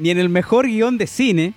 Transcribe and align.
ni 0.00 0.10
en 0.10 0.18
el 0.18 0.28
mejor 0.28 0.66
guion 0.66 0.98
de 0.98 1.06
cine, 1.06 1.54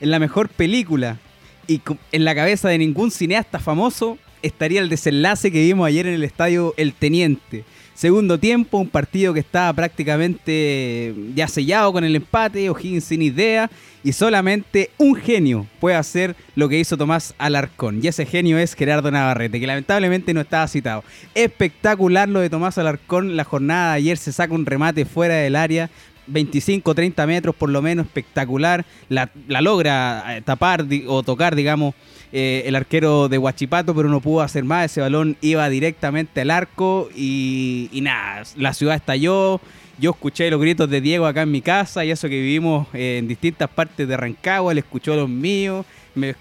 en 0.00 0.10
la 0.10 0.18
mejor 0.18 0.48
película 0.48 1.18
y 1.66 1.80
en 2.12 2.24
la 2.24 2.34
cabeza 2.34 2.68
de 2.68 2.78
ningún 2.78 3.10
cineasta 3.10 3.58
famoso 3.58 4.18
estaría 4.42 4.80
el 4.80 4.88
desenlace 4.88 5.50
que 5.50 5.62
vimos 5.62 5.86
ayer 5.86 6.06
en 6.06 6.14
el 6.14 6.24
estadio 6.24 6.74
El 6.76 6.94
Teniente. 6.94 7.64
Segundo 7.94 8.38
tiempo, 8.38 8.78
un 8.78 8.88
partido 8.88 9.34
que 9.34 9.40
estaba 9.40 9.70
prácticamente 9.74 11.14
ya 11.34 11.46
sellado 11.48 11.92
con 11.92 12.02
el 12.02 12.16
empate, 12.16 12.70
O'Higgins 12.70 13.04
sin 13.04 13.20
idea, 13.20 13.70
y 14.02 14.12
solamente 14.12 14.88
un 14.96 15.14
genio 15.16 15.66
puede 15.80 15.96
hacer 15.96 16.34
lo 16.56 16.70
que 16.70 16.78
hizo 16.78 16.96
Tomás 16.96 17.34
Alarcón. 17.36 18.00
Y 18.02 18.08
ese 18.08 18.24
genio 18.24 18.56
es 18.56 18.72
Gerardo 18.72 19.10
Navarrete, 19.10 19.60
que 19.60 19.66
lamentablemente 19.66 20.32
no 20.32 20.40
estaba 20.40 20.66
citado. 20.66 21.04
Espectacular 21.34 22.26
lo 22.26 22.40
de 22.40 22.48
Tomás 22.48 22.78
Alarcón, 22.78 23.36
la 23.36 23.44
jornada 23.44 23.90
de 23.90 23.98
ayer 23.98 24.16
se 24.16 24.32
saca 24.32 24.54
un 24.54 24.64
remate 24.64 25.04
fuera 25.04 25.34
del 25.34 25.54
área, 25.54 25.90
25, 26.26 26.94
30 26.94 27.26
metros 27.26 27.54
por 27.54 27.70
lo 27.70 27.82
menos, 27.82 28.06
espectacular. 28.06 28.84
La, 29.08 29.30
logra 29.48 30.36
eh, 30.36 30.42
tapar 30.42 30.86
o 31.06 31.22
tocar, 31.22 31.54
digamos, 31.54 31.94
eh, 32.32 32.62
el 32.66 32.76
arquero 32.76 33.28
de 33.28 33.38
Huachipato, 33.38 33.94
pero 33.94 34.08
no 34.08 34.20
pudo 34.20 34.42
hacer 34.42 34.64
más. 34.64 34.86
Ese 34.86 35.00
balón 35.00 35.36
iba 35.40 35.68
directamente 35.68 36.40
al 36.40 36.50
arco 36.50 37.08
y, 37.14 37.88
nada, 38.02 38.42
la 38.56 38.72
ciudad 38.72 38.96
estalló. 38.96 39.60
Yo 39.98 40.12
escuché 40.12 40.50
los 40.50 40.60
gritos 40.60 40.88
de 40.88 41.00
Diego 41.00 41.26
acá 41.26 41.42
en 41.42 41.50
mi 41.50 41.60
casa 41.60 42.04
y 42.04 42.10
eso 42.10 42.28
que 42.28 42.40
vivimos 42.40 42.86
eh, 42.94 43.18
en 43.18 43.28
distintas 43.28 43.68
partes 43.68 44.08
de 44.08 44.16
Rancagua, 44.16 44.72
él 44.72 44.78
escuchó 44.78 45.14
los 45.14 45.28
míos, 45.28 45.84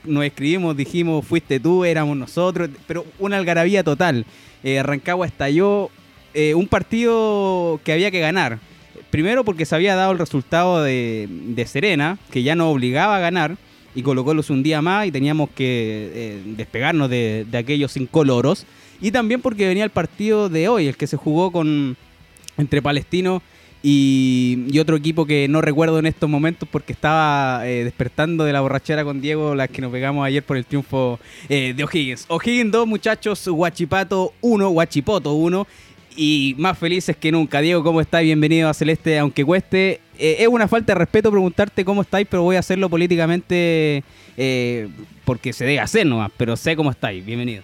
nos 0.06 0.24
escribimos, 0.24 0.78
dijimos, 0.78 1.26
fuiste 1.26 1.60
tú, 1.60 1.84
éramos 1.84 2.16
nosotros, 2.16 2.70
pero 2.88 3.06
una 3.20 3.38
algarabía 3.38 3.84
total. 3.84 4.26
Rancagua 4.64 5.28
estalló, 5.28 5.90
un 6.56 6.68
partido 6.68 7.80
que 7.84 7.94
había 7.94 8.12
que 8.12 8.20
ganar 8.20 8.60
Primero 9.10 9.44
porque 9.44 9.66
se 9.66 9.76
había 9.76 9.96
dado 9.96 10.12
el 10.12 10.20
resultado 10.20 10.84
de, 10.84 11.66
Serena, 11.68 12.18
que 12.32 12.44
ya 12.44 12.56
no 12.56 12.70
obligaba 12.70 13.18
a 13.18 13.20
ganar, 13.20 13.58
y 13.96 14.04
colocólos 14.04 14.52
un 14.52 14.62
día 14.62 14.84
más 14.84 15.08
y 15.08 15.12
teníamos 15.12 15.50
que 15.50 16.12
eh, 16.14 16.42
despegarnos 16.46 17.10
de, 17.10 17.46
aquellos 17.54 17.98
incoloros. 17.98 18.66
Y 19.02 19.12
también 19.12 19.42
porque 19.42 19.68
venía 19.68 19.84
el 19.84 19.90
partido 19.90 20.50
de 20.50 20.68
hoy, 20.68 20.88
el 20.88 20.98
que 20.98 21.08
se 21.08 21.18
jugó 21.18 21.52
con 21.52 21.98
entre 22.58 22.82
Palestino 22.82 23.42
y, 23.82 24.78
otro 24.80 24.96
equipo 24.98 25.26
que 25.26 25.48
no 25.48 25.62
recuerdo 25.62 26.00
en 26.00 26.06
estos 26.06 26.30
momentos 26.30 26.68
porque 26.70 26.94
estaba 26.94 27.68
eh, 27.68 27.84
despertando 27.84 28.44
de 28.44 28.54
la 28.54 28.62
borrachera 28.62 29.04
con 29.04 29.22
Diego, 29.22 29.56
la 29.56 29.68
que 29.68 29.82
nos 29.82 29.92
pegamos 29.92 30.26
ayer 30.26 30.44
por 30.44 30.58
el 30.58 30.66
triunfo 30.66 31.20
eh, 31.48 31.74
de 31.76 31.84
O'Higgins. 31.84 32.26
O'Higgins 32.28 32.72
2, 32.72 32.88
muchachos, 32.88 33.48
Huachipato 33.48 34.34
1, 34.42 34.70
Huachipoto 34.70 35.34
1 35.34 35.68
y 36.22 36.54
más 36.58 36.78
felices 36.78 37.16
que 37.16 37.32
nunca. 37.32 37.62
Diego, 37.62 37.82
¿cómo 37.82 38.02
estás? 38.02 38.24
Bienvenido 38.24 38.68
a 38.68 38.74
Celeste, 38.74 39.18
aunque 39.18 39.46
cueste. 39.46 40.02
Eh, 40.18 40.36
es 40.40 40.50
una 40.50 40.68
falta 40.68 40.92
de 40.92 41.00
respeto 41.00 41.32
preguntarte 41.32 41.86
cómo 41.86 42.02
estáis, 42.02 42.28
pero 42.30 42.44
voy 42.44 42.58
a 42.58 42.60
hacerlo 42.60 42.90
políticamente 42.90 44.04
eh, 44.36 44.90
porque 45.24 45.54
se 45.54 45.64
debe 45.64 45.80
hacer 45.80 46.06
nomás, 46.06 46.30
pero 46.36 46.58
sé 46.58 46.76
cómo 46.76 46.92
estáis. 46.92 47.26
Bienvenido. 47.26 47.64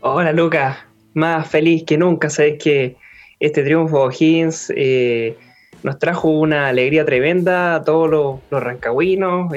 Hola, 0.00 0.32
Lucas. 0.32 0.76
Más 1.14 1.48
feliz 1.48 1.84
que 1.84 1.96
nunca. 1.96 2.28
Sabes 2.28 2.62
que 2.62 2.96
este 3.40 3.62
triunfo 3.62 4.10
Higgins 4.10 4.70
eh, 4.76 5.38
nos 5.82 5.98
trajo 5.98 6.28
una 6.28 6.68
alegría 6.68 7.06
tremenda 7.06 7.76
a 7.76 7.82
todos 7.82 8.10
los, 8.10 8.40
los 8.50 8.62
rancagüinos. 8.62 9.50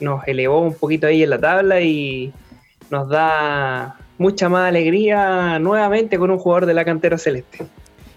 nos 0.00 0.28
elevó 0.28 0.60
un 0.60 0.74
poquito 0.74 1.06
ahí 1.06 1.22
en 1.22 1.30
la 1.30 1.40
tabla 1.40 1.80
y 1.80 2.30
nos 2.90 3.08
da 3.08 3.96
mucha 4.18 4.48
más 4.48 4.68
alegría 4.68 5.58
nuevamente 5.58 6.18
con 6.18 6.30
un 6.30 6.38
jugador 6.38 6.66
de 6.66 6.74
la 6.74 6.84
cantera 6.84 7.18
celeste. 7.18 7.66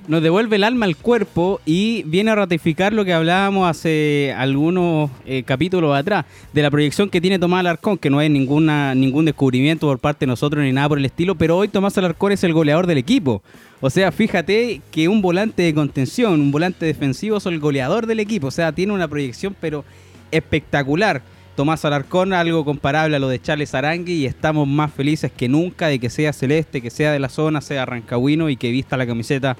Nos 0.07 0.23
devuelve 0.23 0.55
el 0.55 0.63
alma 0.63 0.87
al 0.87 0.95
cuerpo 0.95 1.61
y 1.67 2.01
viene 2.01 2.31
a 2.31 2.35
ratificar 2.35 2.93
lo 2.93 3.05
que 3.05 3.13
hablábamos 3.13 3.69
hace 3.69 4.33
algunos 4.35 5.11
eh, 5.23 5.43
capítulos 5.43 5.95
atrás, 5.95 6.25
de 6.51 6.63
la 6.63 6.71
proyección 6.71 7.11
que 7.11 7.21
tiene 7.21 7.37
Tomás 7.37 7.59
Alarcón, 7.59 7.95
que 7.99 8.09
no 8.09 8.19
es 8.19 8.31
ninguna, 8.31 8.95
ningún 8.95 9.25
descubrimiento 9.25 9.85
por 9.85 9.99
parte 9.99 10.25
de 10.25 10.31
nosotros 10.31 10.63
ni 10.63 10.71
nada 10.71 10.89
por 10.89 10.97
el 10.97 11.05
estilo, 11.05 11.35
pero 11.35 11.57
hoy 11.57 11.67
Tomás 11.67 11.95
Alarcón 11.99 12.31
es 12.31 12.43
el 12.43 12.53
goleador 12.53 12.87
del 12.87 12.97
equipo. 12.97 13.43
O 13.81 13.91
sea, 13.91 14.11
fíjate 14.11 14.81
que 14.89 15.07
un 15.07 15.21
volante 15.21 15.61
de 15.61 15.75
contención, 15.75 16.41
un 16.41 16.51
volante 16.51 16.87
defensivo 16.87 17.37
es 17.37 17.45
el 17.45 17.59
goleador 17.59 18.07
del 18.07 18.19
equipo. 18.19 18.47
O 18.47 18.51
sea, 18.51 18.71
tiene 18.71 18.93
una 18.93 19.07
proyección 19.07 19.55
pero 19.61 19.85
espectacular. 20.31 21.21
Tomás 21.59 21.83
Alarcón, 21.83 22.31
algo 22.31 22.63
comparable 22.63 23.17
a 23.17 23.19
lo 23.19 23.27
de 23.27 23.41
Charles 23.41 23.75
Arangui, 23.75 24.13
y 24.13 24.25
estamos 24.25 24.65
más 24.65 24.93
felices 24.93 25.29
que 25.29 25.49
nunca 25.49 25.87
de 25.87 25.99
que 25.99 26.09
sea 26.09 26.31
celeste, 26.31 26.81
que 26.81 26.89
sea 26.89 27.11
de 27.11 27.19
la 27.19 27.27
zona, 27.27 27.59
sea 27.59 27.85
rancagüino 27.85 28.49
y 28.49 28.55
que 28.55 28.71
vista 28.71 28.95
la 28.95 29.05
camiseta 29.05 29.57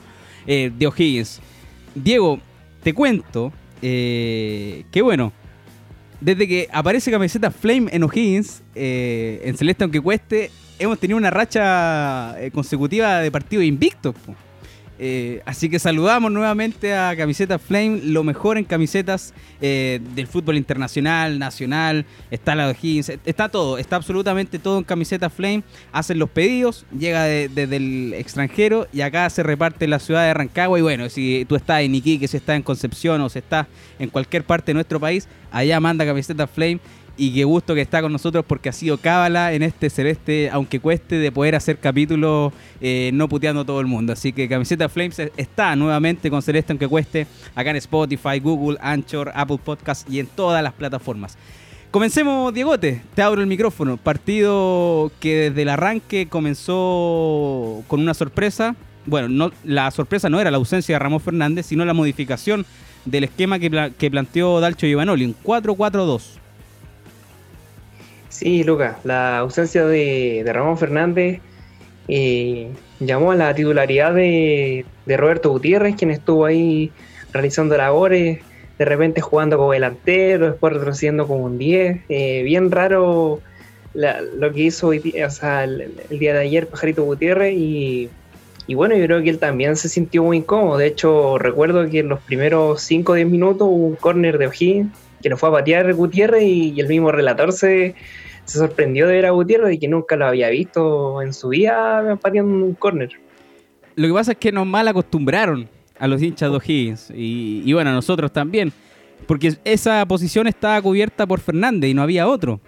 eh, 0.47 0.71
de 0.73 0.87
O'Higgins. 0.87 1.41
Diego, 1.95 2.39
te 2.83 2.93
cuento 2.93 3.51
eh, 3.81 4.85
que 4.93 5.01
bueno, 5.01 5.33
desde 6.21 6.47
que 6.47 6.69
aparece 6.71 7.11
camiseta 7.11 7.51
Flame 7.51 7.89
en 7.91 8.03
O'Higgins, 8.03 8.63
eh, 8.75 9.41
en 9.43 9.57
Celeste 9.57 9.83
aunque 9.83 9.99
cueste, 9.99 10.51
hemos 10.79 10.97
tenido 10.99 11.17
una 11.17 11.31
racha 11.31 12.33
consecutiva 12.53 13.19
de 13.19 13.29
partidos 13.29 13.65
invictos. 13.65 14.15
Eh, 15.01 15.41
así 15.45 15.69
que 15.69 15.79
saludamos 15.79 16.29
nuevamente 16.29 16.93
a 16.93 17.15
Camiseta 17.15 17.57
Flame, 17.57 18.01
lo 18.03 18.25
mejor 18.25 18.57
en 18.57 18.65
camisetas 18.65 19.33
eh, 19.61 20.01
del 20.13 20.27
fútbol 20.27 20.57
internacional, 20.57 21.39
nacional, 21.39 22.05
está 22.29 22.53
la 22.53 22.67
de 22.67 22.75
Higgins, 22.79 23.13
está 23.25 23.47
todo, 23.47 23.77
está 23.77 23.95
absolutamente 23.95 24.59
todo 24.59 24.77
en 24.77 24.83
Camiseta 24.83 25.29
Flame. 25.29 25.63
Hacen 25.93 26.19
los 26.19 26.29
pedidos, 26.29 26.85
llega 26.97 27.23
desde 27.23 27.77
el 27.77 28.13
extranjero 28.13 28.87
y 28.91 28.99
acá 28.99 29.29
se 29.29 29.41
reparte 29.41 29.85
en 29.85 29.91
la 29.91 29.99
ciudad 29.99 30.23
de 30.23 30.33
Rancagua. 30.33 30.77
Y 30.77 30.81
bueno, 30.81 31.07
si 31.09 31.45
tú 31.47 31.55
estás 31.55 31.81
en 31.81 31.95
Iquique, 31.95 32.27
si 32.27 32.35
estás 32.35 32.57
en 32.57 32.63
Concepción 32.63 33.21
o 33.21 33.29
si 33.29 33.39
estás 33.39 33.67
en 33.99 34.09
cualquier 34.09 34.43
parte 34.43 34.67
de 34.71 34.73
nuestro 34.73 34.99
país, 34.99 35.29
allá 35.49 35.79
manda 35.79 36.05
Camiseta 36.05 36.45
Flame 36.45 36.79
y 37.19 37.33
qué 37.33 37.43
gusto 37.43 37.75
que 37.75 37.81
está 37.81 38.01
con 38.01 38.13
nosotros 38.13 38.45
porque 38.47 38.69
ha 38.69 38.71
sido 38.71 38.97
cábala 38.97 39.51
en 39.51 39.61
este 39.61 39.89
celeste, 39.89 40.49
aunque 40.51 40.79
cueste 40.79 41.17
de 41.17 41.31
poder 41.33 41.53
hacer 41.53 41.77
capítulos 41.77 42.53
eh, 42.79 43.11
no 43.13 43.27
puteando 43.27 43.61
a 43.61 43.65
todo 43.65 43.81
el 43.81 43.87
mundo. 43.87 44.13
Así 44.13 44.31
que 44.31 44.47
Camiseta 44.47 44.87
Flames 44.87 45.21
está 45.35 45.75
nuevamente 45.75 46.29
con 46.29 46.41
Celeste, 46.41 46.71
aunque 46.71 46.87
cueste, 46.87 47.27
acá 47.55 47.71
en 47.71 47.75
Spotify, 47.75 48.39
Google, 48.39 48.77
Anchor, 48.81 49.33
Apple 49.35 49.59
Podcast 49.61 50.09
y 50.09 50.19
en 50.19 50.27
todas 50.27 50.63
las 50.63 50.71
plataformas. 50.71 51.37
Comencemos, 51.91 52.53
Diegote, 52.53 53.01
te 53.13 53.21
abro 53.21 53.41
el 53.41 53.47
micrófono. 53.47 53.97
Partido 53.97 55.11
que 55.19 55.49
desde 55.49 55.63
el 55.63 55.69
arranque 55.69 56.27
comenzó 56.29 57.83
con 57.87 57.99
una 57.99 58.13
sorpresa. 58.13 58.77
Bueno, 59.05 59.27
no, 59.27 59.51
la 59.65 59.91
sorpresa 59.91 60.29
no 60.29 60.39
era 60.39 60.51
la 60.51 60.57
ausencia 60.57 60.95
de 60.95 60.99
Ramón 60.99 61.19
Fernández, 61.19 61.65
sino 61.65 61.83
la 61.83 61.93
modificación 61.93 62.65
del 63.03 63.25
esquema 63.25 63.59
que, 63.59 63.91
que 63.97 64.09
planteó 64.09 64.61
Dalcho 64.61 64.87
Giovanoli, 64.87 65.25
un 65.25 65.35
4-4-2. 65.43 66.38
Sí, 68.29 68.63
Lucas, 68.63 68.97
la 69.03 69.39
ausencia 69.39 69.85
de, 69.85 70.43
Ramón 70.45 70.77
Fernández 70.77 71.41
eh, 72.07 72.69
llamó 72.99 73.31
a 73.31 73.35
la 73.35 73.53
titularidad 73.55 74.13
de, 74.13 74.85
Roberto 75.07 75.49
Gutiérrez, 75.49 75.95
quien 75.95 76.11
estuvo 76.11 76.45
ahí 76.45 76.91
realizando 77.33 77.75
labores, 77.75 78.39
de 78.77 78.85
repente 78.85 79.19
jugando 79.19 79.57
como 79.57 79.71
delantero, 79.71 80.51
después 80.51 80.73
retrocediendo 80.73 81.27
como 81.27 81.45
un 81.45 81.57
10. 81.57 82.01
Eh, 82.07 82.43
bien 82.43 82.69
raro 82.71 83.41
lo 83.93 84.53
que 84.53 84.61
hizo 84.61 84.93
el, 84.93 85.01
día 85.01 86.33
de 86.33 86.39
ayer 86.39 86.67
Pajarito 86.67 87.03
Gutiérrez 87.03 87.55
y, 87.57 88.09
bueno, 88.75 88.95
yo 88.95 89.05
creo 89.05 89.23
que 89.23 89.31
él 89.31 89.39
también 89.39 89.75
se 89.75 89.89
sintió 89.89 90.23
muy 90.23 90.37
incómodo. 90.37 90.77
De 90.77 90.85
hecho, 90.85 91.39
recuerdo 91.39 91.89
que 91.89 91.99
en 91.99 92.09
los 92.09 92.19
primeros 92.19 92.83
5 92.83 93.11
o 93.11 93.15
10 93.15 93.27
minutos 93.27 93.67
hubo 93.67 93.87
un 93.87 93.95
córner 93.95 94.37
de 94.37 94.47
O'Higgins 94.47 94.91
que 95.21 95.29
lo 95.29 95.37
fue 95.37 95.49
a 95.49 95.51
patear 95.53 95.93
Gutiérrez 95.93 96.43
y 96.43 96.79
el 96.79 96.87
mismo 96.87 97.11
relator 97.11 97.51
se 97.53 97.95
se 98.49 98.57
sorprendió 98.57 99.07
de 99.07 99.13
ver 99.13 99.25
a 99.27 99.31
Gutiérrez 99.31 99.75
y 99.75 99.77
que 99.77 99.87
nunca 99.87 100.15
lo 100.15 100.25
había 100.25 100.49
visto 100.49 101.21
en 101.21 101.33
su 101.33 101.49
vida 101.49 102.17
pateando 102.19 102.65
un 102.65 102.73
córner. 102.73 103.11
Lo 103.95 104.07
que 104.07 104.13
pasa 104.13 104.31
es 104.31 104.37
que 104.39 104.51
nos 104.51 104.65
mal 104.65 104.87
acostumbraron 104.87 105.69
a 105.99 106.07
los 106.07 106.21
hinchas 106.21 106.49
de 106.49 106.57
O'Higgins 106.57 107.11
y, 107.11 107.61
y 107.63 107.73
bueno, 107.73 107.91
a 107.91 107.93
nosotros 107.93 108.33
también, 108.33 108.73
porque 109.27 109.55
esa 109.63 110.03
posición 110.07 110.47
estaba 110.47 110.81
cubierta 110.81 111.27
por 111.27 111.39
Fernández 111.39 111.91
y 111.91 111.93
no 111.93 112.01
había 112.01 112.27
otro. 112.27 112.59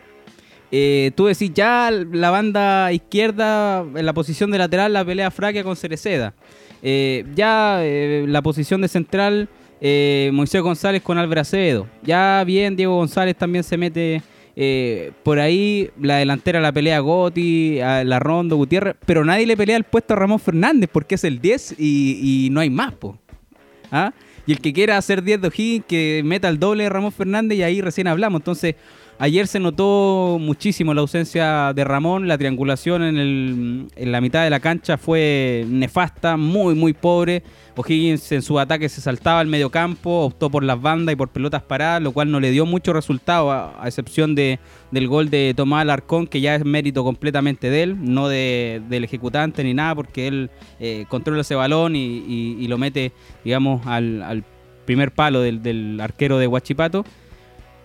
Eh, 0.71 1.11
tú 1.15 1.25
decís, 1.25 1.51
ya 1.53 1.89
la 1.91 2.29
banda 2.29 2.91
izquierda, 2.93 3.81
en 3.81 4.05
la 4.05 4.13
posición 4.13 4.51
de 4.51 4.59
lateral, 4.59 4.93
la 4.93 5.03
pelea 5.03 5.31
Fraquia 5.31 5.63
con 5.63 5.75
Cereceda. 5.75 6.33
Eh, 6.83 7.25
ya 7.35 7.79
eh, 7.83 8.25
la 8.27 8.41
posición 8.41 8.81
de 8.81 8.87
central, 8.87 9.49
Moisés 9.81 10.61
González 10.61 11.01
con 11.01 11.17
Álvaro 11.17 11.41
Acevedo. 11.41 11.87
Ya 12.03 12.43
bien, 12.45 12.75
Diego 12.75 12.95
González 12.95 13.35
también 13.35 13.63
se 13.63 13.77
mete 13.77 14.21
eh, 14.55 15.11
por 15.23 15.39
ahí 15.39 15.89
la 15.99 16.17
delantera 16.17 16.59
la 16.59 16.71
pelea 16.71 16.99
Gotti, 16.99 17.77
la 17.79 18.19
Rondo, 18.19 18.57
Gutiérrez, 18.57 18.95
pero 19.05 19.23
nadie 19.23 19.45
le 19.45 19.55
pelea 19.55 19.77
el 19.77 19.85
puesto 19.85 20.13
a 20.13 20.17
Ramón 20.17 20.39
Fernández 20.39 20.89
porque 20.91 21.15
es 21.15 21.23
el 21.23 21.39
10 21.39 21.75
y, 21.79 22.49
no 22.51 22.59
hay 22.59 22.69
más, 22.69 22.93
po. 22.93 23.17
¿Ah? 23.91 24.13
Y 24.45 24.53
el 24.53 24.59
que 24.59 24.73
quiera 24.73 24.97
hacer 24.97 25.23
10 25.23 25.41
de 25.41 25.47
O'Higgins, 25.47 25.85
que 25.85 26.21
meta 26.25 26.49
el 26.49 26.59
doble 26.59 26.83
de 26.83 26.89
Ramón 26.89 27.11
Fernández 27.11 27.57
y 27.57 27.63
ahí 27.63 27.81
recién 27.81 28.07
hablamos. 28.07 28.41
Entonces, 28.41 28.75
Ayer 29.21 29.45
se 29.45 29.59
notó 29.59 30.39
muchísimo 30.41 30.95
la 30.95 31.01
ausencia 31.01 31.73
de 31.75 31.83
Ramón, 31.83 32.27
la 32.27 32.39
triangulación 32.39 33.03
en, 33.03 33.87
la 33.95 34.19
mitad 34.19 34.43
de 34.43 34.49
la 34.49 34.59
cancha 34.59 34.97
fue 34.97 35.63
nefasta, 35.69 36.37
muy, 36.37 36.73
muy 36.73 36.93
pobre. 36.93 37.43
O'Higgins 37.75 38.31
en 38.31 38.41
su 38.41 38.59
ataque 38.59 38.89
se 38.89 38.99
saltaba 38.99 39.39
al 39.39 39.45
medio 39.45 39.69
campo, 39.69 40.21
optó 40.21 40.49
por 40.49 40.63
las 40.63 40.81
bandas 40.81 41.13
y 41.13 41.15
por 41.15 41.29
pelotas 41.29 41.61
paradas, 41.61 42.01
lo 42.01 42.13
cual 42.13 42.31
no 42.31 42.39
le 42.39 42.49
dio 42.49 42.65
mucho 42.65 42.93
resultado, 42.93 43.51
a, 43.51 43.79
excepción 43.85 44.33
de, 44.33 44.57
del 44.89 45.07
gol 45.07 45.29
de 45.29 45.53
Tomás 45.55 45.83
Alarcón, 45.83 46.25
que 46.25 46.41
ya 46.41 46.55
es 46.55 46.65
mérito 46.65 47.03
completamente 47.03 47.69
de 47.69 47.83
él, 47.83 47.97
no 48.01 48.27
de, 48.27 48.81
del 48.89 49.03
ejecutante 49.03 49.63
ni 49.63 49.75
nada, 49.75 49.93
porque 49.93 50.27
él 50.29 50.49
eh, 50.79 51.05
controla 51.09 51.41
ese 51.41 51.53
balón 51.53 51.95
y, 51.95 52.67
lo 52.67 52.79
mete, 52.79 53.11
digamos, 53.43 53.85
al, 53.85 54.23
al 54.23 54.43
primer 54.85 55.11
palo 55.11 55.41
del, 55.41 55.61
del 55.61 56.01
arquero 56.01 56.39
de 56.39 56.47
Huachipato 56.47 57.05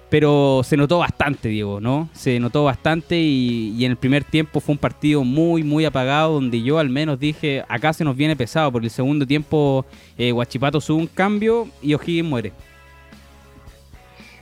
pero 0.09 0.63
se 0.65 0.77
notó 0.77 0.99
bastante, 0.99 1.49
Diego, 1.49 1.81
¿no? 1.81 2.09
Se 2.13 2.39
notó 2.39 2.65
bastante 2.65 3.17
y, 3.17 3.85
en 3.85 3.91
el 3.91 3.97
primer 3.97 4.23
tiempo 4.23 4.61
fue 4.61 4.75
un 4.75 4.79
partido 4.79 5.25
muy, 5.25 5.65
muy 5.65 5.85
apagado, 5.85 6.35
donde 6.35 6.63
yo 6.63 6.79
al 6.79 6.91
menos 6.91 7.19
dije, 7.19 7.65
acá 7.69 7.93
se 7.93 8.05
nos 8.05 8.17
viene 8.17 8.37
pesado, 8.37 8.71
porque 8.71 8.87
el 8.87 8.93
segundo 8.93 9.27
tiempo 9.27 9.85
eh, 10.17 10.31
Guachipato 10.31 10.81
sube 10.81 10.99
un 10.99 11.07
cambio 11.09 11.69
y 11.83 11.95
O'Higgins 11.95 12.29
muere. 12.29 12.53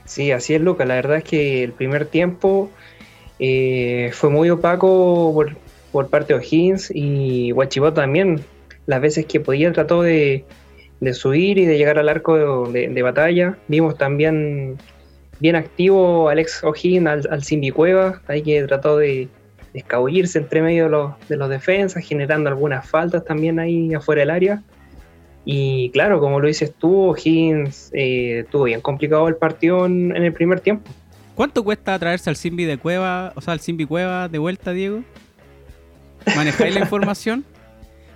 Sí, 0.05 0.31
así 0.31 0.53
es, 0.53 0.61
Luca. 0.61 0.85
La 0.85 0.95
verdad 0.95 1.17
es 1.17 1.23
que 1.23 1.63
el 1.63 1.71
primer 1.71 2.05
tiempo 2.05 2.69
eh, 3.39 4.11
fue 4.13 4.29
muy 4.29 4.51
opaco 4.51 5.33
por, 5.91 6.09
parte 6.09 6.33
de 6.33 6.39
O'Higgins 6.39 6.91
y 6.93 7.49
Guachipato 7.51 7.95
también. 7.95 8.41
Las 8.85 9.01
veces 9.01 9.25
que 9.25 9.39
podía 9.39 9.71
trató 9.73 10.03
de, 10.03 10.45
subir 11.13 11.57
y 11.57 11.65
de 11.65 11.79
llegar 11.79 11.97
al 11.97 12.07
arco 12.07 12.67
de 12.69 13.01
batalla. 13.01 13.57
Vimos 13.67 13.97
también 13.97 14.77
bien 15.39 15.55
activo 15.55 16.29
Alex 16.29 16.63
O'Higgins 16.63 17.07
al, 17.07 17.27
al 17.29 17.43
Simbi 17.43 17.71
Cueva, 17.71 18.21
ahí 18.27 18.41
que 18.41 18.63
trató 18.63 18.97
de, 18.97 19.29
escabullirse 19.75 20.39
entre 20.39 20.61
medio 20.61 20.85
de 20.85 20.89
los, 20.89 21.13
de 21.27 21.37
los 21.37 21.49
defensas, 21.49 22.03
generando 22.03 22.49
algunas 22.49 22.87
faltas 22.89 23.25
también 23.25 23.59
ahí 23.59 23.93
afuera 23.93 24.21
del 24.21 24.29
área. 24.29 24.63
Y 25.43 25.91
claro, 25.91 26.19
como 26.19 26.39
lo 26.39 26.47
dices 26.47 26.73
tú, 26.73 27.09
O'Higgins 27.09 27.91
eh, 27.93 28.45
tuvo 28.49 28.63
bien 28.63 28.81
complicado 28.81 29.27
el 29.27 29.35
partido 29.35 29.85
en, 29.85 30.15
el 30.15 30.33
primer 30.33 30.59
tiempo. 30.59 30.89
¿Cuánto 31.35 31.63
cuesta 31.63 31.99
traerse 31.99 32.29
al 32.29 32.37
Simbi 32.37 32.63
de 32.63 32.77
Cueva, 32.77 33.33
o 33.35 33.41
sea, 33.41 33.53
al 33.53 33.59
Simbi 33.59 33.85
Cueva 33.85 34.29
de 34.29 34.39
vuelta, 34.39 34.71
Diego? 34.71 35.03
¿Manejáis 36.35 36.73
la 36.73 36.79
información? 36.81 37.45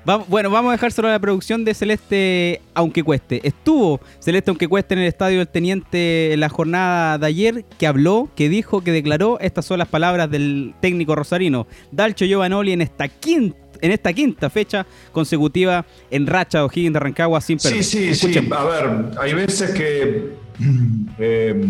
Bueno, 0.06 0.50
vamos 0.50 0.69
a 0.69 0.72
dejar 0.74 0.92
solo 0.92 1.10
la 1.10 1.19
producción 1.19 1.66
de 1.66 1.74
Celeste, 1.74 2.62
aunque 2.74 3.04
cueste. 3.04 3.46
Estuvo 3.48 4.00
Celeste, 4.19 4.51
aunque 4.51 4.68
cueste, 4.68 4.96
en 4.96 5.01
el 5.01 5.07
estadio 5.07 5.40
del 5.40 5.48
Teniente 5.48 6.34
en 6.34 6.40
la 6.40 6.50
jornada 6.50 7.18
de 7.18 7.28
ayer, 7.28 7.66
que 7.78 7.88
habló, 7.88 8.30
que 8.36 8.50
dijo, 8.50 8.81
que 8.81 8.92
declaró. 8.92 9.40
Estas 9.40 9.66
son 9.66 9.80
las 9.80 9.88
palabras 9.88 10.30
del 10.30 10.74
técnico 10.81 11.16
rosarino, 11.16 11.68
Dalcho 11.92 12.25
Giovanoli, 12.25 12.72
en 12.72 12.81
esta 12.81 13.07
quinta 13.07 13.57
en 13.81 13.92
esta 13.92 14.12
quinta 14.12 14.50
fecha 14.50 14.86
consecutiva 15.13 15.86
en 16.12 16.28
racha 16.28 16.57
de 16.57 16.63
O'Higgins 16.66 16.94
de 16.94 17.00
Rancagua 17.00 17.40
sin 17.40 17.57
perder. 17.57 17.81
Sí, 17.81 18.13
sí, 18.13 18.34
sí. 18.34 18.50
A 18.52 18.63
ver, 18.66 19.06
hay 19.18 19.34
veces 19.34 19.72
que 19.72 20.34
eh, 21.19 21.63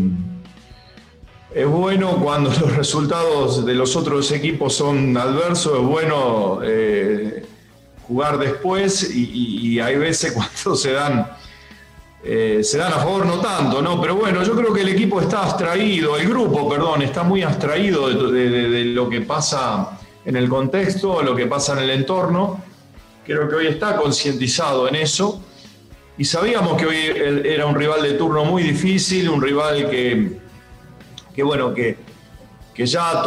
es 1.53 1.67
bueno 1.67 2.17
cuando 2.17 2.49
los 2.49 2.75
resultados 2.75 3.65
de 3.65 3.73
los 3.73 3.95
otros 3.95 4.31
equipos 4.31 4.73
son 4.75 5.15
adversos, 5.17 5.79
es 5.79 5.85
bueno 5.85 6.59
eh, 6.63 7.45
jugar 8.09 8.39
después 8.39 9.15
y, 9.15 9.79
hay 9.79 9.95
veces 9.95 10.31
cuando 10.33 10.75
se 10.75 10.91
dan, 10.91 11.27
eh, 12.23 12.61
se 12.63 12.77
dan 12.79 12.91
a 12.91 12.97
favor, 12.97 13.25
no 13.25 13.39
tanto, 13.39 13.81
¿no? 13.81 14.01
Pero 14.01 14.15
bueno, 14.15 14.43
yo 14.43 14.55
creo 14.55 14.73
que 14.73 14.81
el 14.81 14.89
equipo 14.89 15.21
está 15.21 15.43
abstraído, 15.43 16.17
el 16.17 16.27
grupo, 16.27 16.67
perdón, 16.67 17.03
está 17.03 17.23
muy 17.23 17.43
abstraído 17.43 18.09
de, 18.31 18.85
lo 18.85 19.07
que 19.07 19.21
pasa 19.21 19.99
en 20.25 20.35
el 20.35 20.49
contexto, 20.49 21.21
lo 21.21 21.35
que 21.35 21.45
pasa 21.45 21.73
en 21.73 21.79
el 21.79 21.91
entorno. 21.91 22.61
Creo 23.23 23.47
que 23.47 23.55
hoy 23.55 23.67
está 23.67 23.95
concientizado 23.95 24.87
en 24.87 24.95
eso. 24.95 25.43
Y 26.17 26.25
sabíamos 26.25 26.75
que 26.77 26.85
hoy 26.87 26.97
era 27.45 27.65
un 27.67 27.75
rival 27.75 28.01
de 28.01 28.13
turno 28.13 28.43
muy 28.43 28.63
difícil, 28.63 29.29
un 29.29 29.41
rival 29.41 29.89
que, 29.89 30.39
que 31.33 31.43
bueno, 31.43 31.73
que, 31.73 31.95
que 32.79 32.85
ya 32.85 33.21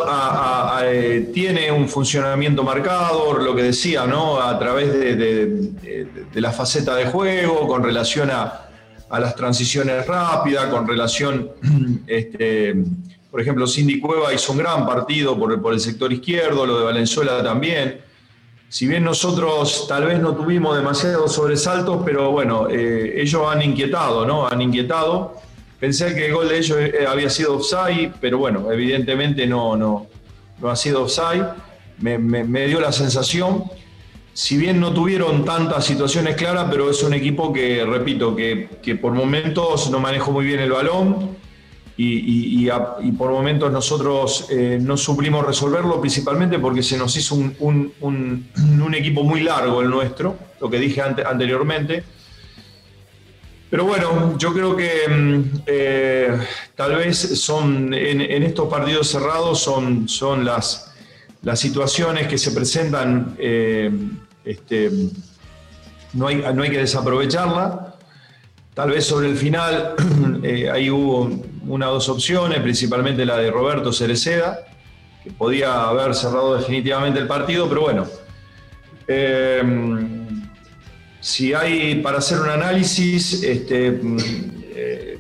eh, 0.83 1.31
tiene 1.35 1.71
un 1.71 1.87
funcionamiento 1.87 2.63
marcado, 2.63 3.35
lo 3.35 3.55
que 3.55 3.65
decía, 3.65 4.07
¿no? 4.07 4.41
A 4.41 4.59
través 4.59 4.91
de, 4.91 6.41
la 6.41 6.53
faceta 6.53 6.97
de 6.97 7.05
juego, 7.05 7.69
con 7.69 7.83
relación 7.83 8.31
a, 8.31 8.71
las 9.11 9.37
transiciones 9.37 10.07
rápidas, 10.07 10.69
con 10.69 10.89
relación, 10.89 11.51
este, 12.07 12.83
por 13.31 13.43
ejemplo, 13.43 13.67
Cindy 13.67 14.01
Cueva 14.01 14.33
hizo 14.33 14.53
un 14.53 14.59
gran 14.59 14.87
partido 14.87 15.39
por, 15.39 15.61
por 15.61 15.75
el 15.75 15.81
sector 15.81 16.11
izquierdo, 16.11 16.65
lo 16.65 16.79
de 16.79 16.85
Valenzuela 16.87 17.43
también. 17.43 18.01
Si 18.71 18.87
bien 18.87 19.05
nosotros 19.05 19.85
tal 19.87 20.07
vez 20.07 20.19
no 20.19 20.35
tuvimos 20.35 20.79
demasiados 20.79 21.31
sobresaltos, 21.31 22.01
pero 22.07 22.31
bueno, 22.31 22.69
eh, 22.71 23.21
ellos 23.21 23.43
han 23.47 23.61
inquietado, 23.61 24.25
¿no? 24.25 24.49
Han 24.49 24.63
inquietado. 24.63 25.43
Pensé 25.83 26.15
que 26.15 26.27
el 26.27 26.33
gol 26.33 26.49
de 26.49 26.59
ellos 26.59 26.79
eh, 26.79 27.07
había 27.09 27.29
sido 27.29 27.57
offside, 27.57 28.13
pero 28.21 28.39
bueno, 28.39 28.71
evidentemente 28.71 29.49
no, 29.49 29.77
no, 29.77 30.07
no 30.61 30.71
ha 30.71 30.77
sido 30.77 31.03
offside. 31.03 31.45
Me, 31.99 32.67
dio 32.69 32.81
la 32.81 32.93
sensación, 32.93 33.65
si 34.33 34.57
bien 34.59 34.79
no 34.79 34.95
tuvieron 34.95 35.45
tantas 35.45 35.85
situaciones 35.85 36.37
claras, 36.37 36.69
pero 36.71 36.89
es 36.89 37.03
un 37.03 37.15
equipo 37.15 37.53
que, 37.53 37.85
repito, 37.85 38.37
que, 38.37 38.69
por 38.95 39.13
momentos 39.13 39.91
no 39.91 39.99
manejó 39.99 40.31
muy 40.31 40.45
bien 40.45 40.61
el 40.61 40.71
balón 40.71 41.37
y, 41.97 42.69
por 43.19 43.33
momentos 43.33 43.73
nosotros 43.73 44.47
eh, 44.51 44.79
no 44.81 44.97
suplimos 44.97 45.45
resolverlo, 45.45 46.01
principalmente 46.01 46.61
porque 46.61 46.85
se 46.85 46.97
nos 46.97 47.17
hizo 47.17 47.35
un, 47.35 47.93
un, 47.99 48.95
equipo 48.95 49.25
muy 49.25 49.41
largo 49.41 49.83
el 49.83 49.91
nuestro, 49.91 50.37
lo 50.61 50.71
que 50.71 50.79
dije 50.79 51.03
anteriormente 51.03 52.05
pero 53.73 53.87
bueno, 53.87 54.37
yo 54.37 54.53
creo 54.53 54.77
que 54.77 55.09
mm, 55.09 55.63
eh, 55.65 56.39
tal 56.77 56.95
vez 56.95 57.17
son 57.41 57.95
en, 57.95 58.21
estos 58.21 58.69
partidos 58.69 59.09
cerrados 59.09 59.61
son, 59.61 60.11
son 60.11 60.45
las, 60.45 60.93
las 61.41 61.59
situaciones 61.59 62.29
que 62.29 62.37
se 62.37 62.51
presentan, 62.51 63.35
eh, 63.39 63.91
este, 64.45 64.91
no, 66.13 66.27
hay, 66.27 66.45
no 66.55 66.63
hay 66.63 66.69
que 66.69 66.81
desaprovecharla. 66.81 67.95
Tal 68.75 68.91
vez 68.91 69.07
sobre 69.07 69.31
el 69.31 69.39
final 69.39 69.95
eh, 70.43 70.69
ahí 70.71 70.91
hubo 70.91 71.31
una 71.67 71.89
o 71.89 71.95
dos 71.95 72.11
opciones, 72.11 72.61
principalmente 72.61 73.25
la 73.25 73.39
de 73.39 73.51
Roberto 73.51 73.91
Cereceda, 73.91 74.67
que 75.25 75.31
podía 75.31 75.85
haber 75.89 76.15
cerrado 76.15 76.59
definitivamente 76.59 77.21
el 77.21 77.27
partido, 77.27 77.71
pero 77.71 77.81
bueno 77.81 78.07
si 81.23 81.55
hay 81.55 81.95
para 82.03 82.19
hacer 82.19 82.41
un 82.41 82.49
análisis, 82.49 83.45
este, 83.45 83.93
mm, 83.93 84.17
eh, 84.75 85.19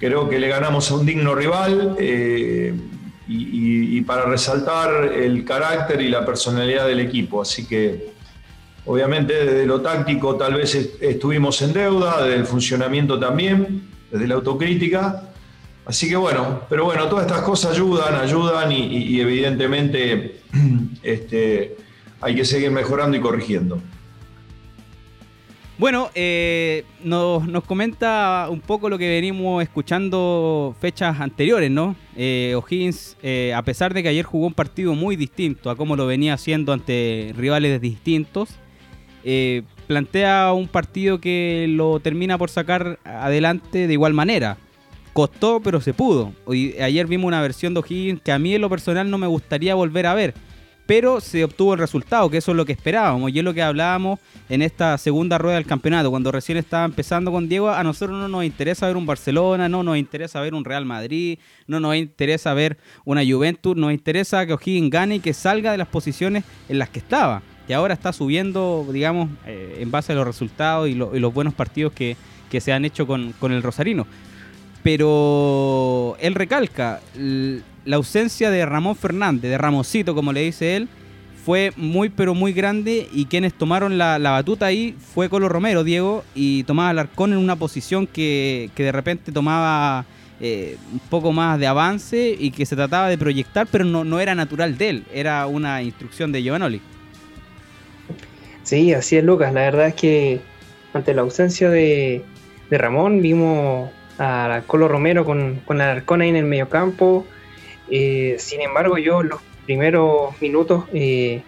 creo 0.00 0.28
que 0.28 0.40
le 0.40 0.48
ganamos 0.48 0.90
a 0.90 0.94
un 0.96 1.06
digno 1.06 1.36
rival 1.36 1.96
eh, 2.00 2.74
y, 3.28 4.00
para 4.02 4.26
resaltar 4.26 5.12
el 5.14 5.44
carácter 5.44 6.02
y 6.02 6.08
la 6.08 6.26
personalidad 6.26 6.86
del 6.86 7.00
equipo. 7.00 7.40
Así 7.40 7.64
que, 7.64 8.10
obviamente, 8.84 9.32
desde 9.32 9.64
lo 9.64 9.80
táctico 9.80 10.36
tal 10.36 10.54
vez 10.54 10.74
estuvimos 11.00 11.62
en 11.62 11.72
deuda, 11.72 12.22
desde 12.22 12.40
el 12.40 12.46
funcionamiento 12.46 13.18
también, 13.18 13.88
desde 14.10 14.26
la 14.26 14.34
autocrítica. 14.34 15.30
Así 15.86 16.08
que 16.08 16.16
bueno, 16.16 16.62
pero 16.68 16.84
bueno, 16.84 17.06
todas 17.08 17.26
estas 17.26 17.42
cosas 17.42 17.72
ayudan, 17.72 18.16
ayudan 18.16 18.72
y, 18.72 19.20
evidentemente 19.20 20.40
este, 21.02 21.76
hay 22.20 22.34
que 22.34 22.44
seguir 22.44 22.72
mejorando 22.72 23.16
y 23.16 23.20
corrigiendo. 23.20 23.80
Bueno, 25.76 26.10
eh, 26.14 26.84
nos, 27.02 27.64
comenta 27.64 28.46
un 28.48 28.60
poco 28.60 28.88
lo 28.88 28.96
que 28.96 29.08
venimos 29.08 29.60
escuchando 29.60 30.74
fechas 30.80 31.18
anteriores, 31.20 31.68
¿no? 31.68 31.96
Eh, 32.16 32.54
O'Higgins, 32.56 33.16
eh, 33.24 33.52
a 33.52 33.62
pesar 33.62 33.92
de 33.92 34.04
que 34.04 34.08
ayer 34.08 34.24
jugó 34.24 34.46
un 34.46 34.54
partido 34.54 34.94
muy 34.94 35.16
distinto 35.16 35.70
a 35.70 35.76
como 35.76 35.96
lo 35.96 36.06
venía 36.06 36.34
haciendo 36.34 36.72
ante 36.72 37.32
rivales 37.36 37.80
distintos, 37.80 38.50
eh, 39.24 39.62
plantea 39.88 40.52
un 40.52 40.68
partido 40.68 41.20
que 41.20 41.66
lo 41.68 41.98
termina 41.98 42.38
por 42.38 42.50
sacar 42.50 43.00
adelante 43.04 43.88
de 43.88 43.92
igual 43.92 44.14
manera. 44.14 44.58
Costó, 45.12 45.60
pero 45.60 45.80
se 45.80 45.92
pudo. 45.92 46.32
Ayer 46.80 47.06
vimos 47.08 47.26
una 47.26 47.42
versión 47.42 47.74
de 47.74 47.80
O'Higgins 47.80 48.20
que 48.22 48.30
a 48.30 48.38
mí 48.38 48.54
en 48.54 48.60
lo 48.60 48.70
personal 48.70 49.10
no 49.10 49.18
me 49.18 49.26
gustaría 49.26 49.74
volver 49.74 50.06
a 50.06 50.14
ver 50.14 50.34
pero 50.86 51.20
se 51.20 51.44
obtuvo 51.44 51.74
el 51.74 51.78
resultado, 51.78 52.28
que 52.30 52.38
eso 52.38 52.50
es 52.50 52.56
lo 52.56 52.64
que 52.64 52.72
esperábamos, 52.72 53.30
y 53.32 53.38
es 53.38 53.44
lo 53.44 53.54
que 53.54 53.62
hablábamos 53.62 54.20
en 54.48 54.62
esta 54.62 54.98
segunda 54.98 55.38
rueda 55.38 55.56
del 55.56 55.66
campeonato, 55.66 56.10
cuando 56.10 56.30
recién 56.30 56.58
estaba 56.58 56.84
empezando 56.84 57.32
con 57.32 57.48
Diego, 57.48 57.70
a 57.70 57.82
nosotros 57.82 58.18
no 58.18 58.28
nos 58.28 58.44
interesa 58.44 58.86
ver 58.86 58.96
un 58.96 59.06
Barcelona, 59.06 59.68
no 59.68 59.82
nos 59.82 59.96
interesa 59.96 60.40
ver 60.40 60.54
un 60.54 60.64
Real 60.64 60.84
Madrid, 60.84 61.38
no 61.66 61.80
nos 61.80 61.96
interesa 61.96 62.52
ver 62.54 62.76
una 63.04 63.24
Juventus, 63.24 63.76
nos 63.76 63.92
interesa 63.92 64.46
que 64.46 64.52
O'Higgins 64.52 64.90
gane 64.90 65.16
y 65.16 65.20
que 65.20 65.32
salga 65.32 65.72
de 65.72 65.78
las 65.78 65.88
posiciones 65.88 66.44
en 66.68 66.78
las 66.78 66.90
que 66.90 66.98
estaba, 66.98 67.42
y 67.66 67.72
ahora 67.72 67.94
está 67.94 68.12
subiendo, 68.12 68.86
digamos, 68.92 69.30
eh, 69.46 69.78
en 69.80 69.90
base 69.90 70.12
a 70.12 70.16
los 70.16 70.26
resultados 70.26 70.88
y, 70.88 70.94
los 70.94 71.34
buenos 71.34 71.54
partidos 71.54 71.92
que, 71.92 72.16
se 72.60 72.72
han 72.72 72.84
hecho 72.84 73.04
con, 73.04 73.32
con 73.40 73.50
el 73.50 73.64
Rosarino. 73.64 74.06
Pero 74.84 76.16
él 76.20 76.36
recalca 76.36 77.00
la 77.16 77.96
ausencia 77.96 78.50
de 78.50 78.64
Ramón 78.64 78.94
Fernández, 78.94 79.50
de 79.50 79.58
Ramosito, 79.58 80.14
como 80.14 80.32
le 80.32 80.42
dice 80.42 80.76
él, 80.76 80.88
fue 81.44 81.72
muy 81.76 82.08
pero 82.08 82.34
muy 82.34 82.52
grande 82.52 83.08
y 83.12 83.26
quienes 83.26 83.54
tomaron 83.54 83.98
la, 83.98 84.18
batuta 84.18 84.66
ahí 84.66 84.94
fue 85.14 85.28
Colo 85.28 85.48
Romero, 85.48 85.84
Diego, 85.84 86.22
y 86.34 86.62
tomaba 86.64 86.90
Alarcón 86.90 87.32
en 87.32 87.38
una 87.38 87.56
posición 87.56 88.06
que, 88.06 88.70
de 88.76 88.92
repente 88.92 89.32
tomaba 89.32 90.04
eh, 90.40 90.76
un 90.92 91.00
poco 91.00 91.32
más 91.32 91.58
de 91.58 91.66
avance 91.66 92.36
y 92.38 92.52
que 92.52 92.64
se 92.64 92.76
trataba 92.76 93.08
de 93.08 93.18
proyectar, 93.18 93.66
pero 93.70 93.84
no, 93.84 94.04
no 94.04 94.20
era 94.20 94.34
natural 94.34 94.78
de 94.78 94.88
él, 94.90 95.04
era 95.12 95.46
una 95.46 95.82
instrucción 95.82 96.30
de 96.30 96.42
Giovanoli. 96.42 96.80
Sí, 98.62 98.94
así 98.94 99.16
es 99.16 99.24
Lucas, 99.24 99.52
la 99.52 99.60
verdad 99.60 99.88
es 99.88 99.94
que 99.94 100.40
ante 100.94 101.12
la 101.14 101.22
ausencia 101.22 101.68
de, 101.70 102.22
Ramón 102.70 103.22
vimos 103.22 103.90
a 104.18 104.62
Colo 104.66 104.88
Romero 104.88 105.24
con, 105.24 105.60
con 105.64 105.80
Alarcón 105.80 106.20
ahí 106.20 106.28
en 106.28 106.36
el 106.36 106.44
mediocampo, 106.44 107.26
eh, 107.90 108.36
sin 108.38 108.60
embargo 108.60 108.98
yo 108.98 109.22
los 109.22 109.40
primeros 109.66 110.40
minutos 110.40 110.84
eh, 110.92 111.42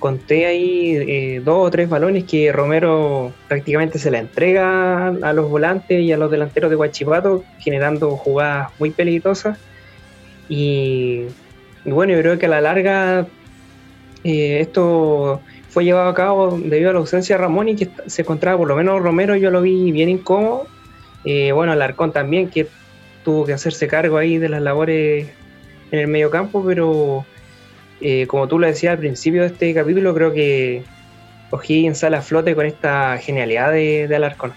conté 0.00 0.46
ahí 0.46 0.96
eh, 0.96 1.42
dos 1.44 1.68
o 1.68 1.70
tres 1.70 1.88
balones 1.88 2.24
que 2.24 2.50
Romero 2.50 3.32
prácticamente 3.46 3.98
se 3.98 4.10
la 4.10 4.18
entrega 4.18 5.08
a 5.08 5.32
los 5.32 5.48
volantes 5.48 6.00
y 6.00 6.10
a 6.10 6.16
los 6.16 6.30
delanteros 6.30 6.70
de 6.70 6.76
Guachipato, 6.76 7.44
generando 7.58 8.16
jugadas 8.16 8.70
muy 8.78 8.90
peligrosas. 8.90 9.58
Y, 10.48 11.26
bueno, 11.84 12.14
yo 12.14 12.20
creo 12.20 12.38
que 12.38 12.46
a 12.46 12.48
la 12.48 12.60
larga 12.60 13.26
eh, 14.24 14.58
esto 14.60 15.40
fue 15.68 15.84
llevado 15.84 16.08
a 16.08 16.14
cabo 16.14 16.58
debido 16.58 16.90
a 16.90 16.92
la 16.94 16.98
ausencia 16.98 17.36
de 17.36 17.42
Ramón 17.42 17.68
y 17.68 17.76
que 17.76 17.88
se 18.06 18.22
encontraba, 18.22 18.58
por 18.58 18.68
lo 18.68 18.74
menos 18.74 19.00
Romero 19.00 19.36
yo 19.36 19.50
lo 19.50 19.62
vi 19.62 19.92
bien 19.92 20.08
incómodo. 20.08 20.66
Bueno, 21.24 21.72
Alarcón 21.72 22.12
también, 22.12 22.48
que 22.48 22.66
tuvo 23.24 23.44
que 23.44 23.52
hacerse 23.52 23.86
cargo 23.86 24.16
ahí 24.16 24.38
de 24.38 24.48
las 24.48 24.62
labores 24.62 25.28
en 25.90 25.98
el 25.98 26.08
medio 26.08 26.30
campo, 26.30 26.64
pero 26.64 27.24
eh, 28.00 28.26
como 28.26 28.48
tú 28.48 28.58
lo 28.58 28.66
decías 28.66 28.92
al 28.92 28.98
principio 28.98 29.42
de 29.42 29.48
este 29.48 29.74
capítulo, 29.74 30.14
creo 30.14 30.32
que 30.32 30.84
O'Higgins 31.50 31.98
sale 31.98 32.16
a 32.16 32.22
flote 32.22 32.54
con 32.54 32.66
esta 32.66 33.18
genialidad 33.18 33.72
de, 33.72 34.08
de 34.08 34.16
Alarcón. 34.16 34.52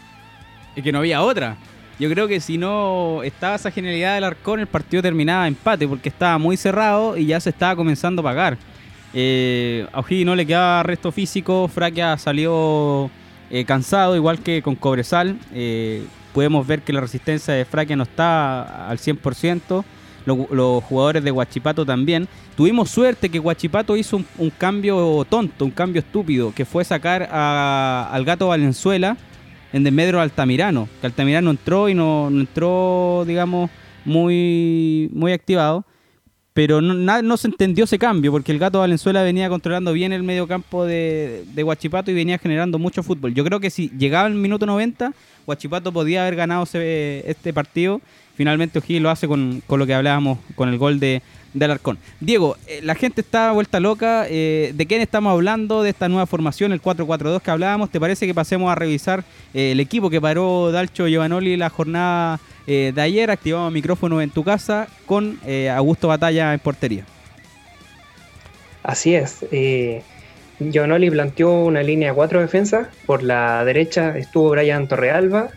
Y 0.76 0.82
que 0.82 0.92
no 0.92 1.00
había 1.00 1.22
otra. 1.22 1.58
Yo 2.00 2.10
creo 2.10 2.28
que 2.28 2.40
si 2.40 2.58
no 2.58 3.22
estaba 3.24 3.56
esa 3.56 3.70
genialidad 3.70 4.16
del 4.16 4.24
Alarcón, 4.24 4.60
el 4.60 4.68
partido 4.68 5.04
terminaba 5.04 5.48
empate, 5.48 5.88
porque 5.88 6.10
estaba 6.10 6.38
muy 6.38 6.58
cerrado 6.58 7.18
y 7.18 7.26
ya 7.26 7.40
se 7.40 7.50
estaba 7.50 7.76
comenzando 7.76 8.22
a 8.22 8.24
pagar. 8.24 8.58
Eh, 9.14 9.86
a 9.92 10.00
O'Higgins 10.00 10.26
no 10.26 10.36
le 10.36 10.46
quedaba 10.46 10.84
resto 10.84 11.12
físico, 11.12 11.68
Fraquia 11.68 12.18
salió 12.18 13.12
eh, 13.52 13.66
cansado, 13.66 14.16
igual 14.16 14.40
que 14.40 14.62
con 14.62 14.76
Cobresal. 14.76 15.38
Podemos 16.34 16.66
ver 16.66 16.82
que 16.82 16.94
la 16.94 17.02
resistencia 17.02 17.54
de 17.54 17.66
Fraquia 17.66 17.96
no 17.96 18.04
está 18.04 18.90
al 18.90 18.98
100% 18.98 19.84
los 20.26 20.84
jugadores 20.84 21.24
de 21.24 21.32
Huachipato 21.32 21.86
también. 21.86 22.28
Tuvimos 22.56 22.90
suerte 22.90 23.30
que 23.30 23.40
Huachipato 23.40 23.98
hizo 23.98 24.22
un, 24.38 24.50
cambio 24.52 25.26
tonto, 25.30 25.66
un 25.66 25.72
cambio 25.72 26.00
estúpido, 26.00 26.54
que 26.54 26.66
fue 26.66 26.86
sacar 26.86 27.24
al 27.32 28.24
gato 28.26 28.48
Valenzuela 28.48 29.18
en 29.72 29.84
desmedro 29.84 30.20
de 30.20 30.24
Altamirano. 30.24 30.88
Que 31.02 31.08
Altamirano 31.08 31.50
entró 31.52 31.90
y 31.90 31.96
no, 31.96 32.30
entró, 32.30 33.24
digamos, 33.28 33.70
muy, 34.06 35.10
muy 35.14 35.34
activado. 35.34 35.86
Pero 36.54 36.82
no, 36.82 37.22
no, 37.22 37.38
se 37.38 37.48
entendió 37.48 37.86
ese 37.86 37.98
cambio, 37.98 38.32
porque 38.32 38.52
el 38.52 38.60
gato 38.60 38.80
Valenzuela 38.80 39.24
venía 39.24 39.50
controlando 39.50 39.92
bien 39.92 40.14
el 40.14 40.22
medio 40.22 40.48
campo 40.48 40.86
de, 40.86 41.46
de 41.54 41.64
Huachipato 41.64 42.12
y 42.12 42.14
venía 42.14 42.38
generando 42.38 42.78
mucho 42.78 43.02
fútbol. 43.02 43.34
Yo 43.34 43.44
creo 43.44 43.60
que 43.60 43.72
si 43.72 43.90
llegaba 43.98 44.28
el 44.28 44.36
minuto 44.36 44.68
90, 44.68 45.14
Huachipato 45.48 45.92
podía 45.92 46.22
haber 46.22 46.36
ganado 46.36 46.64
este 46.64 47.54
partido 47.54 48.02
finalmente 48.36 48.80
O'Higgins 48.80 49.02
lo 49.02 49.10
hace 49.10 49.28
con, 49.28 49.62
lo 49.68 49.86
que 49.86 49.94
hablábamos 49.94 50.40
con 50.56 50.70
el 50.70 50.78
gol 50.78 51.00
de, 51.00 51.22
de 51.54 51.66
Alarcón. 51.66 51.98
Diego, 52.20 52.58
eh, 52.68 52.82
la 52.84 52.96
gente 52.96 53.22
está 53.22 53.52
vuelta 53.52 53.80
loca. 53.80 54.26
Eh, 54.30 54.74
¿De 54.76 54.86
quién 54.86 55.02
estamos 55.02 55.32
hablando? 55.32 55.84
De 55.84 55.90
esta 55.90 56.10
nueva 56.10 56.26
formación, 56.26 56.72
el 56.72 56.82
4-4-2 56.82 57.42
que 57.42 57.52
hablábamos. 57.52 57.90
¿Te 57.90 58.00
parece 58.00 58.26
que 58.26 58.34
pasemos 58.34 58.72
a 58.72 58.76
revisar 58.76 59.24
eh, 59.54 59.72
el 59.72 59.80
equipo 59.80 60.10
que 60.10 60.22
paró 60.22 60.72
Dalcho 60.72 61.08
Giovanoli 61.08 61.58
la 61.58 61.70
jornada 61.70 62.40
de 62.66 63.02
ayer? 63.02 63.30
Activamos 63.30 63.72
micrófono 63.72 64.22
en 64.22 64.30
tu 64.30 64.44
casa 64.44 64.88
con 65.06 65.40
Augusto 65.72 66.08
Batalla 66.08 66.54
en 66.54 66.60
portería. 66.60 67.06
Así 68.84 69.16
es. 69.16 69.46
Giovanoli 70.60 71.10
planteó 71.10 71.52
una 71.66 71.84
línea 71.84 72.10
de 72.10 72.16
cuatro 72.16 72.40
defensas. 72.40 72.88
Por 73.06 73.24
la 73.24 73.66
derecha 73.66 74.18
estuvo 74.18 74.50
Brian 74.50 74.88
Torrealba, 74.88 75.50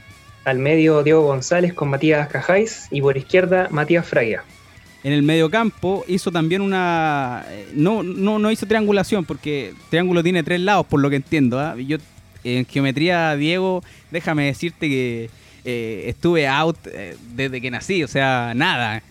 al 0.45 0.59
medio 0.59 1.03
Diego 1.03 1.23
González 1.23 1.75
con 1.75 1.89
Matías 1.89 2.29
Cajáis 2.29 2.89
y 2.91 3.01
por 3.01 3.17
izquierda 3.17 3.69
Matías 3.71 4.07
Fraga. 4.07 4.45
En 5.05 5.13
el 5.13 5.23
mediocampo 5.23 6.05
hizo 6.09 6.33
también 6.33 6.63
una... 6.63 7.45
Eh, 7.49 7.69
no, 7.75 8.03
no, 8.03 8.39
no 8.39 8.51
hizo 8.51 8.67
triangulación 8.67 9.25
porque 9.25 9.73
triángulo 9.91 10.23
tiene 10.23 10.43
tres 10.43 10.61
lados 10.61 10.87
por 10.87 11.01
lo 11.01 11.11
que 11.11 11.17
entiendo. 11.17 11.61
¿ah? 11.61 11.77
Yo 11.77 11.99
en 12.43 12.65
geometría, 12.65 13.37
Diego, 13.37 13.83
déjame 14.11 14.47
decirte 14.47 14.89
que 14.89 15.31
eh, 15.67 16.05
estuve 16.07 16.49
out 16.49 16.79
eh, 16.87 17.17
desde 17.35 17.61
que 17.61 17.71
nací, 17.71 18.03
o 18.03 18.09
sea, 18.09 18.53
nada, 18.55 19.03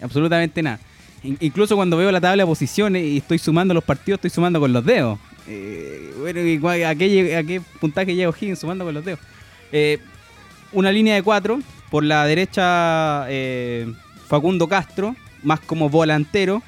absolutamente 0.00 0.62
nada. 0.62 0.78
incluso 1.22 1.74
cuando 1.74 1.96
veo 1.96 2.12
la 2.12 2.20
tabla 2.20 2.44
de 2.44 2.46
posiciones 2.46 3.02
y 3.02 3.16
estoy 3.16 3.38
sumando 3.38 3.74
los 3.74 3.82
partidos, 3.82 4.18
estoy 4.18 4.30
sumando 4.30 4.60
con 4.60 4.72
los 4.72 4.84
dedos. 4.84 5.18
bueno, 6.20 6.40
¿a 6.86 6.94
qué, 6.94 7.36
¿a 7.36 7.42
qué 7.42 7.60
puntaje 7.80 8.14
llega 8.14 8.30
Higgins 8.30 8.60
sumando 8.60 8.84
con 8.84 8.94
los 8.94 9.04
dedos? 9.04 9.20
una 10.72 10.92
línea 10.92 11.14
de 11.14 11.22
cuatro. 11.22 11.58
Por 11.90 12.04
la 12.04 12.26
derecha, 12.26 13.24
eh, 13.28 13.90
Facundo 14.26 14.68
Castro, 14.68 15.16
más 15.42 15.60
como 15.60 15.88
volantero. 15.88 16.62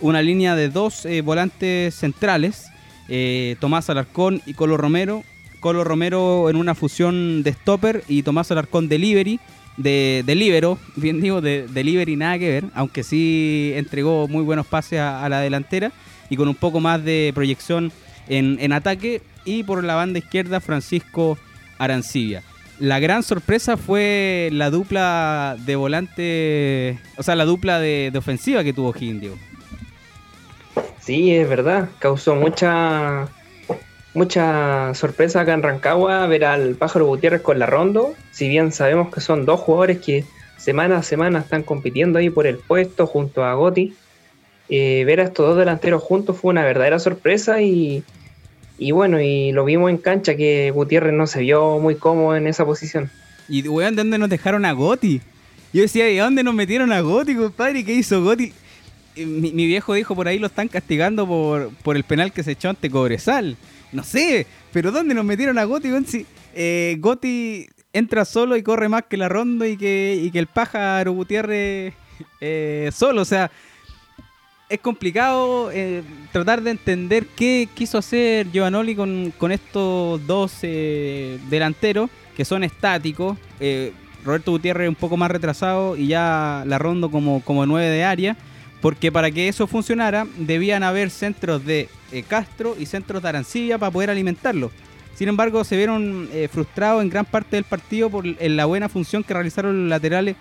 Una 0.00 0.20
línea 0.20 0.54
de 0.54 0.68
dos 0.68 1.06
eh, 1.06 1.22
volantes 1.22 1.94
centrales, 1.94 2.66
eh, 3.08 3.56
Tomás 3.60 3.88
Alarcón 3.88 4.42
y 4.44 4.52
Colo 4.52 4.76
Romero. 4.76 5.24
Colo 5.60 5.84
Romero 5.84 6.48
en 6.50 6.56
una 6.56 6.74
fusión 6.74 7.42
de 7.42 7.52
stopper 7.52 8.04
y 8.08 8.22
Tomás 8.22 8.50
Alarcón 8.50 8.88
delivery, 8.88 9.40
de, 9.76 10.22
de 10.24 10.34
libero, 10.34 10.78
bien 10.96 11.20
digo, 11.20 11.40
de 11.40 11.66
delivery 11.68 12.16
nada 12.16 12.38
que 12.38 12.48
ver, 12.48 12.64
aunque 12.74 13.02
sí 13.02 13.72
entregó 13.74 14.28
muy 14.28 14.42
buenos 14.42 14.66
pases 14.66 15.00
a, 15.00 15.28
la 15.28 15.40
delantera 15.40 15.92
y 16.30 16.36
con 16.36 16.48
un 16.48 16.54
poco 16.54 16.80
más 16.80 17.04
de 17.04 17.32
proyección 17.34 17.92
en, 18.28 18.58
en 18.60 18.72
ataque. 18.72 19.22
Y 19.44 19.62
por 19.62 19.84
la 19.84 19.94
banda 19.94 20.18
izquierda, 20.18 20.60
Francisco 20.60 21.38
Arancibia 21.78 22.42
la 22.78 22.98
gran 22.98 23.22
sorpresa 23.22 23.76
fue 23.76 24.50
la 24.52 24.70
dupla 24.70 25.56
de 25.64 25.76
volante, 25.76 26.98
o 27.16 27.22
sea, 27.22 27.34
la 27.34 27.44
dupla 27.44 27.80
de, 27.80 28.12
ofensiva 28.14 28.64
que 28.64 28.72
tuvo 28.72 28.92
Diego. 28.92 29.36
Sí, 31.00 31.34
es 31.34 31.48
verdad, 31.48 31.88
causó 31.98 32.34
mucha 32.34 33.28
mucha 34.16 34.94
sorpresa 34.94 35.42
acá 35.42 35.52
en 35.52 35.62
Rancagua 35.62 36.26
ver 36.26 36.44
al 36.44 36.74
Pájaro 36.74 37.06
Gutiérrez 37.06 37.42
con 37.42 37.58
la 37.58 37.66
Rondo, 37.66 38.14
si 38.32 38.48
bien 38.48 38.72
sabemos 38.72 39.14
que 39.14 39.20
son 39.20 39.44
dos 39.44 39.60
jugadores 39.60 39.98
que 39.98 40.24
semana 40.56 40.98
a 40.98 41.02
semana 41.02 41.40
están 41.40 41.62
compitiendo 41.62 42.18
ahí 42.18 42.30
por 42.30 42.46
el 42.46 42.56
puesto 42.56 43.06
junto 43.06 43.44
a 43.44 43.54
Gotti. 43.54 43.94
Eh, 44.68 45.04
ver 45.04 45.20
a 45.20 45.24
estos 45.24 45.46
dos 45.46 45.56
delanteros 45.56 46.02
juntos 46.02 46.36
fue 46.36 46.50
una 46.50 46.64
verdadera 46.64 46.98
sorpresa 46.98 47.62
y, 47.62 48.02
y 48.78 48.90
bueno, 48.90 49.20
y 49.20 49.52
lo 49.52 49.64
vimos 49.64 49.90
en 49.90 49.98
cancha 49.98 50.34
que 50.34 50.72
Gutiérrez 50.72 51.12
no 51.12 51.26
se 51.26 51.40
vio 51.40 51.78
muy 51.78 51.94
cómodo 51.94 52.36
en 52.36 52.46
esa 52.46 52.64
posición. 52.64 53.10
Y 53.48 53.68
weón, 53.68 53.94
¿de 53.94 54.02
dónde 54.02 54.18
nos 54.18 54.28
dejaron 54.28 54.64
a 54.64 54.72
Goti? 54.72 55.20
Yo 55.72 55.82
decía, 55.82 56.06
¿de 56.06 56.18
dónde 56.18 56.42
nos 56.42 56.54
metieron 56.54 56.90
a 56.90 57.00
Goti, 57.00 57.36
compadre? 57.36 57.84
¿Qué 57.84 57.92
hizo 57.92 58.22
Goti? 58.24 58.52
Eh, 59.14 59.24
mi, 59.24 59.52
viejo 59.52 59.94
dijo 59.94 60.14
por 60.14 60.26
ahí 60.26 60.38
lo 60.38 60.48
están 60.48 60.68
castigando 60.68 61.26
por, 61.26 61.70
por 61.82 61.96
el 61.96 62.04
penal 62.04 62.32
que 62.32 62.42
se 62.42 62.52
echó 62.52 62.70
ante 62.70 62.90
Cobresal. 62.90 63.56
No 63.92 64.02
sé, 64.02 64.46
pero 64.72 64.90
¿dónde 64.92 65.14
nos 65.14 65.24
metieron 65.24 65.58
a 65.58 65.64
Goti? 65.64 65.88
Si, 66.06 66.26
eh, 66.54 66.96
Goti 66.98 67.66
entra 67.92 68.24
solo 68.24 68.56
y 68.56 68.62
corre 68.62 68.88
más 68.88 69.04
que 69.04 69.16
la 69.16 69.28
ronda 69.28 69.66
y 69.66 69.76
que, 69.76 70.20
y 70.20 70.30
que 70.30 70.38
el 70.38 70.46
pájaro 70.46 71.12
Gutiérrez 71.12 71.94
eh, 72.40 72.90
solo. 72.92 73.22
O 73.22 73.24
sea, 73.24 73.50
es 74.68 74.80
complicado 74.80 75.70
eh, 75.72 76.02
tratar 76.32 76.62
de 76.62 76.72
entender 76.72 77.26
qué 77.36 77.68
quiso 77.74 77.98
hacer 77.98 78.50
Giovanoli 78.50 78.96
con, 78.96 79.32
con 79.38 79.52
estos 79.52 80.26
dos 80.26 80.60
delanteros 80.60 82.10
que 82.36 82.44
son 82.44 82.64
estáticos. 82.64 83.38
Roberto 84.24 84.50
Gutiérrez 84.50 84.88
un 84.88 84.96
poco 84.96 85.16
más 85.16 85.30
retrasado 85.30 85.96
y 85.96 86.08
ya 86.08 86.64
la 86.66 86.78
rondo 86.78 87.10
como, 87.10 87.40
como 87.42 87.64
nueve 87.64 87.88
de 87.88 88.04
área. 88.04 88.36
Porque 88.80 89.10
para 89.10 89.30
que 89.30 89.48
eso 89.48 89.66
funcionara 89.66 90.26
debían 90.38 90.82
haber 90.82 91.10
centros 91.10 91.64
de 91.64 91.88
Castro 92.28 92.76
y 92.78 92.86
centros 92.86 93.22
de 93.22 93.28
Arancibia 93.28 93.78
para 93.78 93.90
poder 93.90 94.10
alimentarlo. 94.10 94.70
Sin 95.14 95.28
embargo, 95.28 95.64
se 95.64 95.76
vieron 95.76 96.28
frustrados 96.52 97.02
en 97.02 97.08
gran 97.08 97.24
parte 97.24 97.56
del 97.56 97.64
partido 97.64 98.10
por 98.10 98.24
la 98.26 98.64
buena 98.66 98.88
función 98.88 99.24
que 99.24 99.34
realizaron 99.34 99.82
los 99.82 99.90
laterales 99.90 100.36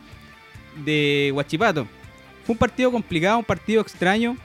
de 0.83 1.31
Huachipato. 1.33 1.87
Fue 2.45 2.53
un 2.53 2.59
partido 2.59 2.91
complicado, 2.91 3.37
un 3.37 3.45
partido 3.45 3.81
extraño. 3.81 4.37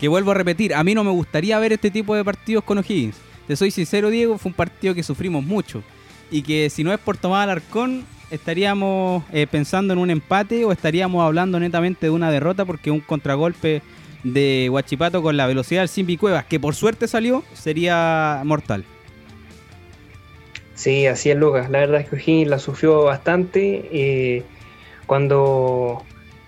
Que 0.00 0.08
vuelvo 0.08 0.32
a 0.32 0.34
repetir, 0.34 0.74
a 0.74 0.84
mí 0.84 0.94
no 0.94 1.04
me 1.04 1.10
gustaría 1.10 1.58
ver 1.58 1.72
este 1.72 1.90
tipo 1.90 2.14
de 2.14 2.22
partidos 2.22 2.64
con 2.64 2.76
O'Higgins. 2.76 3.16
Te 3.46 3.56
soy 3.56 3.70
sincero, 3.70 4.10
Diego, 4.10 4.36
fue 4.36 4.50
un 4.50 4.54
partido 4.54 4.94
que 4.94 5.02
sufrimos 5.02 5.42
mucho. 5.42 5.82
Y 6.30 6.42
que 6.42 6.68
si 6.68 6.84
no 6.84 6.92
es 6.92 6.98
por 6.98 7.16
tomar 7.16 7.44
Alarcón, 7.44 8.04
estaríamos 8.30 9.22
eh, 9.32 9.46
pensando 9.46 9.92
en 9.92 9.98
un 9.98 10.10
empate 10.10 10.64
o 10.64 10.72
estaríamos 10.72 11.24
hablando 11.24 11.60
netamente 11.60 12.06
de 12.06 12.10
una 12.10 12.30
derrota 12.30 12.64
porque 12.64 12.90
un 12.90 13.00
contragolpe 13.00 13.82
de 14.24 14.68
Huachipato 14.70 15.22
con 15.22 15.36
la 15.36 15.46
velocidad 15.46 15.82
del 15.82 15.88
Simbi 15.88 16.16
Cuevas, 16.16 16.44
que 16.44 16.58
por 16.58 16.74
suerte 16.74 17.06
salió, 17.06 17.44
sería 17.54 18.42
mortal. 18.44 18.84
Sí, 20.74 21.06
así 21.06 21.30
es 21.30 21.36
Lucas. 21.36 21.70
La 21.70 21.80
verdad 21.80 22.00
es 22.00 22.08
que 22.08 22.16
O'Higgins 22.16 22.50
la 22.50 22.58
sufrió 22.58 23.04
bastante. 23.04 23.88
Eh, 23.92 24.42
cuando 25.06 26.02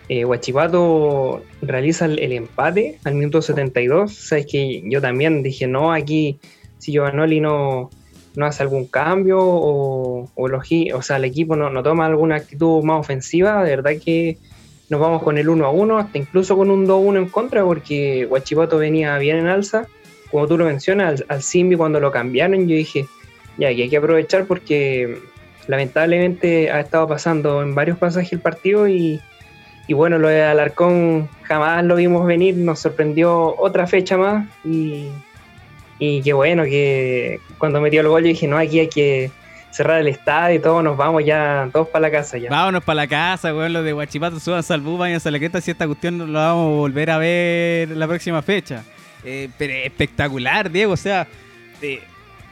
eh, 0.09 0.25
Huachipato 0.25 1.43
realiza 1.63 2.05
el, 2.07 2.33
empate 2.33 2.99
al 3.05 3.15
minuto 3.15 3.41
72, 3.41 4.13
sabes 4.13 4.47
que 4.47 4.83
yo 4.85 5.01
también 5.01 5.43
dije, 5.43 5.67
no, 5.67 5.93
aquí 5.93 6.39
si 6.79 6.93
Giovanoli 6.93 7.41
no, 7.41 7.91
no 8.35 8.47
hace 8.47 8.63
algún 8.63 8.87
cambio 8.87 9.39
o, 9.41 10.31
o, 10.35 11.03
sea, 11.03 11.17
el 11.17 11.25
equipo 11.25 11.57
no, 11.57 11.71
no, 11.71 11.83
toma 11.83 12.07
alguna 12.07 12.37
actitud 12.37 12.83
más 12.83 13.01
ofensiva, 13.01 13.65
de 13.65 13.77
verdad 13.77 13.93
que 14.03 14.39
nos 14.89 15.01
vamos 15.01 15.23
con 15.23 15.39
el 15.39 15.49
1 15.49 15.67
a 15.67 15.71
1, 15.71 15.99
hasta 15.99 16.19
incluso 16.19 16.57
con 16.57 16.71
un 16.71 16.87
2 16.87 17.03
1 17.05 17.19
en 17.19 17.29
contra, 17.29 17.65
porque 17.65 18.27
Huachipato 18.27 18.79
venía 18.79 19.19
bien 19.19 19.37
en 19.37 19.47
alza. 19.47 19.87
Como 20.31 20.47
tú 20.47 20.57
lo 20.57 20.65
mencionas, 20.65 21.21
al, 21.21 21.27
al 21.29 21.43
Simbi 21.43 21.77
cuando 21.77 22.01
lo 22.01 22.11
cambiaron, 22.11 22.67
yo 22.67 22.75
dije, 22.75 23.07
ya, 23.59 23.75
que 23.75 23.83
hay 23.83 23.89
que 23.89 23.97
aprovechar 23.97 24.47
porque 24.47 25.19
lamentablemente 25.67 26.71
ha 26.71 26.81
estado 26.81 27.07
pasando 27.07 27.63
en 27.63 27.75
varios 27.75 27.99
pasajes 27.99 28.33
el 28.33 28.41
partido 28.41 28.89
y, 28.89 29.21
y 29.87 29.95
bueno, 29.95 30.19
lo 30.19 30.29
de 30.29 30.43
Alarcón 30.43 31.29
jamás 31.43 31.85
lo 31.85 31.97
vimos 31.97 32.27
venir, 32.27 32.57
nos 32.57 32.79
sorprendió 32.79 33.55
otra 33.59 33.87
fecha 33.87 34.17
más 34.17 34.47
y, 34.65 35.09
y 35.99 36.23
qué 36.23 36.33
bueno 36.33 36.64
que 36.64 37.40
cuando 37.59 37.81
metió 37.81 38.00
el 38.00 38.09
gol 38.09 38.23
yo 38.23 38.28
dije, 38.28 38.47
no, 38.47 38.57
aquí 38.59 38.81
hay 38.81 38.88
que 38.88 39.31
cerrar 39.71 40.00
el 40.00 40.09
estadio 40.09 40.57
y 40.57 40.59
todos 40.61 40.83
nos 40.83 40.97
vamos 40.97 41.25
ya, 41.25 41.69
todos 41.73 41.88
para 41.88 42.02
la 42.02 42.11
casa 42.11 42.38
ya. 42.38 42.50
Vámonos 42.50 42.83
para 42.83 42.97
la 42.97 43.07
casa, 43.07 43.55
weón, 43.55 43.73
los 43.73 43.85
de 43.85 43.93
Guachipato 43.93 44.40
suban 44.40 44.62
salvú, 44.62 44.97
vayan 44.97 45.21
a 45.25 45.31
la 45.31 45.38
queta, 45.38 45.61
si 45.61 45.71
esta 45.71 45.87
cuestión 45.87 46.33
lo 46.33 46.38
vamos 46.38 46.73
a 46.73 46.76
volver 46.76 47.11
a 47.11 47.19
ver 47.19 47.90
la 47.90 48.07
próxima 48.07 48.43
fecha. 48.43 48.85
Eh, 49.25 49.49
pero 49.59 49.73
espectacular, 49.73 50.71
Diego, 50.71 50.93
o 50.93 50.97
sea, 50.97 51.26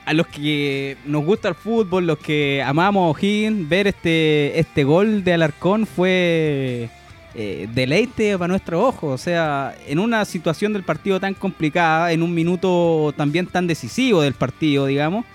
a 0.04 0.12
los 0.12 0.26
que 0.26 0.96
nos 1.04 1.24
gusta 1.24 1.48
el 1.48 1.54
fútbol, 1.54 2.06
los 2.06 2.18
que 2.18 2.62
amamos 2.64 3.16
O'Higgins, 3.16 3.68
ver 3.68 3.86
este, 3.86 4.58
este 4.58 4.84
gol 4.84 5.24
de 5.24 5.32
Alarcón 5.32 5.86
fue 5.86 6.88
eh, 7.38 7.68
deleite 7.74 8.38
para 8.38 8.48
nuestros 8.48 8.82
ojos. 8.82 9.20
O 9.20 9.22
sea, 9.22 9.76
en 9.86 9.98
una 9.98 10.24
situación 10.24 10.72
del 10.72 10.84
partido 10.84 11.20
tan 11.20 11.34
complicada, 11.34 12.10
en 12.12 12.22
un 12.22 12.34
minuto 12.34 13.12
también 13.14 13.46
tan 13.46 13.66
decisivo 13.66 14.22
del 14.22 14.32
partido, 14.32 14.86
digamos, 14.86 15.26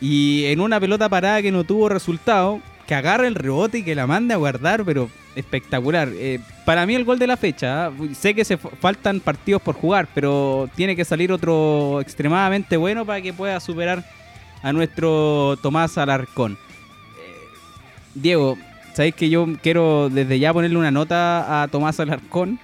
y 0.00 0.44
en 0.46 0.60
una 0.60 0.78
pelota 0.78 1.08
parada 1.08 1.40
que 1.40 1.50
no 1.50 1.64
tuvo 1.64 1.88
resultado, 1.88 2.60
que 2.86 2.94
agarre 2.94 3.28
el 3.28 3.34
rebote 3.34 3.78
y 3.78 3.82
que 3.82 3.94
la 3.94 4.06
mande 4.06 4.34
a 4.34 4.36
guardar, 4.36 4.84
pero 4.84 5.08
espectacular. 5.34 6.10
Eh, 6.12 6.38
para 6.66 6.84
mí 6.84 6.94
el 6.94 7.04
gol 7.04 7.18
de 7.18 7.26
la 7.26 7.38
fecha, 7.38 7.86
¿ah? 7.86 7.92
sé 8.14 8.34
que 8.34 8.44
se 8.44 8.58
faltan 8.58 9.20
partidos 9.20 9.62
por 9.62 9.76
jugar, 9.76 10.06
pero 10.14 10.68
tiene 10.74 10.96
que 10.96 11.06
salir 11.06 11.32
otro 11.32 12.00
extremadamente 12.02 12.76
bueno 12.76 13.06
para 13.06 13.22
que 13.22 13.32
pueda 13.32 13.58
superar 13.60 14.04
a 14.62 14.72
nuestro 14.72 15.56
Tomás 15.62 15.96
Alarcón. 15.96 16.52
Eh, 16.52 17.34
Diego, 18.14 18.58
sabéis 18.94 19.14
que 19.14 19.30
yo 19.30 19.46
quiero 19.62 20.08
desde 20.10 20.38
ya 20.38 20.52
ponerle 20.52 20.76
una 20.76 20.90
nota 20.90 21.62
a 21.62 21.68
Tomás 21.68 22.00
Alarcón. 22.00 22.58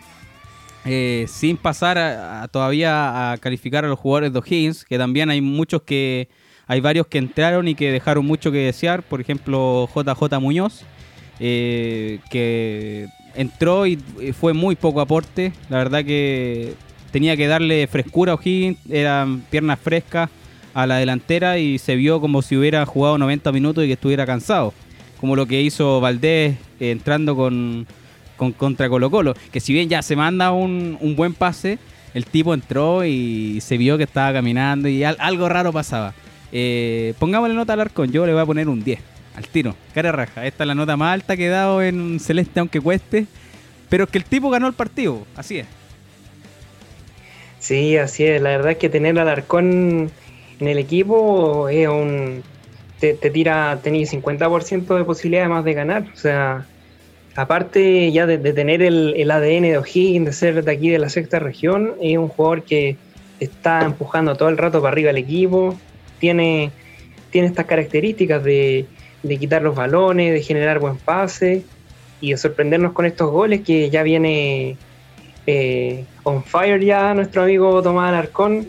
Eh, 0.88 1.26
sin 1.28 1.56
pasar 1.56 2.49
todavía 2.52 3.33
a 3.33 3.38
calificar 3.38 3.85
a 3.85 3.88
los 3.88 3.99
jugadores 3.99 4.33
de 4.33 4.38
O'Higgins, 4.38 4.85
que 4.85 4.99
también 4.99 5.30
hay 5.30 5.40
muchos 5.40 5.83
que 5.83 6.28
hay 6.68 6.80
varios 6.80 7.06
que 7.09 7.18
entraron 7.18 7.66
y 7.68 7.75
que 7.75 7.90
dejaron 7.90 8.25
mucho 8.25 8.52
que 8.52 8.59
desear, 8.59 9.02
por 9.02 9.21
ejemplo 9.21 9.88
JJ 9.92 10.38
Muñoz, 10.40 10.83
eh, 11.40 12.21
que 12.30 13.09
entró 13.35 13.87
y 13.87 13.97
fue 14.33 14.52
muy 14.52 14.76
poco 14.76 15.00
aporte, 15.00 15.52
la 15.68 15.78
verdad 15.78 16.04
que 16.04 16.75
tenía 17.11 17.37
que 17.37 17.47
darle 17.47 17.87
frescura 17.87 18.33
a 18.33 18.35
O'Higgins, 18.37 18.78
eran 18.88 19.40
piernas 19.50 19.78
frescas 19.78 20.30
a 20.75 20.87
la 20.87 20.97
delantera 20.97 21.59
y 21.59 21.78
se 21.78 21.97
vio 21.97 22.21
como 22.21 22.42
si 22.42 22.56
hubiera 22.56 22.85
jugado 22.85 23.18
90 23.18 23.50
minutos 23.52 23.85
y 23.85 23.88
que 23.88 23.95
estuviera 23.95 24.26
cansado, 24.26 24.75
como 25.20 25.37
lo 25.37 25.46
que 25.46 25.61
hizo 25.61 26.00
Valdés 26.00 26.56
eh, 26.80 26.90
entrando 26.90 27.37
con, 27.37 27.86
contra 28.56 28.88
Colo 28.88 29.10
Colo, 29.10 29.34
que 29.52 29.60
si 29.60 29.73
bien 29.73 29.88
ya 29.88 30.02
se 30.02 30.17
manda 30.17 30.52
un, 30.52 31.14
buen 31.17 31.34
pase, 31.34 31.78
el 32.14 32.26
tipo 32.26 32.54
entró 32.54 33.04
y 33.04 33.60
se 33.60 33.76
vio 33.76 33.97
que 33.99 34.04
estaba 34.04 34.32
caminando 34.32 34.88
y 34.88 35.04
algo 35.04 35.49
raro 35.49 35.73
pasaba. 35.73 36.14
Eh, 36.52 37.14
pongámosle 37.19 37.54
nota 37.54 37.73
al 37.73 37.80
Arcón, 37.80 38.12
yo 38.12 38.25
le 38.26 38.32
voy 38.32 38.43
a 38.43 38.47
poner 38.47 38.69
un 38.69 38.82
10, 38.82 38.99
al 39.36 39.49
tiro, 39.49 39.75
cara 39.95 40.12
raja. 40.12 40.47
Esta 40.47 40.64
es 40.64 40.69
la 40.69 40.75
nota 40.75 40.97
más 40.97 41.14
alta 41.14 41.36
que 41.36 41.47
he 41.47 41.50
dado 41.50 41.82
en 41.82 42.21
Celeste, 42.21 42.60
aunque 42.60 42.80
cueste. 42.80 43.26
Pero 43.88 44.04
es 44.04 44.10
que 44.10 44.19
el 44.19 44.25
tipo 44.25 44.50
ganó 44.50 44.67
el 44.67 44.73
partido, 44.73 45.26
así 45.36 45.58
es. 45.58 45.67
Sí, 47.60 47.97
así 47.97 48.25
es. 48.25 48.40
La 48.40 48.50
verdad 48.50 48.73
es 48.73 48.78
que 48.78 48.88
tener 48.88 49.19
al 49.19 49.28
Arcón 49.28 50.10
en 50.60 50.69
el 50.69 50.78
equipo 50.78 51.69
es 51.69 51.88
un. 51.88 52.43
Te, 53.00 53.15
tira, 53.15 53.78
tenéis 53.82 54.13
50% 54.13 54.97
de 54.97 55.04
posibilidad 55.04 55.49
más 55.49 55.65
de 55.65 55.75
ganar. 55.75 56.06
O 56.15 56.17
sea, 56.17 56.67
aparte 57.35 58.11
ya 58.11 58.26
de, 58.26 58.39
tener 58.39 58.82
el, 58.82 59.15
el, 59.17 59.30
ADN 59.30 59.63
de 59.63 59.78
O'Higgins, 59.78 60.26
de 60.26 60.32
ser 60.32 60.65
de 60.65 60.73
aquí 60.73 60.89
de 60.89 60.99
la 60.99 61.11
sexta 61.11 61.39
región, 61.39 61.95
es 62.00 62.17
un 62.17 62.28
jugador 62.28 62.63
que 62.63 62.97
está 63.41 63.85
empujando 63.85 64.35
todo 64.35 64.49
el 64.49 64.59
rato 64.59 64.80
para 64.80 64.93
arriba 64.93 65.11
el 65.11 65.19
equipo, 65.19 65.76
tiene, 66.19 66.71
tiene 67.30 67.49
estas 67.49 67.67
características 67.67 68.43
de, 68.43 68.87
quitar 69.39 69.63
los 69.63 69.75
balones, 69.75 70.32
de 70.32 70.43
generar 70.43 70.78
buen 70.78 70.97
pase 70.97 71.65
y 72.21 72.30
de 72.30 72.37
sorprendernos 72.37 72.93
con 72.93 73.06
estos 73.06 73.30
goles 73.30 73.63
que 73.63 73.91
ya 73.91 74.02
viene 74.02 74.76
eh, 75.47 76.04
on 76.23 76.45
fire 76.45 76.82
ya 76.82 77.13
nuestro 77.13 77.43
amigo 77.43 77.82
Tomás 77.82 78.09
Alarcón, 78.09 78.69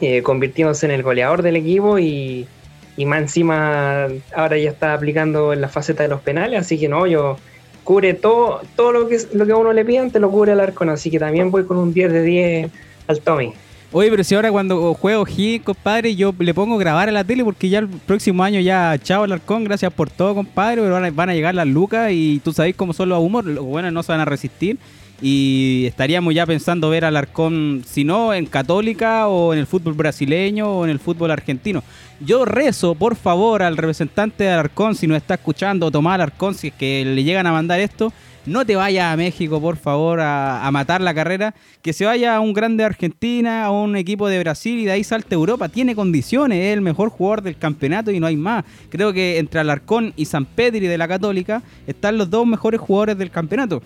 eh, 0.00 0.22
convirtiéndose 0.22 0.86
en 0.86 0.92
el 0.92 1.02
goleador 1.02 1.42
del 1.42 1.56
equipo 1.56 1.98
y, 1.98 2.46
y, 2.96 3.04
más 3.06 3.20
encima 3.22 4.06
ahora 4.34 4.58
ya 4.58 4.70
está 4.70 4.94
aplicando 4.94 5.52
en 5.52 5.60
la 5.60 5.68
faceta 5.68 6.02
de 6.02 6.08
los 6.08 6.20
penales, 6.20 6.60
así 6.60 6.78
que 6.78 6.88
no, 6.88 7.06
yo 7.06 7.36
cubre 7.84 8.14
todo, 8.14 8.60
todo 8.76 8.92
lo 8.92 9.08
que 9.08 9.18
lo 9.32 9.46
que 9.46 9.52
a 9.52 9.56
uno 9.56 9.72
le 9.72 9.84
pide, 9.84 10.10
te 10.10 10.20
lo 10.20 10.30
cubre 10.30 10.52
Alarcón, 10.52 10.88
así 10.88 11.10
que 11.10 11.18
también 11.18 11.50
voy 11.50 11.64
con 11.64 11.76
un 11.76 11.92
10 11.92 12.12
de 12.12 12.22
10 12.22 12.70
al 13.08 13.20
Tommy. 13.20 13.52
Oye, 13.94 14.08
pero 14.10 14.24
si 14.24 14.34
ahora 14.34 14.50
cuando 14.50 14.94
juego 14.94 15.26
G, 15.26 15.62
compadre, 15.62 16.16
yo 16.16 16.34
le 16.38 16.54
pongo 16.54 16.78
grabar 16.78 17.10
a 17.10 17.12
la 17.12 17.24
tele 17.24 17.44
porque 17.44 17.68
ya 17.68 17.80
el 17.80 17.88
próximo 17.88 18.42
año 18.42 18.58
ya, 18.60 18.98
chao 19.02 19.24
Alarcón, 19.24 19.64
gracias 19.64 19.92
por 19.92 20.08
todo, 20.08 20.34
compadre, 20.34 20.80
pero 20.80 21.12
van 21.12 21.28
a, 21.28 21.34
llegar 21.34 21.54
las 21.54 21.66
lucas 21.66 22.10
y 22.10 22.40
tú 22.42 22.52
sabes 22.54 22.74
cómo 22.74 22.94
son 22.94 23.10
los 23.10 23.20
humor, 23.20 23.44
los 23.44 23.64
buenos 23.64 23.92
no 23.92 24.02
se 24.02 24.12
van 24.12 24.22
a 24.22 24.24
resistir 24.24 24.78
y 25.22 25.84
estaríamos 25.86 26.34
ya 26.34 26.44
pensando 26.44 26.90
ver 26.90 27.04
a 27.04 27.08
Alarcón, 27.08 27.84
si 27.86 28.02
no, 28.02 28.34
en 28.34 28.46
Católica 28.46 29.28
o 29.28 29.52
en 29.52 29.60
el 29.60 29.66
fútbol 29.68 29.94
brasileño 29.94 30.78
o 30.78 30.84
en 30.84 30.90
el 30.90 30.98
fútbol 30.98 31.30
argentino. 31.30 31.84
Yo 32.20 32.44
rezo, 32.44 32.96
por 32.96 33.14
favor, 33.14 33.62
al 33.62 33.76
representante 33.76 34.44
de 34.44 34.50
Alarcón, 34.50 34.96
si 34.96 35.06
nos 35.06 35.16
está 35.16 35.34
escuchando, 35.34 35.92
Tomás 35.92 36.16
Alarcón, 36.16 36.54
si 36.54 36.68
es 36.68 36.74
que 36.74 37.04
le 37.04 37.22
llegan 37.22 37.46
a 37.46 37.52
mandar 37.52 37.78
esto, 37.78 38.12
no 38.44 38.66
te 38.66 38.74
vayas 38.74 39.12
a 39.12 39.16
México, 39.16 39.60
por 39.60 39.76
favor, 39.76 40.18
a, 40.20 40.68
matar 40.72 41.00
la 41.00 41.14
carrera, 41.14 41.54
que 41.80 41.92
se 41.92 42.04
vaya 42.04 42.34
a 42.34 42.40
un 42.40 42.52
grande 42.52 42.82
Argentina, 42.82 43.64
a 43.64 43.70
un 43.70 43.94
equipo 43.94 44.26
de 44.26 44.40
Brasil 44.40 44.80
y 44.80 44.84
de 44.86 44.92
ahí 44.92 45.04
salte 45.04 45.36
Europa. 45.36 45.68
Tiene 45.68 45.94
condiciones, 45.94 46.58
es 46.58 46.74
el 46.74 46.80
mejor 46.80 47.10
jugador 47.10 47.42
del 47.42 47.56
campeonato 47.56 48.10
y 48.10 48.18
no 48.18 48.26
hay 48.26 48.36
más. 48.36 48.64
Creo 48.88 49.12
que 49.12 49.38
entre 49.38 49.60
Alarcón 49.60 50.12
y 50.16 50.24
San 50.24 50.44
Pedri 50.44 50.88
de 50.88 50.98
la 50.98 51.06
Católica 51.06 51.62
están 51.86 52.18
los 52.18 52.30
dos 52.30 52.44
mejores 52.44 52.80
jugadores 52.80 53.16
del 53.16 53.30
campeonato. 53.30 53.80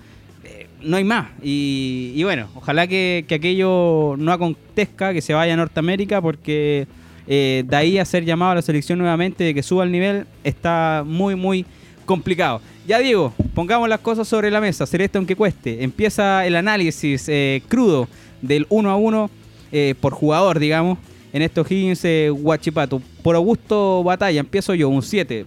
No 0.87 0.97
hay 0.97 1.05
más. 1.05 1.29
Y, 1.43 2.23
bueno, 2.23 2.49
ojalá 2.55 2.87
que, 2.87 3.25
aquello 3.29 4.15
no 4.19 4.33
acontezca, 4.33 5.13
que 5.13 5.21
se 5.21 5.35
vaya 5.35 5.55
a 5.55 5.57
Norteamérica, 5.57 6.23
porque 6.23 6.87
eh, 7.27 7.65
de 7.67 7.77
ahí 7.77 7.99
a 7.99 8.05
ser 8.05 8.25
llamado 8.25 8.53
a 8.53 8.55
la 8.57 8.63
selección 8.63 8.99
nuevamente, 8.99 9.45
de 9.45 9.55
que 9.55 9.63
suba 9.63 9.85
el 9.85 9.93
nivel, 9.93 10.27
está 10.45 11.03
muy, 11.05 11.35
muy 11.35 11.67
complicado. 12.07 12.63
Ya 12.87 13.01
digo, 13.01 13.35
pongamos 13.55 13.89
las 13.89 14.01
cosas 14.01 14.27
sobre 14.27 14.51
la 14.51 14.61
mesa, 14.61 14.85
hacer 14.85 15.03
esto 15.03 15.19
aunque 15.19 15.37
cueste. 15.37 15.83
Empieza 15.83 16.47
el 16.47 16.57
análisis 16.57 17.29
eh, 17.29 17.63
crudo 17.69 18.09
del 18.41 18.67
1 18.71 18.91
a 18.91 18.97
1 18.97 19.31
eh, 19.73 19.95
por 20.01 20.13
jugador, 20.15 20.59
digamos, 20.59 20.99
en 21.33 21.43
estos 21.43 21.71
Higgins 21.71 22.05
eh, 22.05 22.31
Guachipato. 22.31 23.03
Por 23.23 23.35
Augusto 23.35 24.03
Batalla, 24.05 24.41
empiezo 24.41 24.73
yo, 24.75 24.89
un 24.89 25.03
7. 25.03 25.45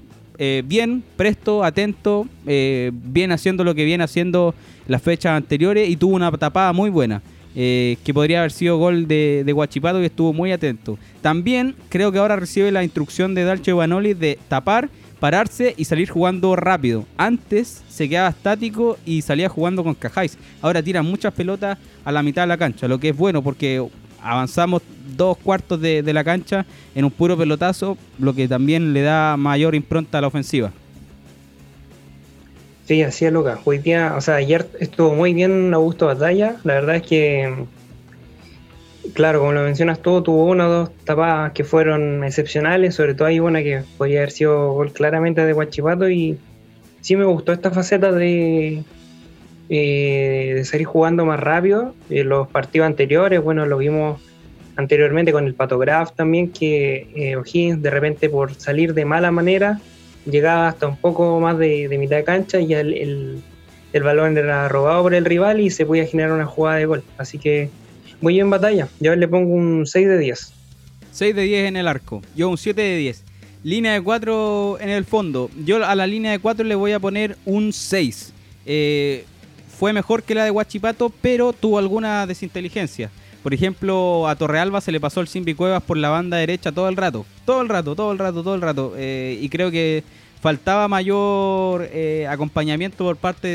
Bien, 0.66 1.04
presto, 1.18 1.64
atento, 1.64 2.28
bien 2.46 3.32
haciendo 3.32 3.64
lo 3.64 3.76
que 3.76 3.84
viene 3.84 4.04
haciendo 4.04 4.56
las 4.88 5.02
fechas 5.02 5.34
anteriores 5.34 5.90
y 5.90 5.98
tuvo 5.98 6.16
una 6.16 6.32
tapada 6.32 6.72
muy 6.74 6.90
buena. 6.90 7.22
que 7.54 8.12
podría 8.14 8.40
haber 8.40 8.52
sido 8.52 8.78
gol 8.78 9.08
de, 9.08 9.44
de 9.46 9.52
Guachipato 9.52 10.02
y 10.02 10.06
estuvo 10.06 10.32
muy 10.32 10.52
atento. 10.52 10.98
También 11.22 11.76
creo 11.90 12.12
que 12.12 12.20
ahora 12.20 12.38
recibe 12.38 12.72
la 12.72 12.84
instrucción 12.84 13.36
de 13.36 13.44
Dalche 13.44 13.74
Vanoli 13.74 14.14
de 14.14 14.40
tapar 14.48 14.90
pararse 15.20 15.74
y 15.78 15.86
salir 15.86 16.10
jugando 16.10 16.56
rápido. 16.56 17.06
Antes 17.18 17.84
se 17.90 18.10
quedaba 18.10 18.30
estático 18.30 18.98
y 19.06 19.22
salía 19.22 19.50
jugando 19.50 19.84
con 19.84 19.94
Cajáis. 19.94 20.38
Ahora 20.62 20.82
tira 20.82 21.04
muchas 21.04 21.34
pelotas 21.34 21.78
a 22.06 22.12
la 22.12 22.24
mitad 22.24 22.44
de 22.44 22.48
la 22.48 22.58
cancha, 22.58 22.88
lo 22.88 23.00
que 23.00 23.10
es 23.10 23.18
bueno 23.18 23.44
porque 23.44 23.86
avanzamos 24.22 24.82
dos 25.16 25.38
cuartos 25.38 25.80
de, 25.82 26.02
la 26.14 26.24
cancha 26.24 26.66
en 26.96 27.06
un 27.06 27.12
puro 27.12 27.38
pelotazo, 27.38 27.98
lo 28.20 28.34
que 28.34 28.48
también 28.48 28.94
le 28.94 29.02
da 29.02 29.38
mayor 29.38 29.76
impronta 29.76 30.18
a 30.18 30.22
la 30.22 30.28
ofensiva. 30.28 30.72
Sí, 32.86 33.04
así 33.04 33.26
es, 33.26 33.34
Lucas. 33.34 33.60
Hoy 33.66 33.78
día, 33.78 34.16
o 34.18 34.22
sea, 34.22 34.36
ayer 34.36 34.68
estuvo 34.80 35.14
muy 35.14 35.34
bien 35.34 35.74
Augusto 35.74 36.08
Batalla. 36.08 36.56
La 36.64 36.74
verdad 36.74 36.96
es 36.96 37.04
que, 37.04 37.66
claro, 39.14 39.40
como 39.40 39.52
lo 39.52 39.62
mencionas 39.62 40.02
tú, 40.02 40.24
tuvo 40.24 40.46
una 40.46 40.68
o 40.68 40.72
dos 40.72 40.90
tapadas 41.04 41.52
que 41.52 41.64
fueron 41.64 42.24
excepcionales. 42.24 42.96
Sobre 42.96 43.14
todo 43.14 43.28
hay 43.28 43.40
una 43.40 43.62
que 43.62 43.84
podría 43.98 44.20
haber 44.20 44.32
sido 44.32 44.74
gol 44.74 44.92
claramente 44.92 45.46
de 45.46 45.54
Guachipato. 45.54 46.10
Y 46.10 46.40
sí 47.02 47.16
me 47.16 47.26
gustó 47.26 47.54
esta 47.54 47.70
faceta 47.70 48.12
de, 48.12 48.84
eh, 49.70 50.54
de 50.56 50.66
seguir 50.66 50.88
jugando 50.88 51.26
más 51.26 51.40
rápido. 51.40 51.94
En 52.10 52.30
los 52.30 52.48
partidos 52.48 52.88
anteriores, 52.88 53.42
bueno, 53.42 53.66
lo 53.66 53.78
vimos 53.78 54.20
anteriormente 54.76 55.32
con 55.32 55.46
el 55.46 55.54
Patograph 55.54 56.16
también, 56.16 56.52
que 56.52 57.08
eh, 57.16 57.36
O'Higgins 57.36 57.82
de 57.82 57.90
repente 57.90 58.30
por 58.30 58.56
salir 58.56 58.94
de 58.94 59.06
mala 59.06 59.30
manera 59.30 59.80
llegaba 60.26 60.70
hasta 60.70 60.88
un 60.88 60.98
poco 60.98 61.40
más 61.40 61.58
de, 61.58 61.88
mitad 62.00 62.18
de 62.18 62.24
cancha 62.24 62.60
y 62.60 62.74
el, 62.74 63.42
el, 63.94 64.04
balón 64.04 64.38
era 64.38 64.68
robado 64.70 65.04
por 65.04 65.14
el 65.14 65.26
rival 65.26 65.60
y 65.60 65.70
se 65.70 65.86
podía 65.86 66.06
generar 66.06 66.32
una 66.32 66.46
jugada 66.46 66.78
de 66.78 66.86
gol. 66.86 67.04
Así 67.18 67.38
que 67.38 67.70
muy 68.22 68.34
bien 68.34 68.50
batalla. 68.50 68.88
Yo 69.00 69.16
le 69.16 69.28
pongo 69.28 69.54
un 69.54 69.86
6 69.86 70.08
de 70.08 70.18
10. 70.18 70.54
6 71.12 71.36
de 71.36 71.42
10 71.42 71.68
en 71.68 71.78
el 71.78 71.88
arco. 71.88 72.22
Yo 72.36 72.50
un 72.50 72.58
7 72.58 72.82
de 72.82 72.98
10. 72.98 73.24
Línea 73.64 73.94
de 73.94 74.02
4 74.02 74.80
en 74.80 74.90
el 74.90 75.06
fondo. 75.06 75.50
Yo 75.66 75.86
a 75.86 75.96
la 75.96 76.08
línea 76.08 76.32
de 76.32 76.40
4 76.40 76.66
le 76.66 76.76
voy 76.76 76.94
a 76.94 77.00
poner 77.00 77.36
un 77.46 77.74
6. 77.74 78.34
Eh, 78.66 79.26
fue 79.80 79.94
mejor 79.94 80.24
que 80.24 80.36
la 80.36 80.44
de 80.44 80.52
Huachipato, 80.52 81.10
pero 81.22 81.54
tuvo 81.54 81.80
alguna 81.80 82.28
desinteligencia. 82.28 83.10
Por 83.42 83.54
ejemplo, 83.54 84.28
a 84.28 84.36
Torrealba 84.36 84.82
se 84.82 84.92
le 84.92 85.00
pasó 85.00 85.22
el 85.22 85.30
Simbi 85.30 85.54
Cuevas 85.54 85.82
por 85.82 85.96
la 85.96 86.10
banda 86.10 86.36
derecha 86.36 86.74
todo 86.74 86.90
el 86.90 86.98
rato. 86.98 87.26
Todo 87.46 87.62
el 87.62 87.70
rato, 87.70 87.96
todo 87.96 88.12
el 88.12 88.20
rato, 88.20 88.44
todo 88.44 88.56
el 88.56 88.62
rato. 88.62 88.94
Eh, 88.98 89.40
y 89.42 89.48
creo 89.48 89.72
que 89.72 90.04
faltaba 90.42 90.90
mayor 90.90 91.88
eh, 91.94 92.28
acompañamiento 92.30 93.06
por 93.06 93.16
parte 93.16 93.48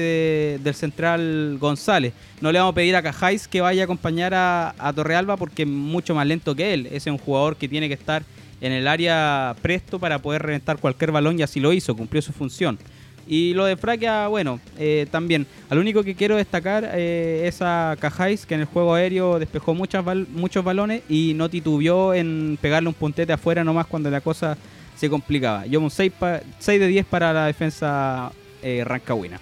del 0.62 0.74
central 0.74 1.58
González. 1.60 2.14
No 2.40 2.50
le 2.50 2.58
vamos 2.58 2.72
a 2.72 2.76
pedir 2.76 2.96
a 2.96 3.02
Cajáis 3.02 3.46
que 3.46 3.60
vaya 3.60 3.82
a 3.82 3.84
acompañar 3.84 4.32
a, 4.32 4.74
a, 4.78 4.94
Torrealba 4.94 5.36
porque 5.36 5.64
es 5.64 5.68
mucho 5.68 6.14
más 6.14 6.26
lento 6.26 6.54
que 6.54 6.72
él. 6.72 6.86
Ese 6.86 6.96
es 6.96 7.06
un 7.08 7.18
jugador 7.18 7.56
que 7.56 7.68
tiene 7.68 7.88
que 7.88 7.94
estar 7.94 8.22
en 8.62 8.72
el 8.72 8.88
área 8.88 9.54
presto 9.60 9.98
para 9.98 10.20
poder 10.20 10.40
reventar 10.40 10.78
cualquier 10.78 11.12
balón 11.12 11.38
y 11.38 11.42
así 11.42 11.60
lo 11.60 11.70
hizo, 11.70 11.94
cumplió 11.94 12.22
su 12.22 12.32
función. 12.32 12.78
Y 13.26 13.54
lo 13.54 13.64
de 13.64 13.76
Fraquia, 13.76 14.28
bueno, 14.28 14.60
eh, 14.78 15.06
también. 15.10 15.46
Al 15.70 15.78
único 15.78 16.02
que 16.02 16.14
quiero 16.14 16.36
destacar 16.36 16.90
eh, 16.94 17.44
es 17.46 17.62
a 17.62 17.96
Cajáis, 17.98 18.44
que 18.44 18.54
en 18.54 18.60
el 18.60 18.66
juego 18.66 18.94
aéreo 18.94 19.38
despejó 19.38 19.74
muchas 19.74 20.04
muchos 20.30 20.64
balones 20.64 21.02
y 21.08 21.32
no 21.34 21.48
titubeó 21.48 22.12
en 22.12 22.58
pegarle 22.60 22.88
un 22.88 22.94
puntete 22.94 23.32
afuera 23.32 23.64
nomás 23.64 23.86
cuando 23.86 24.10
la 24.10 24.20
cosa 24.20 24.56
se 24.96 25.08
complicaba. 25.08 25.66
Yo 25.66 25.80
un 25.80 25.90
6, 25.90 26.12
6 26.58 26.80
de 26.80 26.86
10 26.86 27.06
para 27.06 27.32
la 27.32 27.46
defensa 27.46 28.30
eh, 28.62 28.82
rancagüina. 28.84 29.40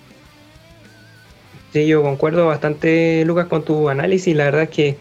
Sí, 1.72 1.86
yo 1.86 2.02
concuerdo 2.02 2.46
bastante, 2.46 3.24
Lucas, 3.24 3.46
con 3.46 3.64
tu 3.64 3.88
análisis. 3.88 4.36
La 4.36 4.44
verdad 4.44 4.64
es 4.64 4.68
que, 4.68 4.96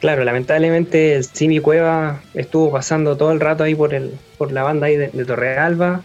claro, 0.00 0.24
lamentablemente 0.24 1.14
el 1.14 1.24
Simi 1.24 1.60
Cueva 1.60 2.22
estuvo 2.34 2.72
pasando 2.72 3.16
todo 3.16 3.30
el 3.30 3.40
rato 3.40 3.62
ahí 3.62 3.74
por, 3.74 3.94
el, 3.94 4.12
por 4.38 4.52
la 4.52 4.62
banda 4.62 4.86
ahí 4.86 4.96
de 4.96 5.24
Torrealba 5.24 6.02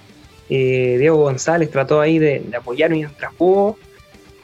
eh, 0.53 0.97
Diego 0.99 1.15
González 1.15 1.71
trató 1.71 2.01
ahí 2.01 2.19
de, 2.19 2.43
apoyar 2.55 2.91
mientras 2.91 3.33
pudo. 3.33 3.77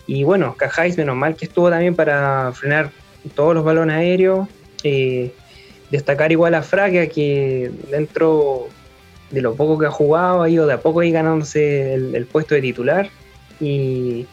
Y 0.07 0.23
bueno, 0.23 0.55
Cajáis, 0.57 0.97
menos 0.97 1.17
mal 1.17 1.35
que 1.35 1.45
estuvo 1.45 1.69
también 1.69 1.95
para 1.95 2.53
frenar 2.53 2.91
todos 3.35 3.53
los 3.53 3.65
balones 3.65 3.97
aéreos. 3.97 4.47
Eh, 4.83 5.33
destacar 5.91 6.31
igual 6.31 6.55
a 6.55 6.63
Fraga, 6.63 7.07
que 7.07 7.69
dentro 7.91 8.69
de 9.31 9.41
lo 9.41 9.55
poco 9.55 9.77
que 9.77 9.87
ha 9.87 9.91
jugado, 9.91 10.43
ha 10.43 10.49
ido 10.49 10.65
de 10.65 10.75
a 10.75 10.79
poco 10.79 11.01
ahí 11.01 11.11
ganándose 11.11 11.95
el, 11.95 12.25
puesto 12.25 12.55
de 12.55 12.61
titular. 12.61 13.09
Y, 13.59 14.25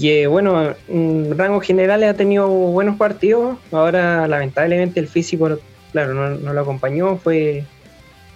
que, 0.00 0.26
bueno, 0.26 0.74
en 0.88 1.38
rangos 1.38 1.64
generales 1.64 2.10
ha 2.10 2.14
tenido 2.14 2.48
buenos 2.48 2.96
partidos. 2.96 3.56
Ahora, 3.70 4.26
lamentablemente, 4.26 4.98
el 4.98 5.06
físico, 5.06 5.60
claro, 5.92 6.12
no, 6.12 6.52
lo 6.52 6.60
acompañó, 6.60 7.18
fue 7.18 7.64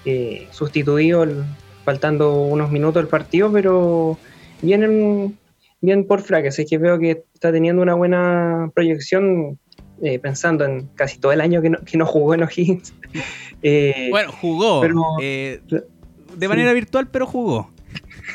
eh, 0.04 0.46
sustituido 0.52 1.24
el, 1.24 1.44
faltando 1.86 2.42
unos 2.42 2.72
minutos 2.72 3.00
el 3.00 3.08
partido, 3.08 3.50
pero 3.52 4.18
vienen 4.60 5.38
bien 5.80 6.04
por 6.04 6.20
Fraga, 6.20 6.48
así 6.48 6.66
que 6.66 6.78
veo 6.78 6.98
que 6.98 7.22
está 7.32 7.52
teniendo 7.52 7.80
una 7.80 7.94
buena 7.94 8.72
proyección 8.74 9.56
eh, 10.02 10.18
pensando 10.18 10.64
en 10.64 10.88
casi 10.96 11.18
todo 11.18 11.30
el 11.30 11.40
año 11.40 11.62
que 11.62 11.70
no, 11.70 11.78
que 11.78 11.96
no 11.96 12.04
jugó 12.04 12.34
en 12.34 12.42
O'Higgins. 12.42 12.92
Eh, 13.62 14.08
bueno, 14.10 14.30
jugó 14.32 14.82
eh, 15.20 15.60
de 16.36 16.48
manera 16.48 16.74
virtual, 16.74 17.08
pero 17.10 17.26
jugó. 17.26 17.70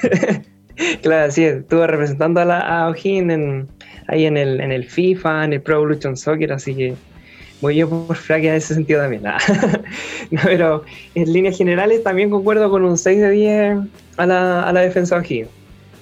claro, 1.04 1.32
sí, 1.32 1.44
estuvo 1.46 1.86
representando 1.86 2.42
a, 2.42 2.46
la, 2.46 2.90
O'Higgins 2.90 3.68
ahí 4.08 4.26
en 4.26 4.36
el, 4.36 4.60
en 4.60 4.72
el 4.72 4.86
FIFA, 4.86 5.46
en 5.46 5.54
el 5.54 5.62
Pro 5.62 5.76
Evolution 5.76 6.18
Soccer, 6.18 6.52
así 6.52 6.76
que 6.76 6.96
yo 7.70 7.88
por 7.88 8.16
Fraque 8.16 8.48
en 8.48 8.56
ese 8.56 8.74
sentido 8.74 9.02
también. 9.02 9.24
pero 10.44 10.84
en 11.14 11.32
líneas 11.32 11.58
generales 11.58 12.04
también 12.04 12.30
concuerdo 12.30 12.70
con 12.72 12.84
un 12.84 12.98
6 12.98 13.20
de 13.20 13.30
10 13.30 13.78
a 14.18 14.26
la, 14.26 14.64
a 14.64 14.74
la 14.74 14.82
defensa 14.82 15.16
de 15.16 15.22
O'Higgins. 15.22 15.62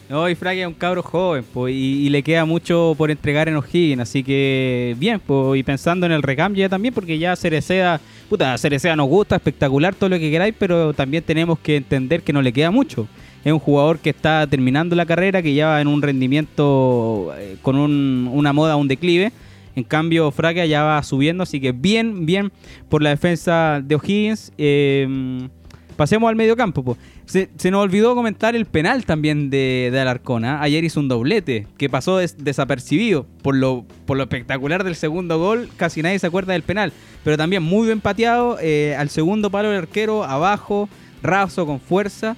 No, 0.09 0.27
y 0.27 0.33
Fraque 0.33 0.61
es 0.61 0.67
un 0.67 0.73
cabro 0.73 1.03
joven, 1.03 1.45
pues, 1.53 1.71
y, 1.75 2.09
le 2.09 2.23
queda 2.23 2.43
mucho 2.43 2.95
por 2.97 3.11
entregar 3.11 3.47
en 3.47 3.57
O'Higgins, 3.57 4.01
así 4.01 4.23
que 4.23 4.95
bien, 4.97 5.19
pues, 5.19 5.59
y 5.59 5.61
pensando 5.61 6.07
en 6.07 6.11
el 6.11 6.23
recambio 6.23 6.61
ya 6.61 6.69
también, 6.69 6.95
porque 6.95 7.19
ya 7.19 7.35
Cerecea, 7.35 8.01
puta, 8.27 8.57
Cerecea 8.57 8.95
nos 8.95 9.07
gusta, 9.07 9.35
espectacular, 9.35 9.93
todo 9.93 10.09
lo 10.09 10.17
que 10.17 10.31
queráis, 10.31 10.55
pero 10.57 10.93
también 10.93 11.23
tenemos 11.23 11.59
que 11.59 11.75
entender 11.75 12.23
que 12.23 12.33
no 12.33 12.41
le 12.41 12.51
queda 12.51 12.71
mucho. 12.71 13.07
Es 13.45 13.53
un 13.53 13.59
jugador 13.59 13.99
que 13.99 14.09
está 14.09 14.47
terminando 14.47 14.95
la 14.95 15.05
carrera, 15.05 15.43
que 15.43 15.53
ya 15.53 15.67
va 15.67 15.81
en 15.81 15.87
un 15.87 16.01
rendimiento 16.01 17.31
eh, 17.37 17.57
con 17.61 17.75
un, 17.75 18.31
una 18.33 18.51
moda, 18.51 18.77
un 18.77 18.87
declive, 18.87 19.31
en 19.79 19.83
cambio, 19.83 20.29
Fraga 20.31 20.65
ya 20.65 20.83
va 20.83 21.01
subiendo, 21.03 21.43
así 21.43 21.59
que 21.59 21.71
bien, 21.71 22.25
bien 22.25 22.51
por 22.89 23.01
la 23.01 23.09
defensa 23.09 23.81
de 23.83 23.95
O'Higgins. 23.95 24.51
Em, 24.57 25.49
pasemos 25.95 26.29
al 26.29 26.35
medio 26.35 26.55
campo. 26.55 26.97
Se, 27.25 27.49
nos 27.69 27.83
olvidó 27.83 28.15
comentar 28.15 28.55
el 28.55 28.65
penal 28.65 29.05
también 29.05 29.49
de, 29.49 29.89
de 29.91 29.99
Alarcón. 29.99 30.45
¿ah? 30.45 30.61
Ayer 30.61 30.83
hizo 30.83 30.99
un 30.99 31.07
doblete 31.07 31.67
que 31.77 31.89
pasó 31.89 32.17
desapercibido 32.17 33.27
por 33.41 33.55
lo, 33.55 33.85
por 34.05 34.17
lo 34.17 34.23
espectacular 34.23 34.83
del 34.83 34.95
segundo 34.95 35.37
gol. 35.37 35.69
Casi 35.77 36.01
nadie 36.01 36.17
se 36.19 36.27
acuerda 36.27 36.53
del 36.53 36.63
penal. 36.63 36.93
Pero 37.23 37.37
también 37.37 37.63
muy 37.63 37.87
bien 37.87 38.01
pateado. 38.01 38.57
Eh, 38.61 38.95
al 38.97 39.09
segundo 39.09 39.49
palo 39.49 39.69
del 39.69 39.79
arquero, 39.79 40.23
abajo, 40.23 40.89
raso, 41.21 41.65
con 41.65 41.79
fuerza. 41.79 42.37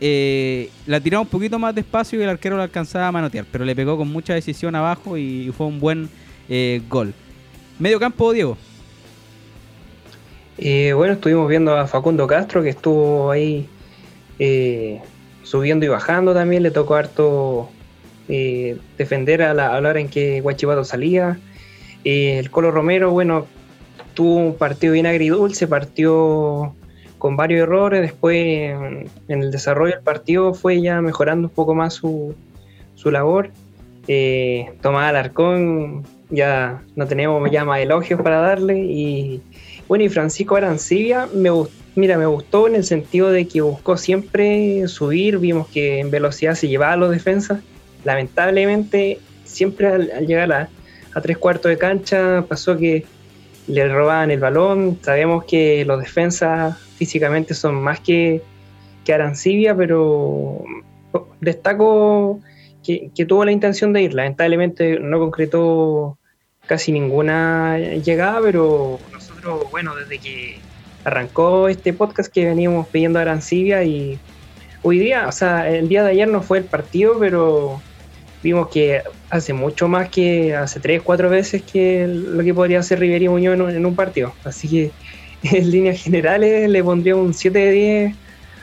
Eh, 0.00 0.70
la 0.86 0.98
tiró 0.98 1.20
un 1.20 1.28
poquito 1.28 1.58
más 1.60 1.74
despacio 1.74 2.18
y 2.18 2.22
el 2.24 2.30
arquero 2.30 2.56
lo 2.56 2.62
alcanzaba 2.62 3.08
a 3.08 3.12
manotear. 3.12 3.44
Pero 3.52 3.64
le 3.64 3.76
pegó 3.76 3.96
con 3.96 4.10
mucha 4.10 4.34
decisión 4.34 4.74
abajo 4.74 5.16
y 5.16 5.52
fue 5.56 5.66
un 5.66 5.78
buen 5.78 6.08
eh, 6.54 6.82
gol. 6.86 7.14
Medio 7.78 7.98
campo, 7.98 8.30
Diego. 8.30 8.58
Eh, 10.58 10.92
bueno, 10.92 11.14
estuvimos 11.14 11.48
viendo 11.48 11.74
a 11.74 11.86
Facundo 11.86 12.26
Castro 12.26 12.62
que 12.62 12.68
estuvo 12.68 13.30
ahí 13.30 13.66
eh, 14.38 15.00
subiendo 15.44 15.86
y 15.86 15.88
bajando 15.88 16.34
también. 16.34 16.62
Le 16.62 16.70
tocó 16.70 16.96
harto 16.96 17.70
defender 18.28 19.42
a 19.42 19.54
la, 19.54 19.76
hora 19.78 19.98
en 19.98 20.08
que 20.08 20.42
Guachipato 20.42 20.84
salía. 20.84 21.38
el 22.04 22.50
Colo 22.50 22.70
Romero, 22.70 23.10
bueno, 23.10 23.46
tuvo 24.12 24.36
un 24.36 24.54
partido 24.54 24.92
bien 24.92 25.06
agridulce, 25.06 25.66
partió 25.66 26.74
con 27.16 27.34
varios 27.34 27.62
errores. 27.62 28.02
Después, 28.02 28.36
en, 28.36 29.10
el 29.28 29.50
desarrollo 29.50 29.94
del 29.94 30.04
partido, 30.04 30.52
fue 30.52 30.82
ya 30.82 31.00
mejorando 31.00 31.48
un 31.48 31.54
poco 31.54 31.74
más 31.74 31.94
su, 31.94 32.34
su 32.94 33.10
labor. 33.10 33.50
Tomás 34.82 35.08
Alarcón 35.08 36.04
ya 36.32 36.82
no 36.96 37.06
tenemos 37.06 37.48
ya 37.50 37.64
más 37.64 37.80
elogios 37.80 38.20
para 38.20 38.40
darle. 38.40 38.78
Y 38.78 39.40
bueno, 39.86 40.04
y 40.04 40.08
Francisco 40.08 40.56
Arancibia, 40.56 41.28
me 41.32 41.50
mira, 41.94 42.18
me 42.18 42.26
gustó 42.26 42.66
en 42.66 42.74
el 42.74 42.84
sentido 42.84 43.30
de 43.30 43.46
que 43.46 43.60
buscó 43.60 43.96
siempre 43.96 44.88
subir, 44.88 45.38
vimos 45.38 45.68
que 45.68 46.00
en 46.00 46.10
velocidad 46.10 46.54
se 46.54 46.68
llevaba 46.68 46.94
a 46.94 46.96
los 46.96 47.10
defensas. 47.10 47.60
Lamentablemente, 48.04 49.18
siempre 49.44 49.86
al, 49.88 50.26
llegar 50.26 50.52
a, 50.52 50.68
tres 51.20 51.36
cuartos 51.38 51.70
de 51.70 51.78
cancha 51.78 52.44
pasó 52.48 52.76
que 52.76 53.04
le 53.66 53.88
robaban 53.88 54.30
el 54.30 54.40
balón. 54.40 54.98
Sabemos 55.02 55.44
que 55.44 55.84
los 55.84 56.00
defensas 56.00 56.78
físicamente 56.96 57.54
son 57.54 57.74
más 57.74 58.00
que, 58.00 58.42
que 59.04 59.12
Arancibia, 59.12 59.76
pero 59.76 60.64
destaco 61.40 62.40
que, 62.82 63.10
que, 63.14 63.26
tuvo 63.26 63.44
la 63.44 63.52
intención 63.52 63.92
de 63.92 64.02
ir. 64.02 64.14
Lamentablemente 64.14 64.98
no 64.98 65.18
concretó 65.18 66.18
casi 66.66 66.92
ninguna 66.92 67.78
llegada, 67.78 68.40
pero 68.42 68.98
nosotros, 69.12 69.70
bueno, 69.70 69.94
desde 69.94 70.18
que 70.18 70.58
arrancó 71.04 71.68
este 71.68 71.92
podcast 71.92 72.32
que 72.32 72.46
veníamos 72.46 72.86
pidiendo 72.88 73.18
a 73.18 73.22
Arancibia 73.22 73.82
y 73.84 74.18
hoy 74.82 74.98
día, 74.98 75.26
o 75.26 75.32
sea, 75.32 75.68
el 75.68 75.88
día 75.88 76.04
de 76.04 76.10
ayer 76.10 76.28
no 76.28 76.42
fue 76.42 76.58
el 76.58 76.64
partido, 76.64 77.16
pero 77.18 77.80
vimos 78.42 78.68
que 78.68 79.02
hace 79.30 79.52
mucho 79.52 79.88
más 79.88 80.08
que 80.08 80.54
hace 80.54 80.80
tres, 80.80 81.02
cuatro 81.02 81.30
veces 81.30 81.62
que 81.62 82.06
lo 82.06 82.42
que 82.42 82.54
podría 82.54 82.80
hacer 82.80 82.98
Riveri 83.00 83.28
Muñoz 83.28 83.54
en 83.72 83.86
un, 83.86 83.94
partido. 83.94 84.34
Así 84.44 84.68
que 84.68 84.90
en 85.56 85.70
líneas 85.70 86.02
generales 86.02 86.68
le 86.68 86.82
pondría 86.82 87.16
un 87.16 87.34
7 87.34 87.58
de 87.58 87.72
10 87.72 88.16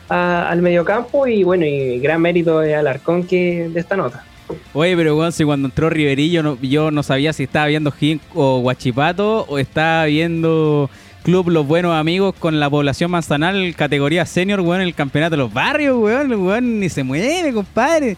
al 0.09 0.61
mediocampo 0.61 1.27
y 1.27 1.43
bueno, 1.43 1.65
y 1.65 1.99
gran 1.99 2.21
mérito 2.21 2.59
de 2.59 2.75
Alarcón 2.75 3.27
que 3.27 3.69
de 3.69 3.79
esta 3.79 3.95
nota. 3.95 4.25
Oye, 4.73 4.95
pero 4.95 5.15
bueno, 5.15 5.31
si 5.31 5.43
cuando 5.43 5.67
entró 5.67 5.89
Riverillo 5.89 6.43
no, 6.43 6.57
yo 6.61 6.91
no 6.91 7.03
sabía 7.03 7.33
si 7.33 7.43
estaba 7.43 7.67
viendo 7.67 7.91
Gin 7.91 8.21
o 8.33 8.59
Guachipato 8.59 9.45
o 9.47 9.59
estaba 9.59 10.05
viendo 10.05 10.89
Club 11.23 11.49
Los 11.49 11.67
Buenos 11.67 11.93
Amigos 11.93 12.33
con 12.39 12.59
la 12.59 12.69
población 12.69 13.11
manzanal, 13.11 13.75
categoría 13.75 14.25
senior, 14.25 14.61
weón, 14.61 14.81
en 14.81 14.87
el 14.87 14.95
campeonato 14.95 15.31
de 15.31 15.37
los 15.37 15.53
barrios, 15.53 15.97
weón, 15.97 16.31
weón, 16.31 16.79
ni 16.79 16.89
se 16.89 17.03
mueve, 17.03 17.53
compadre. 17.53 18.17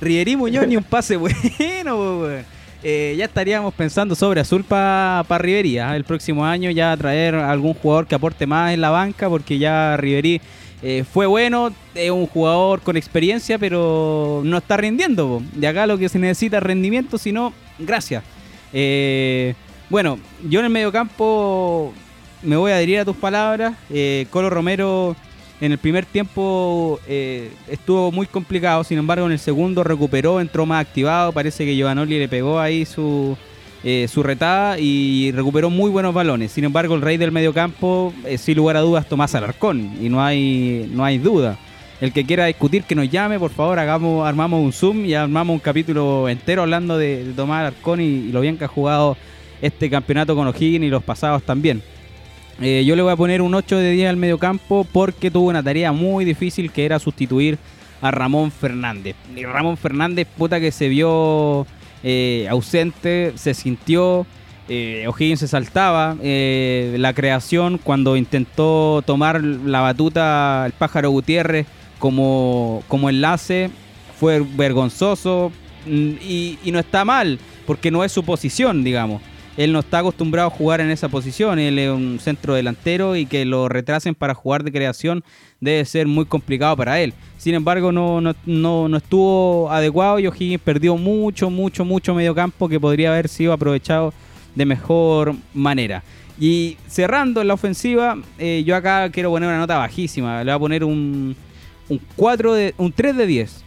Riverí 0.00 0.36
Muñoz 0.36 0.66
ni 0.66 0.76
un 0.76 0.82
pase 0.82 1.16
bueno, 1.16 1.96
weón. 1.96 2.44
Eh, 2.82 3.14
ya 3.18 3.26
estaríamos 3.26 3.74
pensando 3.74 4.14
sobre 4.14 4.40
azul 4.40 4.64
para 4.64 5.22
pa 5.28 5.36
Rivería. 5.36 5.90
¿ah? 5.90 5.96
El 5.96 6.04
próximo 6.04 6.46
año 6.46 6.70
ya 6.70 6.96
traer 6.96 7.34
algún 7.34 7.74
jugador 7.74 8.06
que 8.06 8.14
aporte 8.14 8.46
más 8.46 8.72
en 8.72 8.80
la 8.80 8.88
banca, 8.90 9.28
porque 9.28 9.58
ya 9.58 9.96
Riverí 9.98 10.40
eh, 10.82 11.04
fue 11.10 11.26
bueno, 11.26 11.70
es 11.94 12.10
un 12.10 12.26
jugador 12.26 12.80
con 12.80 12.96
experiencia, 12.96 13.58
pero 13.58 14.42
no 14.44 14.58
está 14.58 14.76
rindiendo. 14.76 15.42
De 15.54 15.66
acá 15.66 15.86
lo 15.86 15.98
que 15.98 16.08
se 16.08 16.18
necesita 16.18 16.58
es 16.58 16.62
rendimiento, 16.62 17.18
si 17.18 17.32
no, 17.32 17.52
gracias. 17.78 18.24
Eh, 18.72 19.54
bueno, 19.90 20.18
yo 20.48 20.60
en 20.60 20.66
el 20.66 20.72
mediocampo 20.72 21.92
me 22.42 22.56
voy 22.56 22.72
a 22.72 22.76
adherir 22.76 23.00
a 23.00 23.04
tus 23.04 23.16
palabras. 23.16 23.74
Eh, 23.90 24.26
Colo 24.30 24.48
Romero 24.48 25.16
en 25.60 25.72
el 25.72 25.78
primer 25.78 26.06
tiempo 26.06 26.98
estuvo 27.06 28.10
muy 28.10 28.26
complicado, 28.26 28.82
sin 28.82 28.96
embargo 28.96 29.26
en 29.26 29.32
el 29.32 29.38
segundo 29.38 29.84
recuperó, 29.84 30.40
entró 30.40 30.64
más 30.64 30.80
activado. 30.80 31.32
Parece 31.32 31.66
que 31.66 31.76
Giovanoli 31.76 32.18
le 32.18 32.28
pegó 32.28 32.58
ahí 32.58 32.86
su, 32.86 33.36
eh, 33.82 34.08
su 34.08 34.22
retada 34.22 34.78
y 34.78 35.32
recuperó 35.32 35.70
muy 35.70 35.90
buenos 35.90 36.12
balones. 36.12 36.52
Sin 36.52 36.64
embargo, 36.64 36.94
el 36.94 37.00
rey 37.00 37.16
del 37.16 37.32
mediocampo, 37.32 38.12
campo, 38.12 38.28
eh, 38.28 38.36
sin 38.36 38.56
lugar 38.56 38.76
a 38.76 38.80
dudas, 38.80 39.06
Tomás 39.06 39.34
Alarcón. 39.34 39.92
Y 40.00 40.08
no 40.08 40.22
hay, 40.22 40.90
no 40.92 41.04
hay 41.04 41.18
duda. 41.18 41.58
El 42.00 42.12
que 42.12 42.24
quiera 42.24 42.46
discutir, 42.46 42.84
que 42.84 42.94
nos 42.94 43.10
llame, 43.10 43.38
por 43.38 43.50
favor, 43.50 43.78
hagamos, 43.78 44.26
armamos 44.26 44.62
un 44.62 44.72
Zoom 44.72 45.04
y 45.04 45.14
armamos 45.14 45.54
un 45.54 45.60
capítulo 45.60 46.28
entero 46.28 46.62
hablando 46.62 46.96
de, 46.96 47.32
Tomás 47.36 47.60
Alarcón 47.60 48.00
y, 48.00 48.32
lo 48.32 48.40
bien 48.40 48.56
que 48.56 48.64
ha 48.64 48.68
jugado 48.68 49.16
este 49.60 49.90
campeonato 49.90 50.34
con 50.34 50.46
O'Higgins 50.46 50.84
y 50.84 50.88
los 50.88 51.02
pasados 51.02 51.42
también. 51.42 51.82
Eh, 52.60 52.84
yo 52.86 52.96
le 52.96 53.02
voy 53.02 53.12
a 53.12 53.16
poner 53.16 53.40
un 53.42 53.54
8 53.54 53.76
de 53.78 53.92
10 53.92 54.10
al 54.10 54.16
mediocampo 54.16 54.86
porque 54.90 55.30
tuvo 55.30 55.48
una 55.48 55.62
tarea 55.62 55.92
muy 55.92 56.24
difícil 56.24 56.70
que 56.70 56.84
era 56.84 56.98
sustituir 56.98 57.58
a 58.02 58.10
Ramón 58.10 58.50
Fernández. 58.50 59.16
Y 59.34 59.44
Ramón 59.44 59.76
Fernández, 59.76 60.26
puta 60.36 60.60
que 60.60 60.72
se 60.72 60.88
vio 60.88 61.66
eh, 62.02 62.46
ausente, 62.50 63.32
se 63.36 63.54
sintió, 63.54 64.26
eh, 64.68 65.06
O'Higgins 65.08 65.40
se 65.40 65.48
saltaba, 65.48 66.16
eh, 66.22 66.96
la 66.98 67.12
creación 67.12 67.78
cuando 67.78 68.16
intentó 68.16 69.02
tomar 69.04 69.42
la 69.42 69.80
batuta 69.80 70.64
el 70.66 70.72
pájaro 70.72 71.10
Gutiérrez 71.10 71.66
como, 71.98 72.82
como 72.88 73.10
enlace 73.10 73.70
fue 74.18 74.40
vergonzoso 74.40 75.52
mm, 75.86 76.10
y, 76.22 76.58
y 76.64 76.72
no 76.72 76.78
está 76.78 77.04
mal, 77.04 77.38
porque 77.66 77.90
no 77.90 78.04
es 78.04 78.12
su 78.12 78.22
posición, 78.24 78.84
digamos 78.84 79.22
él 79.56 79.72
no 79.72 79.80
está 79.80 79.98
acostumbrado 79.98 80.48
a 80.48 80.50
jugar 80.50 80.80
en 80.80 80.90
esa 80.90 81.08
posición, 81.08 81.58
él 81.58 81.78
es 81.78 81.90
un 81.90 82.18
centro 82.20 82.54
delantero 82.54 83.16
y 83.16 83.26
que 83.26 83.44
lo 83.44 83.68
retrasen 83.68 84.14
para 84.14 84.34
jugar 84.34 84.64
de 84.64 84.72
creación 84.72 85.24
debe 85.60 85.84
ser 85.84 86.06
muy 86.06 86.24
complicado 86.24 86.76
para 86.76 87.00
él. 87.00 87.12
Sin 87.36 87.54
embargo, 87.54 87.92
no, 87.92 88.20
no, 88.20 88.34
no, 88.46 88.96
estuvo 88.96 89.70
adecuado 89.70 90.18
y 90.18 90.26
O'Higgins 90.26 90.62
perdió 90.62 90.96
mucho, 90.96 91.50
mucho, 91.50 91.84
mucho 91.84 92.14
medio 92.14 92.34
campo 92.34 92.68
que 92.68 92.80
podría 92.80 93.12
haber 93.12 93.28
sido 93.28 93.52
aprovechado 93.52 94.14
de 94.54 94.64
mejor 94.64 95.34
manera. 95.54 96.02
Y 96.38 96.78
cerrando 96.86 97.42
en 97.42 97.48
la 97.48 97.54
ofensiva, 97.54 98.16
eh, 98.38 98.62
yo 98.64 98.74
acá 98.74 99.10
quiero 99.10 99.30
poner 99.30 99.48
una 99.48 99.58
nota 99.58 99.76
bajísima. 99.76 100.38
Le 100.38 100.50
voy 100.52 100.56
a 100.56 100.58
poner 100.58 100.84
un, 100.84 101.36
un, 101.88 102.00
4 102.16 102.54
de, 102.54 102.74
un 102.78 102.92
3 102.92 103.16
de 103.16 103.26
10. 103.26 103.64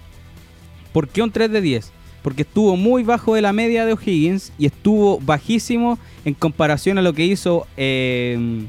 ¿Por 0.92 1.08
qué 1.08 1.22
un 1.22 1.32
3 1.32 1.52
de 1.52 1.62
10? 1.62 1.92
Porque 2.24 2.42
estuvo 2.44 2.76
muy 2.76 3.04
bajo 3.04 3.36
de 3.36 3.42
la 3.42 3.54
media 3.54 3.86
de 3.86 3.94
O'Higgins 3.94 4.52
y 4.58 4.66
estuvo 4.66 5.20
bajísimo 5.20 6.00
en 6.26 6.34
comparación 6.34 6.98
a 6.98 7.02
lo 7.02 7.14
que 7.14 7.26
hizo 7.26 7.68
eh, 7.78 8.66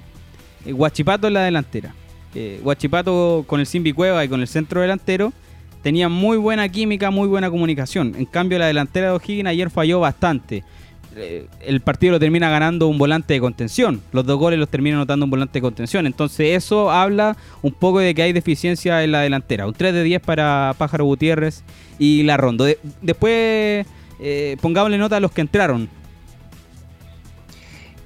Guachipato 0.67 1.29
en 1.29 1.35
la 1.35 1.45
delantera. 1.45 1.95
Eh, 2.35 2.61
Guachipato 2.63 3.45
con 3.47 3.61
el 3.61 3.67
Simbi 3.67 3.93
Cueva 3.93 4.25
y 4.25 4.29
con 4.29 4.41
el 4.41 4.49
centro 4.49 4.81
delantero 4.81 5.33
tenía 5.83 6.09
muy 6.09 6.37
buena 6.37 6.69
química, 6.69 7.11
muy 7.11 7.29
buena 7.29 7.51
comunicación. 7.51 8.15
En 8.17 8.25
cambio, 8.25 8.59
la 8.59 8.67
delantera 8.67 9.11
de 9.11 9.13
O'Higgins 9.13 9.49
ayer 9.49 9.71
falló 9.71 10.01
bastante. 10.01 10.65
Eh, 11.17 11.47
el 11.61 11.81
partido 11.81 12.13
lo 12.13 12.21
termina 12.21 12.51
ganando 12.51 12.89
un 12.89 12.99
volante 12.99 13.35
de 13.35 13.41
contención. 13.41 14.01
Los 14.13 14.27
dos 14.27 14.39
goles 14.39 14.59
los 14.59 14.69
termina 14.69 14.97
anotando 14.97 15.25
un 15.25 15.31
volante 15.31 15.59
de 15.59 15.63
contención. 15.63 16.07
Entonces 16.07 16.57
eso 16.57 16.91
habla 16.91 17.37
un 17.63 17.73
poco 17.73 18.01
de 18.01 18.15
que 18.15 18.23
hay 18.23 18.33
deficiencia 18.33 19.03
en 19.05 19.13
la 19.13 19.21
delantera. 19.21 19.67
Un 19.67 19.75
3 19.75 19.95
de 19.95 20.03
10 20.03 20.21
para 20.23 20.75
Pájaro 20.79 21.05
Gutiérrez 21.05 21.63
y 21.99 22.23
la 22.25 22.37
Rondo. 22.37 22.67
después 23.01 23.87
eh, 24.21 24.57
pongámosle 24.61 24.99
nota 24.99 25.17
a 25.17 25.21
los 25.21 25.33
que 25.33 25.41
entraron. 25.41 25.89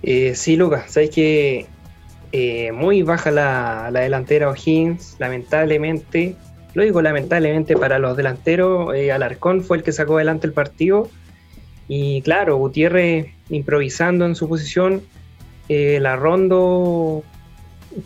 Eh, 0.02 0.34
sí, 0.34 0.56
Lucas, 0.56 0.90
sabes 0.92 1.10
que 1.10 1.66
eh, 2.32 2.72
muy 2.72 3.02
baja 3.02 3.30
la, 3.30 3.90
la 3.92 4.00
delantera 4.00 4.48
O'Higgins, 4.48 5.16
lamentablemente. 5.18 6.36
Lo 6.74 6.82
digo 6.82 7.02
lamentablemente 7.02 7.76
para 7.76 7.98
los 7.98 8.16
delanteros. 8.16 8.94
Alarcón 9.12 9.62
fue 9.62 9.78
el 9.78 9.82
que 9.82 9.92
sacó 9.92 10.16
adelante 10.16 10.46
el 10.46 10.52
partido 10.52 11.08
y 11.88 12.20
claro, 12.22 12.56
Gutiérrez 12.58 13.28
improvisando 13.48 14.26
en 14.26 14.34
su 14.34 14.48
posición, 14.48 15.02
eh, 15.68 15.98
la 16.00 16.16
Rondo 16.16 17.24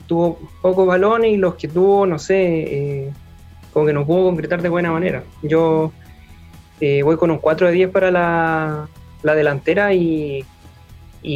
tuvo 0.07 0.39
pocos 0.61 0.87
balones 0.87 1.33
y 1.33 1.37
los 1.37 1.57
que 1.57 1.69
tuvo, 1.69 2.07
no 2.07 2.19
sé, 2.19 2.37
eh, 2.37 3.13
como 3.73 3.87
que 3.87 3.93
no 3.93 4.07
pudo 4.07 4.25
concretar 4.25 4.63
de 4.63 4.69
buena 4.69 4.93
manera. 4.93 5.25
Yo 5.43 5.93
eh, 6.81 7.03
voy 7.03 7.17
con 7.17 7.31
un 7.31 7.39
4 7.39 7.69
de 7.69 7.73
10 7.73 7.91
para 7.91 8.11
la, 8.11 8.89
delantera 9.23 9.93
y, 9.95 10.45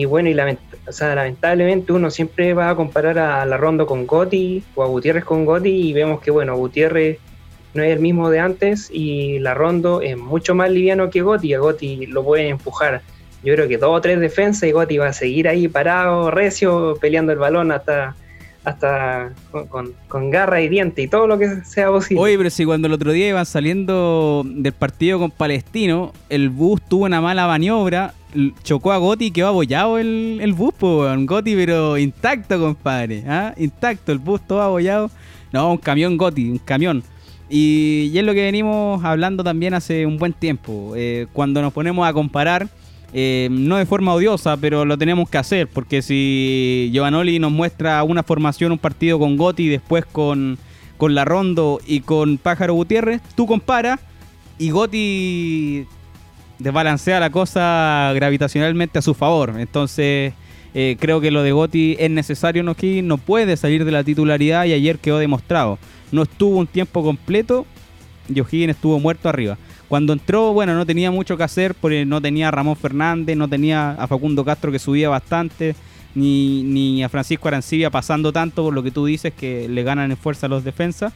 bueno, 0.06 0.28
y 0.28 0.34
lamentablemente 0.34 1.92
uno 1.92 2.10
siempre 2.10 2.54
va 2.54 2.70
a 2.70 2.76
comparar 2.76 3.18
a 3.18 3.44
la 3.44 3.56
Rondo 3.56 3.86
con 3.86 4.06
Gotti 4.06 4.62
o 4.74 4.82
a 4.82 4.86
Gutiérrez 4.86 5.24
con 5.24 5.44
Gotti 5.44 5.70
y 5.70 5.92
vemos 5.92 6.20
que 6.20 6.30
bueno, 6.30 6.56
Gutiérrez 6.56 7.18
no 7.76 7.82
es 7.82 7.92
el 7.92 8.00
mismo 8.00 8.30
de 8.30 8.40
antes 8.40 8.90
y 8.92 9.38
la 9.38 9.54
Rondo 9.54 10.00
es 10.00 10.16
mucho 10.16 10.54
más 10.54 10.70
liviano 10.70 11.10
que 11.10 11.22
Gotti. 11.22 11.54
A 11.54 11.58
Gotti 11.58 12.06
lo 12.06 12.24
puede 12.24 12.48
empujar. 12.48 13.02
Yo 13.44 13.54
creo 13.54 13.68
que 13.68 13.78
dos 13.78 13.90
o 13.90 14.00
tres 14.00 14.18
defensas 14.18 14.68
y 14.68 14.72
Gotti 14.72 14.98
va 14.98 15.08
a 15.08 15.12
seguir 15.12 15.46
ahí 15.46 15.68
parado, 15.68 16.30
recio, 16.30 16.96
peleando 17.00 17.32
el 17.32 17.38
balón 17.38 17.70
hasta, 17.70 18.16
hasta 18.64 19.32
con, 20.08 20.30
garra 20.30 20.60
y 20.60 20.68
diente 20.68 21.02
y 21.02 21.08
todo 21.08 21.28
lo 21.28 21.38
que 21.38 21.64
sea 21.64 21.88
posible. 21.88 22.20
Oye, 22.20 22.36
pero 22.36 22.50
si 22.50 22.64
cuando 22.64 22.88
el 22.88 22.94
otro 22.94 23.12
día 23.12 23.28
iban 23.28 23.46
saliendo 23.46 24.42
del 24.44 24.72
partido 24.72 25.20
con 25.20 25.30
Palestino, 25.30 26.12
el 26.28 26.48
bus 26.50 26.82
tuvo 26.88 27.04
una 27.04 27.20
mala 27.20 27.46
maniobra, 27.46 28.14
chocó 28.64 28.90
a 28.90 28.96
Gotti 28.96 29.26
y 29.26 29.30
quedó 29.30 29.48
abollado 29.48 29.98
el, 29.98 30.40
el 30.42 30.52
bus, 30.52 30.74
pues, 30.76 31.26
Gotti, 31.26 31.54
pero 31.54 31.96
intacto, 31.96 32.58
compadre, 32.58 33.22
¿ah? 33.28 33.54
intacto, 33.56 34.10
el 34.10 34.18
bus 34.18 34.40
todo 34.44 34.62
abollado. 34.62 35.10
No, 35.52 35.70
un 35.70 35.78
camión 35.78 36.16
Gotti, 36.16 36.50
un 36.50 36.58
camión. 36.58 37.04
Y, 37.48 38.12
es 38.14 38.24
lo 38.24 38.34
que 38.34 38.42
venimos 38.42 39.04
hablando 39.04 39.44
también 39.44 39.74
hace 39.74 40.06
un 40.06 40.18
buen 40.18 40.32
tiempo. 40.32 40.92
Eh, 40.96 41.26
cuando 41.32 41.62
nos 41.62 41.72
ponemos 41.72 42.06
a 42.06 42.12
comparar, 42.12 42.68
eh, 43.12 43.48
no 43.50 43.76
de 43.76 43.86
forma 43.86 44.14
odiosa, 44.14 44.56
pero 44.56 44.84
lo 44.84 44.98
tenemos 44.98 45.30
que 45.30 45.38
hacer, 45.38 45.68
porque 45.68 46.02
si 46.02 46.90
Giovanoli 46.92 47.38
nos 47.38 47.52
muestra 47.52 48.02
una 48.02 48.22
formación, 48.22 48.72
un 48.72 48.78
partido 48.78 49.18
con 49.18 49.36
Gotti, 49.36 49.68
después 49.68 50.04
con, 50.04 50.58
con 50.96 51.14
La 51.14 51.24
Rondo 51.24 51.80
y 51.86 52.00
con 52.00 52.38
Pájaro 52.38 52.74
Gutiérrez, 52.74 53.22
tú 53.36 53.46
comparas 53.46 54.00
y 54.58 54.70
Gotti 54.70 55.86
desbalancea 56.58 57.20
la 57.20 57.30
cosa 57.30 58.12
gravitacionalmente 58.14 58.98
a 58.98 59.02
su 59.02 59.14
favor. 59.14 59.54
Entonces, 59.58 60.32
eh, 60.74 60.96
creo 60.98 61.20
que 61.20 61.30
lo 61.30 61.42
de 61.42 61.52
Gotti 61.52 61.96
es 61.98 62.10
necesario 62.10 62.68
aquí, 62.68 63.02
no 63.02 63.18
puede 63.18 63.56
salir 63.56 63.84
de 63.84 63.92
la 63.92 64.02
titularidad 64.02 64.64
y 64.64 64.72
ayer 64.72 64.98
quedó 64.98 65.18
demostrado 65.18 65.78
no 66.12 66.22
estuvo 66.22 66.58
un 66.58 66.66
tiempo 66.66 67.02
completo 67.02 67.66
y 68.28 68.40
O'Higgins 68.40 68.74
estuvo 68.74 68.98
muerto 68.98 69.28
arriba. 69.28 69.56
Cuando 69.88 70.12
entró, 70.12 70.52
bueno, 70.52 70.74
no 70.74 70.84
tenía 70.84 71.10
mucho 71.10 71.36
que 71.36 71.44
hacer 71.44 71.74
porque 71.74 72.04
no 72.04 72.20
tenía 72.20 72.48
a 72.48 72.50
Ramón 72.50 72.76
Fernández, 72.76 73.36
no 73.36 73.48
tenía 73.48 73.92
a 73.92 74.06
Facundo 74.06 74.44
Castro 74.44 74.72
que 74.72 74.78
subía 74.78 75.08
bastante, 75.08 75.76
ni, 76.14 76.64
ni 76.64 77.04
a 77.04 77.08
Francisco 77.08 77.46
Arancibia 77.46 77.90
pasando 77.90 78.32
tanto 78.32 78.64
por 78.64 78.74
lo 78.74 78.82
que 78.82 78.90
tú 78.90 79.06
dices 79.06 79.32
que 79.32 79.68
le 79.68 79.82
ganan 79.84 80.10
en 80.10 80.16
fuerza 80.16 80.46
a 80.46 80.48
los 80.48 80.64
defensas, 80.64 81.12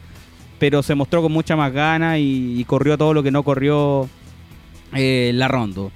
pero 0.58 0.82
se 0.82 0.94
mostró 0.94 1.22
con 1.22 1.32
mucha 1.32 1.56
más 1.56 1.72
gana 1.72 2.18
y, 2.18 2.64
corrió 2.64 2.96
todo 2.96 3.12
lo 3.12 3.22
que 3.22 3.32
no 3.32 3.42
corrió 3.42 4.08
eh, 4.94 5.32
la 5.34 5.48
Rondo. 5.48 5.90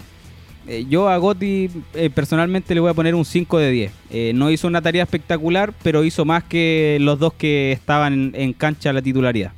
Eh, 0.67 0.87
yo 0.89 1.09
a 1.09 1.17
Gotti 1.19 1.69
eh, 1.95 2.09
personalmente 2.09 2.75
le 2.75 2.81
voy 2.81 2.91
a 2.91 2.95
poner 2.95 3.15
un 3.15 3.25
5 3.25 3.59
de 3.59 3.71
10. 3.71 3.93
Eh, 4.11 4.33
no 4.35 4.51
hizo 4.51 4.67
una 4.67 4.81
tarea 4.81 5.03
espectacular, 5.03 5.75
pero 5.83 6.05
hizo 6.05 6.25
más 6.25 6.45
que 6.45 6.97
los 7.01 7.19
dos 7.19 7.35
que 7.35 7.73
estaban 7.73 8.33
en, 8.35 8.53
cancha 8.55 8.93
la 8.93 9.03
titularidad. 9.03 9.53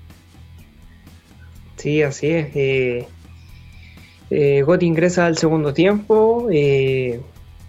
Sí, 1.77 2.03
así 2.03 2.29
es. 2.29 3.07
Gotti 4.64 4.87
ingresa 4.87 5.27
al 5.27 5.37
segundo 5.38 5.73
tiempo. 5.73 6.49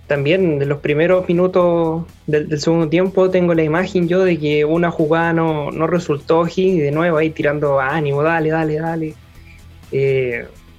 también 0.07 0.61
en 0.61 0.69
los 0.69 0.79
primeros 0.79 1.27
minutos 1.27 2.05
del, 2.25 2.59
segundo 2.59 2.89
tiempo 2.89 3.29
tengo 3.29 3.53
la 3.53 3.63
imagen 3.63 4.07
yo 4.07 4.23
de 4.23 4.39
que 4.39 4.65
una 4.65 4.89
jugada 4.89 5.33
no, 5.33 5.69
resultó 5.87 6.47
y 6.55 6.79
de 6.79 6.91
nuevo 6.91 7.17
ahí 7.17 7.29
tirando 7.29 7.79
ánimo, 7.79 8.23
dale, 8.23 8.49
dale, 8.49 8.79
dale. 8.79 9.13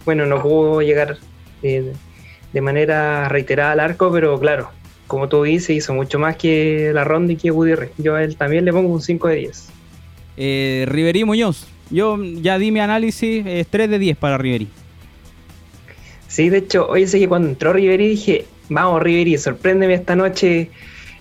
Bueno, 0.05 0.27
no 0.27 0.43
pudo 0.43 0.81
llegar 0.81 1.19
de 2.53 2.61
manera 2.61 3.29
reiterada 3.29 3.73
al 3.73 3.81
arco, 3.81 4.11
pero 4.13 4.39
claro, 4.39 4.71
como 5.07 5.29
tú 5.29 5.43
dices, 5.43 5.71
hizo 5.71 5.95
mucho 5.95 6.19
más 6.19 6.37
que 6.37 6.91
la 6.95 7.05
ronda 7.05 7.33
y 7.33 7.37
que 7.37 7.51
Gutiérrez. 7.51 7.91
Yo 7.99 8.15
a 8.15 8.23
él 8.23 8.37
también 8.37 8.65
le 8.65 8.73
pongo 8.73 8.93
un 8.93 9.01
5 9.01 9.29
de 9.29 9.37
10. 9.37 9.69
Eh, 10.37 10.87
Riverí 10.89 11.25
Muñoz, 11.25 11.67
yo 11.91 12.23
ya 12.23 12.59
di 12.59 12.71
mi 12.71 12.81
análisis, 12.81 13.45
es 13.47 13.67
3 13.67 13.91
de 13.91 13.99
10 13.99 14.17
para 14.17 14.39
Riverí. 14.39 14.69
Sí, 16.29 16.51
de 16.51 16.59
hecho, 16.59 16.87
hoy 16.89 17.07
sé 17.07 17.19
que 17.19 17.29
cuando 17.29 17.49
entró 17.49 17.73
Riverí 17.73 18.09
dije, 18.09 18.47
vamos 18.69 19.03
Riverí, 19.03 19.37
sorpréndeme 19.39 19.95
esta 19.95 20.15
noche 20.15 20.71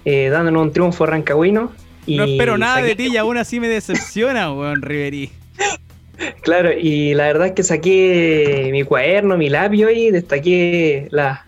eh, 0.05 0.29
dándonos 0.29 0.63
un 0.63 0.73
triunfo 0.73 1.05
rancagüino. 1.05 1.71
no 2.05 2.23
espero 2.23 2.57
nada 2.57 2.81
de 2.81 2.95
ti 2.95 3.07
y 3.11 3.17
aún 3.17 3.37
así 3.37 3.59
me 3.59 3.67
decepciona, 3.67 4.53
weón, 4.53 4.81
Riverí. 4.81 5.31
Claro, 6.41 6.71
y 6.71 7.13
la 7.13 7.27
verdad 7.27 7.47
es 7.47 7.53
que 7.53 7.63
saqué 7.63 8.69
mi 8.71 8.83
cuaderno, 8.83 9.37
mi 9.37 9.49
labio 9.49 9.89
y 9.89 10.11
destaqué 10.11 11.07
la, 11.11 11.45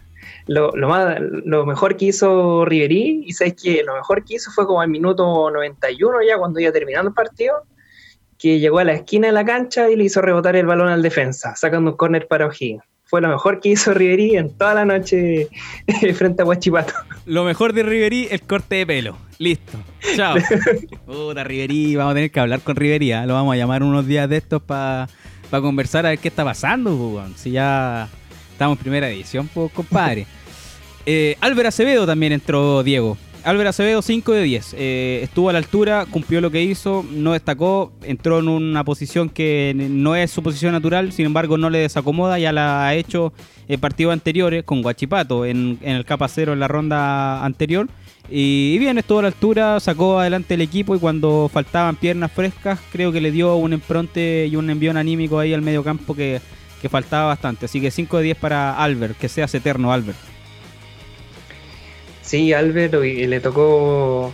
lo, 0.47 0.71
más, 0.87 1.19
lo 1.19 1.65
mejor 1.65 1.97
que 1.97 2.05
hizo 2.05 2.65
Riverí. 2.65 3.23
Y 3.25 3.33
sabes 3.33 3.55
que 3.61 3.83
lo 3.83 3.95
mejor 3.95 4.23
que 4.23 4.35
hizo 4.35 4.51
fue 4.51 4.67
como 4.67 4.81
al 4.81 4.89
minuto 4.89 5.49
91 5.51 6.23
ya 6.27 6.37
cuando 6.37 6.59
iba 6.59 6.71
terminando 6.71 7.09
el 7.09 7.15
partido, 7.15 7.63
que 8.37 8.59
llegó 8.59 8.79
a 8.79 8.83
la 8.83 8.93
esquina 8.93 9.27
de 9.27 9.33
la 9.33 9.45
cancha 9.45 9.89
y 9.89 9.95
le 9.95 10.05
hizo 10.05 10.21
rebotar 10.21 10.55
el 10.55 10.65
balón 10.65 10.89
al 10.89 11.01
defensa, 11.01 11.55
sacando 11.55 11.91
un 11.91 11.97
córner 11.97 12.27
para 12.27 12.47
O'Higgins 12.47 12.88
fue 13.09 13.21
lo 13.21 13.27
mejor 13.27 13.59
que 13.59 13.69
hizo 13.69 13.91
Riverí 13.93 14.35
en 14.35 14.55
toda 14.55 14.75
la 14.75 14.85
noche 14.85 15.49
frente 16.15 16.43
a 16.43 16.45
Huachipato. 16.45 16.93
Lo 17.25 17.43
mejor 17.43 17.73
de 17.73 17.81
Riverí, 17.81 18.27
el 18.29 18.41
corte 18.41 18.75
de 18.75 18.85
pelo. 18.85 19.17
Listo. 19.39 19.79
Chao. 20.15 20.35
Puta, 21.07 21.43
Riverí, 21.43 21.95
vamos 21.95 22.11
a 22.11 22.15
tener 22.15 22.29
que 22.29 22.39
hablar 22.39 22.59
con 22.61 22.75
Riverí. 22.75 23.11
¿ah? 23.11 23.25
Lo 23.25 23.33
vamos 23.33 23.53
a 23.53 23.57
llamar 23.57 23.81
unos 23.81 24.05
días 24.05 24.29
de 24.29 24.37
estos 24.37 24.61
para 24.61 25.07
conversar 25.49 26.05
a 26.05 26.09
ver 26.09 26.19
qué 26.19 26.27
está 26.27 26.45
pasando, 26.45 26.95
pues, 27.15 27.41
Si 27.41 27.51
ya 27.51 28.07
estamos 28.51 28.77
en 28.77 28.81
primera 28.83 29.09
edición, 29.09 29.49
pues, 29.53 29.71
compadre. 29.71 30.27
Eh, 31.05 31.37
Álvaro 31.39 31.69
Acevedo 31.69 32.05
también 32.05 32.33
entró 32.33 32.83
Diego. 32.83 33.17
Álvaro 33.49 33.69
Acevedo 33.69 34.03
5 34.03 34.31
de 34.31 34.43
10. 34.43 34.75
Eh, 34.77 35.21
estuvo 35.23 35.49
a 35.49 35.53
la 35.53 35.57
altura, 35.57 36.05
cumplió 36.07 36.39
lo 36.39 36.51
que 36.51 36.61
hizo, 36.61 37.03
no 37.11 37.33
destacó, 37.33 37.91
entró 38.03 38.37
en 38.37 38.47
una 38.47 38.83
posición 38.83 39.27
que 39.27 39.73
no 39.75 40.15
es 40.15 40.29
su 40.29 40.43
posición 40.43 40.71
natural, 40.71 41.11
sin 41.11 41.25
embargo 41.25 41.57
no 41.57 41.71
le 41.71 41.79
desacomoda, 41.79 42.37
ya 42.37 42.51
la 42.51 42.85
ha 42.85 42.93
hecho 42.93 43.33
en 43.67 43.79
partidos 43.79 44.13
anteriores 44.13 44.63
con 44.63 44.83
Guachipato 44.83 45.47
en, 45.47 45.79
el 45.81 46.05
capa 46.05 46.27
cero 46.27 46.53
en 46.53 46.59
la 46.59 46.67
ronda 46.67 47.43
anterior. 47.43 47.87
Y, 48.29 48.77
bien, 48.77 48.99
estuvo 48.99 49.17
a 49.17 49.23
la 49.23 49.29
altura, 49.29 49.79
sacó 49.79 50.19
adelante 50.19 50.53
el 50.53 50.61
equipo 50.61 50.95
y 50.95 50.99
cuando 50.99 51.49
faltaban 51.51 51.95
piernas 51.95 52.31
frescas, 52.31 52.79
creo 52.91 53.11
que 53.11 53.19
le 53.19 53.31
dio 53.31 53.55
un 53.55 53.73
empronte 53.73 54.45
y 54.45 54.57
un 54.57 54.69
envión 54.69 54.95
anímico 54.95 55.39
ahí 55.39 55.55
al 55.55 55.63
medio 55.63 55.83
campo 55.83 56.15
que, 56.15 56.39
que 56.83 56.87
faltaba 56.87 57.25
bastante. 57.25 57.65
Así 57.65 57.81
que 57.81 57.89
5 57.89 58.17
de 58.17 58.23
10 58.25 58.37
para 58.37 58.77
Albert, 58.77 59.17
que 59.17 59.27
seas 59.27 59.55
eterno 59.55 59.91
Albert. 59.91 60.19
Sí, 62.29 62.53
Albert 62.53 62.93
y 63.03 63.25
le 63.25 63.39
tocó 63.39 64.31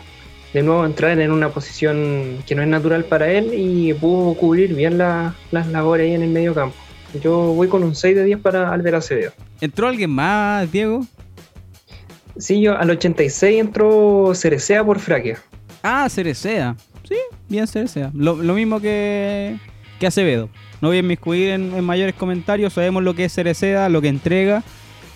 de 0.53 0.61
nuevo 0.63 0.85
entrar 0.85 1.17
en 1.17 1.31
una 1.31 1.47
posición 1.47 2.39
que 2.45 2.53
no 2.53 2.61
es 2.61 2.67
natural 2.67 3.05
para 3.05 3.31
él 3.31 3.53
y 3.53 3.93
pudo 3.93 4.33
cubrir 4.33 4.75
bien 4.75 4.97
las 4.97 5.33
labores 5.71 6.07
ahí 6.09 6.13
en 6.13 6.21
el 6.21 6.29
medio 6.29 6.53
campo. 6.53 6.75
Yo 7.23 7.53
voy 7.53 7.69
con 7.69 7.83
un 7.83 7.95
6 7.95 8.13
de 8.13 8.25
10 8.25 8.39
para 8.39 8.73
Albert 8.73 8.97
Acevedo. 8.97 9.31
¿Entró 9.61 9.87
alguien 9.87 10.09
más, 10.09 10.69
Diego? 10.69 11.07
Sí, 12.37 12.59
yo 12.59 12.77
al 12.77 12.89
86 12.89 13.61
entró 13.61 14.33
Cerecea 14.35 14.83
por 14.83 14.99
Fraquia. 14.99 15.39
Ah, 15.81 16.09
Cerecea. 16.09 16.75
Sí, 17.07 17.15
bien 17.47 17.65
Cerecea. 17.65 18.11
Lo, 18.13 18.35
mismo 18.35 18.81
que, 18.81 19.55
que 20.01 20.07
Acevedo. 20.07 20.49
No 20.81 20.89
voy 20.89 20.97
a 20.97 20.99
inmiscuir 20.99 21.51
en, 21.51 21.73
en 21.73 21.83
mayores 21.85 22.15
comentarios. 22.15 22.73
Sabemos 22.73 23.03
lo 23.03 23.13
que 23.13 23.23
es 23.23 23.33
Cerecea, 23.33 23.87
lo 23.87 24.01
que 24.01 24.09
entrega 24.09 24.65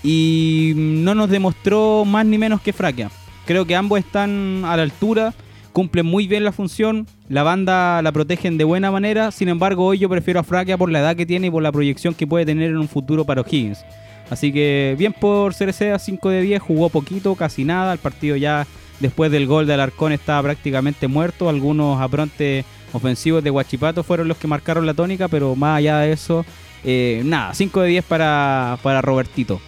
y 0.04 0.74
no 0.76 1.16
nos 1.16 1.30
demostró 1.30 2.06
más 2.06 2.26
ni 2.26 2.38
menos 2.38 2.62
que 2.62 2.74
Fraquia. 2.74 3.10
Creo 3.46 3.66
que 3.66 3.76
ambos 3.76 4.00
están 4.00 4.64
a 4.66 4.78
la 4.78 4.84
altura, 4.84 5.34
cumplen 5.74 6.06
muy 6.06 6.28
bien 6.28 6.44
la 6.44 6.52
función, 6.52 7.08
la 7.28 7.44
banda 7.44 8.02
la 8.02 8.12
protegen 8.12 8.58
de 8.58 8.64
buena 8.64 8.92
manera, 8.92 9.32
sin 9.32 9.50
embargo 9.50 9.86
hoy 9.86 10.00
yo 10.00 10.10
prefiero 10.10 10.40
a 10.40 10.44
Fraquia 10.44 10.78
por 10.78 10.92
la 10.92 11.00
edad 11.00 11.16
que 11.16 11.26
tiene 11.26 11.48
y 11.48 11.52
por 11.52 11.64
la 11.64 11.72
proyección 11.72 12.14
que 12.14 12.28
puede 12.28 12.46
tener 12.46 12.70
en 12.70 12.78
un 12.78 12.88
futuro 12.88 13.26
para 13.26 13.42
O'Higgins. 13.42 13.84
Así 14.30 14.52
que 14.54 14.96
bien 14.98 15.14
por 15.14 15.56
CRC 15.56 15.92
a 15.92 16.00
5 16.00 16.30
de 16.30 16.42
10, 16.42 16.62
jugó 16.62 16.90
poquito, 16.90 17.36
casi 17.36 17.64
nada, 17.64 17.94
el 17.94 18.00
partido 18.00 18.36
ya 18.36 18.68
después 19.00 19.32
del 19.32 19.48
gol 19.48 19.66
de 19.66 19.74
Alarcón 19.74 20.12
estaba 20.12 20.44
prácticamente 20.44 21.08
muerto, 21.08 21.50
algunos 21.50 22.00
aprontes 22.00 22.66
ofensivos 22.94 23.44
de 23.44 23.50
Guachipato 23.50 24.04
fueron 24.04 24.28
los 24.28 24.38
que 24.38 24.48
marcaron 24.48 24.86
la 24.86 24.94
tónica, 24.94 25.28
pero 25.28 25.56
más 25.56 25.78
allá 25.78 26.00
de 26.00 26.12
eso, 26.12 26.46
eh, 26.84 27.22
nada, 27.26 27.54
5 27.54 27.82
de 27.82 27.90
10 27.90 28.06
para, 28.06 28.78
para 28.84 29.02
Robertito. 29.02 29.60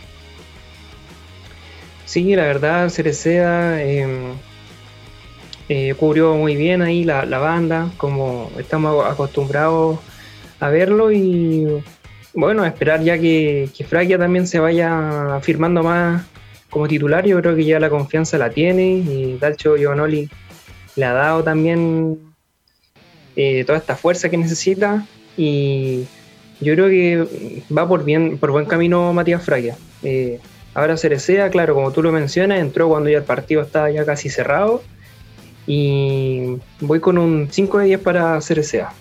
Sí, 2.11 2.35
la 2.35 2.43
verdad, 2.43 2.89
Cerecea 2.89 3.81
em, 3.81 4.33
eh, 5.69 5.93
cubrió 5.97 6.35
muy 6.35 6.57
bien 6.57 6.81
ahí 6.81 7.05
la, 7.05 7.23
banda, 7.23 7.89
como 7.95 8.51
estamos 8.59 9.05
acostumbrados 9.09 9.97
a 10.59 10.67
verlo 10.67 11.13
y 11.13 11.81
bueno, 12.33 12.65
esperar 12.65 13.01
ya 13.01 13.17
que, 13.17 13.69
que 13.73 13.85
Fragia 13.85 14.17
también 14.17 14.45
se 14.45 14.59
vaya 14.59 15.39
firmando 15.41 15.83
más 15.83 16.25
como 16.69 16.89
titular, 16.89 17.25
yo 17.25 17.39
creo 17.39 17.55
que 17.55 17.63
ya 17.63 17.79
la 17.79 17.89
confianza 17.89 18.37
la 18.37 18.49
tiene 18.49 18.91
y 18.91 19.37
Dalcho 19.39 19.77
Giovanoli 19.77 20.29
le 20.97 21.05
ha 21.05 21.13
dado 21.13 21.45
también 21.45 22.19
eh, 23.37 23.63
toda 23.63 23.77
esta 23.77 23.95
fuerza 23.95 24.27
que 24.27 24.35
necesita 24.35 25.07
y 25.37 26.03
yo 26.59 26.73
creo 26.73 26.89
que 26.89 27.63
va 27.73 27.87
por 27.87 28.03
bien 28.03 28.37
por 28.37 28.51
buen 28.51 28.65
camino 28.65 29.13
Matías 29.13 29.45
Fragia. 29.45 29.77
Eh, 30.03 30.41
Ahora 30.73 30.97
Cerecea, 30.97 31.49
claro, 31.49 31.75
como 31.75 31.91
tú 31.91 32.01
lo 32.01 32.11
mencionas, 32.11 32.59
entró 32.59 32.87
cuando 32.87 33.09
ya 33.09 33.17
el 33.17 33.23
partido 33.23 33.61
estaba 33.61 33.91
ya 33.91 34.05
casi 34.05 34.29
cerrado. 34.29 34.81
Y 35.67 36.57
voy 36.79 36.99
con 36.99 37.17
un 37.17 37.49
5 37.51 37.79
de 37.79 37.85
10 37.85 37.99
para 37.99 38.41
Cerecea. 38.41 38.93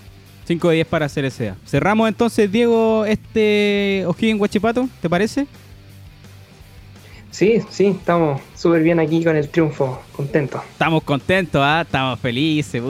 5 0.46 0.68
de 0.68 0.74
10 0.76 0.86
para 0.88 1.08
Cerecea. 1.08 1.56
Cerramos 1.64 2.08
entonces, 2.08 2.50
Diego, 2.50 3.04
este 3.04 4.04
O'Higgins 4.06 4.38
Guachipato, 4.38 4.88
¿te 5.00 5.08
parece? 5.08 5.46
Sí, 7.30 7.62
sí, 7.70 7.86
estamos 7.86 8.40
súper 8.56 8.82
bien 8.82 8.98
aquí 8.98 9.22
con 9.22 9.36
el 9.36 9.48
triunfo, 9.48 10.02
contentos. 10.12 10.62
Estamos 10.72 11.04
contentos, 11.04 11.62
¿ah? 11.64 11.82
estamos 11.82 12.18
felices. 12.18 12.82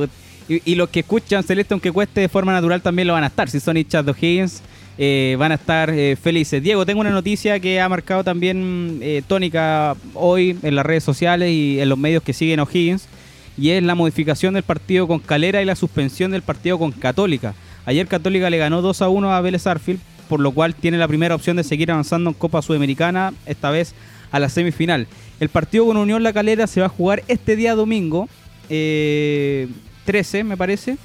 Y, 0.48 0.74
los 0.74 0.88
que 0.88 1.00
escuchan 1.00 1.44
Celeste, 1.44 1.74
aunque 1.74 1.92
cueste 1.92 2.22
de 2.22 2.28
forma 2.28 2.52
natural, 2.52 2.82
también 2.82 3.06
lo 3.06 3.14
van 3.14 3.22
a 3.22 3.28
estar. 3.28 3.48
Si 3.48 3.60
son 3.60 3.76
hinchas 3.76 4.04
de 4.04 4.10
O'Higgins, 4.10 4.62
eh, 4.98 5.36
van 5.38 5.52
a 5.52 5.54
estar 5.54 5.90
eh, 5.90 6.16
felices. 6.20 6.62
Diego, 6.62 6.84
tengo 6.84 7.00
una 7.00 7.10
noticia 7.10 7.58
que 7.58 7.80
ha 7.80 7.88
marcado 7.88 8.22
también 8.22 8.98
eh, 9.00 9.22
tónica 9.26 9.96
hoy 10.14 10.58
en 10.62 10.74
las 10.74 10.84
redes 10.84 11.04
sociales 11.04 11.50
y 11.50 11.80
en 11.80 11.88
los 11.88 11.96
medios 11.96 12.22
que 12.22 12.32
siguen 12.32 12.60
O'Higgins, 12.60 13.08
y 13.56 13.70
es 13.70 13.82
la 13.82 13.94
modificación 13.94 14.54
del 14.54 14.62
partido 14.62 15.06
con 15.06 15.18
Calera 15.18 15.62
y 15.62 15.64
la 15.64 15.76
suspensión 15.76 16.30
del 16.32 16.42
partido 16.42 16.78
con 16.78 16.92
Católica. 16.92 17.54
Ayer 17.86 18.06
Católica 18.06 18.50
le 18.50 18.58
ganó 18.58 18.82
2 18.82 19.02
a 19.02 19.08
1 19.08 19.32
a 19.32 19.40
Vélez 19.40 19.66
Arfield, 19.66 20.00
por 20.28 20.40
lo 20.40 20.52
cual 20.52 20.74
tiene 20.74 20.98
la 20.98 21.08
primera 21.08 21.34
opción 21.34 21.56
de 21.56 21.64
seguir 21.64 21.90
avanzando 21.90 22.30
en 22.30 22.34
Copa 22.34 22.60
Sudamericana, 22.62 23.32
esta 23.46 23.70
vez 23.70 23.94
a 24.30 24.38
la 24.38 24.48
semifinal. 24.48 25.06
El 25.40 25.48
partido 25.48 25.86
con 25.86 25.96
Unión 25.96 26.22
La 26.22 26.32
Calera 26.32 26.66
se 26.66 26.80
va 26.80 26.86
a 26.86 26.90
jugar 26.90 27.22
este 27.26 27.56
día 27.56 27.74
domingo, 27.74 28.28
13 28.68 30.44
me 30.44 30.56
parece, 30.58 30.98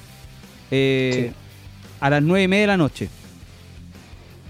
a 2.02 2.10
las 2.10 2.21
9 2.21 2.43
y 2.43 2.48
media 2.50 2.62
de 2.62 2.67
la 2.67 2.78
noche. 2.78 3.10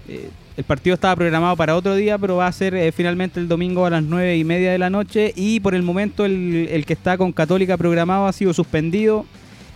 Eh, 0.08 0.30
el 0.56 0.64
partido 0.64 0.94
estaba 0.94 1.14
programado 1.16 1.56
para 1.56 1.76
otro 1.76 1.94
día, 1.94 2.16
pero 2.16 2.36
va 2.36 2.46
a 2.46 2.52
ser 2.52 2.74
eh, 2.74 2.90
finalmente 2.92 3.40
el 3.40 3.48
domingo 3.48 3.84
a 3.84 3.90
las 3.90 4.02
nueve 4.02 4.36
y 4.36 4.44
media 4.44 4.72
de 4.72 4.78
la 4.78 4.90
noche. 4.90 5.32
Y 5.36 5.60
por 5.60 5.74
el 5.74 5.82
momento 5.82 6.24
el, 6.24 6.84
que 6.86 6.92
está 6.92 7.18
con 7.18 7.32
Católica 7.32 7.76
programado 7.76 8.26
ha 8.26 8.32
sido 8.32 8.54
suspendido 8.54 9.26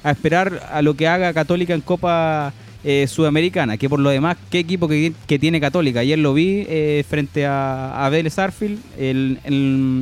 a 0.02 0.10
esperar 0.12 0.68
a 0.72 0.80
lo 0.80 0.94
que 0.94 1.06
haga 1.06 1.34
Católica 1.34 1.74
en 1.74 1.82
Copa 1.82 2.54
eh, 2.82 3.06
Sudamericana. 3.06 3.76
Que 3.76 3.90
por 3.90 4.00
lo 4.00 4.08
demás, 4.08 4.38
qué 4.50 4.60
equipo 4.60 4.88
que, 4.88 5.12
tiene 5.38 5.60
Católica. 5.60 6.00
Ayer 6.00 6.18
lo 6.18 6.32
vi 6.32 6.66
frente 7.06 7.44
a, 7.44 8.06
a 8.06 8.08
Vélez 8.08 8.36
en 8.96 9.38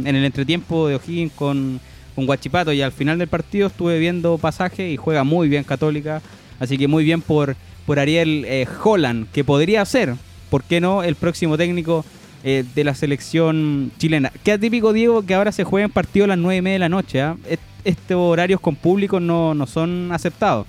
el 0.05 0.25
entretiempo 0.25 0.87
de 0.87 0.95
O'Higgins 0.95 1.33
con, 1.33 1.81
con 2.15 2.27
Guachipato. 2.27 2.73
Y 2.73 2.83
al 2.83 2.93
final 2.93 3.19
del 3.19 3.29
partido 3.29 3.67
estuve 3.67 3.99
viendo 3.99 4.39
pasaje 4.39 4.91
y 4.91 4.97
juega 4.97 5.25
muy 5.25 5.49
bien 5.49 5.65
Católica. 5.65 6.23
Así 6.61 6.79
que 6.79 6.87
muy 6.87 7.03
bien 7.03 7.21
por 7.21 7.57
por 7.89 7.99
Ariel 7.99 8.45
eh, 8.47 8.67
Holland, 8.85 9.29
que 9.33 9.45
podría 9.45 9.83
ser, 9.87 10.15
¿por 10.51 10.63
qué 10.65 10.81
no?, 10.81 11.03
el 11.03 11.15
próximo 11.15 11.57
técnico 11.57 12.05
eh, 12.45 12.65
de 12.75 12.85
la 12.85 12.95
selección 12.95 13.91
chilena. 13.99 14.33
Qué 14.45 14.53
atípico, 14.53 14.93
Diego, 14.93 15.23
que 15.25 15.35
ahora 15.35 15.53
se 15.53 15.65
jueguen 15.65 15.91
partidos 15.91 16.27
a 16.27 16.29
las 16.29 16.39
9 16.39 16.57
y 16.57 16.63
media 16.63 16.75
de 16.75 16.79
la 16.79 16.89
noche. 16.89 17.21
¿ah? 17.21 17.37
Estos 17.85 18.17
horarios 18.17 18.61
con 18.61 18.77
público 18.77 19.21
no, 19.21 19.55
no 19.55 19.67
son 19.67 20.11
aceptados. 20.13 20.67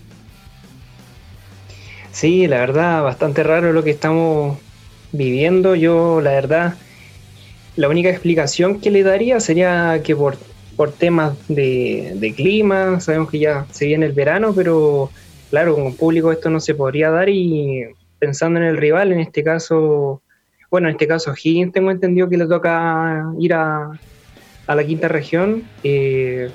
Sí, 2.11 2.47
la 2.47 2.57
verdad, 2.57 3.03
bastante 3.03 3.43
raro 3.43 3.71
lo 3.71 3.83
que 3.83 3.91
estamos 3.91 4.57
viviendo. 5.11 5.75
Yo, 5.75 6.21
la 6.21 6.31
verdad, 6.31 6.75
la 7.75 7.87
única 7.87 8.09
explicación 8.09 8.79
que 8.81 8.91
le 8.91 9.03
daría 9.03 9.39
sería 9.39 10.01
que 10.03 10.15
por, 10.15 10.37
por 10.75 10.91
temas 10.91 11.33
de, 11.47 12.33
clima, 12.35 12.99
sabemos 12.99 13.29
que 13.29 13.39
ya 13.39 13.65
se 13.71 13.85
viene 13.85 14.05
el 14.05 14.13
verano, 14.13 14.53
pero 14.55 15.09
claro, 15.49 15.75
como 15.75 15.93
público 15.93 16.31
esto 16.31 16.49
no 16.49 16.59
se 16.59 16.73
podría 16.73 17.09
dar 17.09 17.29
y 17.29 17.85
pensando 18.19 18.59
en 18.59 18.65
el 18.65 18.77
rival, 18.77 19.11
en 19.11 19.19
este 19.19 19.43
caso, 19.43 20.21
bueno, 20.69 20.87
en 20.87 20.93
este 20.93 21.07
caso 21.07 21.33
Higgins 21.33 21.73
tengo 21.73 21.89
entendido 21.89 22.29
que 22.29 22.37
le 22.37 22.45
toca 22.45 23.25
ir 23.39 23.53
a, 23.53 23.91
la 24.67 24.83
quinta 24.83 25.07
región, 25.07 25.63
eh, 25.83 26.51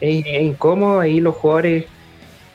es, 0.00 0.42
incómodo, 0.42 1.00
ahí 1.00 1.20
los 1.20 1.34
jugadores, 1.34 1.84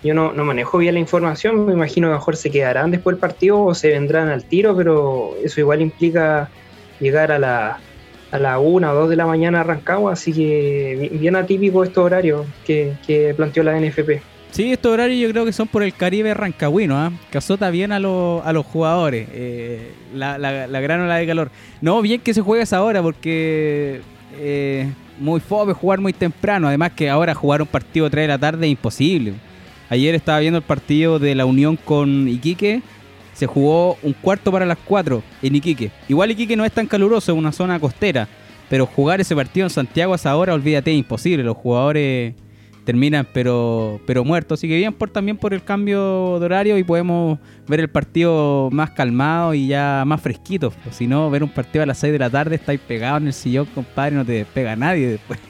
yo 0.04 0.14
no, 0.16 0.32
manejo 0.34 0.80
bien 0.80 0.96
la 0.96 1.00
información, 1.00 1.66
me 1.66 1.74
imagino 1.74 2.08
que 2.08 2.14
mejor 2.14 2.36
se 2.36 2.50
quedarán 2.50 2.90
después 2.90 3.16
del 3.16 3.20
partido 3.20 3.64
o 3.64 3.76
se 3.76 3.90
vendrán 3.90 4.30
al 4.30 4.46
tiro, 4.46 4.76
pero 4.76 5.36
eso 5.44 5.60
igual 5.60 5.82
implica 5.82 6.50
llegar 7.00 7.32
a 7.32 7.38
la, 7.38 7.80
a 8.32 8.40
la 8.40 8.58
una 8.58 8.94
o 8.94 8.96
dos 8.96 9.10
de 9.10 9.16
la 9.16 9.28
mañana 9.28 9.62
arrancado, 9.62 10.10
así 10.10 10.34
que 10.34 11.10
bien 11.14 11.36
atípico 11.36 11.84
estos 11.84 12.04
horarios 12.04 12.48
que, 12.66 12.94
que 13.06 13.34
planteó 13.36 13.62
la 13.64 13.80
NFP. 13.80 14.35
Sí, 14.56 14.72
estos 14.72 14.94
horarios 14.94 15.20
yo 15.20 15.30
creo 15.32 15.44
que 15.44 15.52
son 15.52 15.68
por 15.68 15.84
el 15.84 15.94
Caribe 15.94 16.34
rancagüino, 16.34 16.96
¿ah? 16.96 17.12
que 17.30 17.38
azota 17.38 17.70
bien 17.72 17.92
a, 17.92 17.98
a 17.98 18.00
los 18.00 18.66
jugadores, 18.66 19.28
eh, 19.34 19.92
la, 20.14 20.38
la, 20.38 20.80
gran 20.80 21.02
ola 21.02 21.18
de 21.18 21.28
calor. 21.28 21.52
No, 21.82 22.02
bien 22.02 22.22
que 22.22 22.34
se 22.34 22.40
juegue 22.40 22.64
esa 22.64 22.82
hora 22.82 23.02
porque 23.02 24.00
eh, 24.38 24.90
muy 25.20 25.42
fome 25.42 25.74
jugar 25.74 26.00
muy 26.00 26.14
temprano, 26.14 26.70
además 26.70 26.94
que 26.94 27.10
ahora 27.10 27.36
jugar 27.36 27.64
un 27.64 27.68
partido 27.68 28.06
a 28.06 28.10
3 28.10 28.24
de 28.24 28.28
la 28.30 28.38
tarde 28.38 28.66
es 28.66 28.72
imposible. 28.72 29.34
Ayer 29.90 30.16
estaba 30.16 30.40
viendo 30.40 30.60
el 30.60 30.64
partido 30.64 31.20
de 31.20 31.36
la 31.36 31.44
Unión 31.44 31.76
con 31.76 32.26
Iquique, 32.30 32.82
se 33.34 33.48
jugó 33.48 33.98
un 34.04 34.14
cuarto 34.14 34.54
para 34.54 34.66
las 34.66 34.78
4 34.86 35.22
en 35.42 35.56
Iquique. 35.58 35.92
Igual 36.08 36.32
Iquique 36.32 36.56
no 36.56 36.64
es 36.64 36.72
tan 36.72 36.88
caluroso, 36.88 37.34
es 37.34 37.38
una 37.38 37.52
zona 37.52 37.78
costera, 37.78 38.30
pero 38.70 38.86
jugar 38.86 39.20
ese 39.20 39.36
partido 39.36 39.66
en 39.66 39.70
Santiago 39.70 40.14
a 40.14 40.16
esa 40.16 40.34
hora, 40.38 40.54
olvídate, 40.54 40.94
es 40.94 40.98
imposible. 40.98 41.44
Los 41.44 41.58
jugadores 41.58 42.36
terminan 42.86 43.28
pero 43.34 44.00
pero 44.06 44.24
muertos. 44.24 44.60
Así 44.60 44.70
que 44.70 44.78
bien 44.78 44.94
por 44.94 45.10
también 45.10 45.38
por 45.38 45.54
el 45.54 45.64
cambio 45.64 46.40
de 46.40 46.46
horario 46.46 46.78
y 46.78 46.84
podemos 46.84 47.40
ver 47.68 47.82
el 47.82 47.90
partido 47.90 48.70
más 48.72 48.92
calmado 48.92 49.54
y 49.54 49.68
ya 49.68 50.04
más 50.06 50.22
fresquito. 50.22 50.72
si 50.92 51.08
no, 51.08 51.30
ver 51.30 51.44
un 51.44 51.50
partido 51.50 51.84
a 51.84 51.86
las 51.86 51.98
6 51.98 52.14
de 52.14 52.20
la 52.20 52.30
tarde, 52.30 52.56
estáis 52.56 52.80
pegado 52.80 53.18
en 53.18 53.28
el 53.28 53.34
sillón, 53.34 53.66
compadre, 53.66 54.16
no 54.16 54.26
te 54.26 54.34
despega 54.34 54.76
nadie 54.76 55.10
después. 55.10 55.40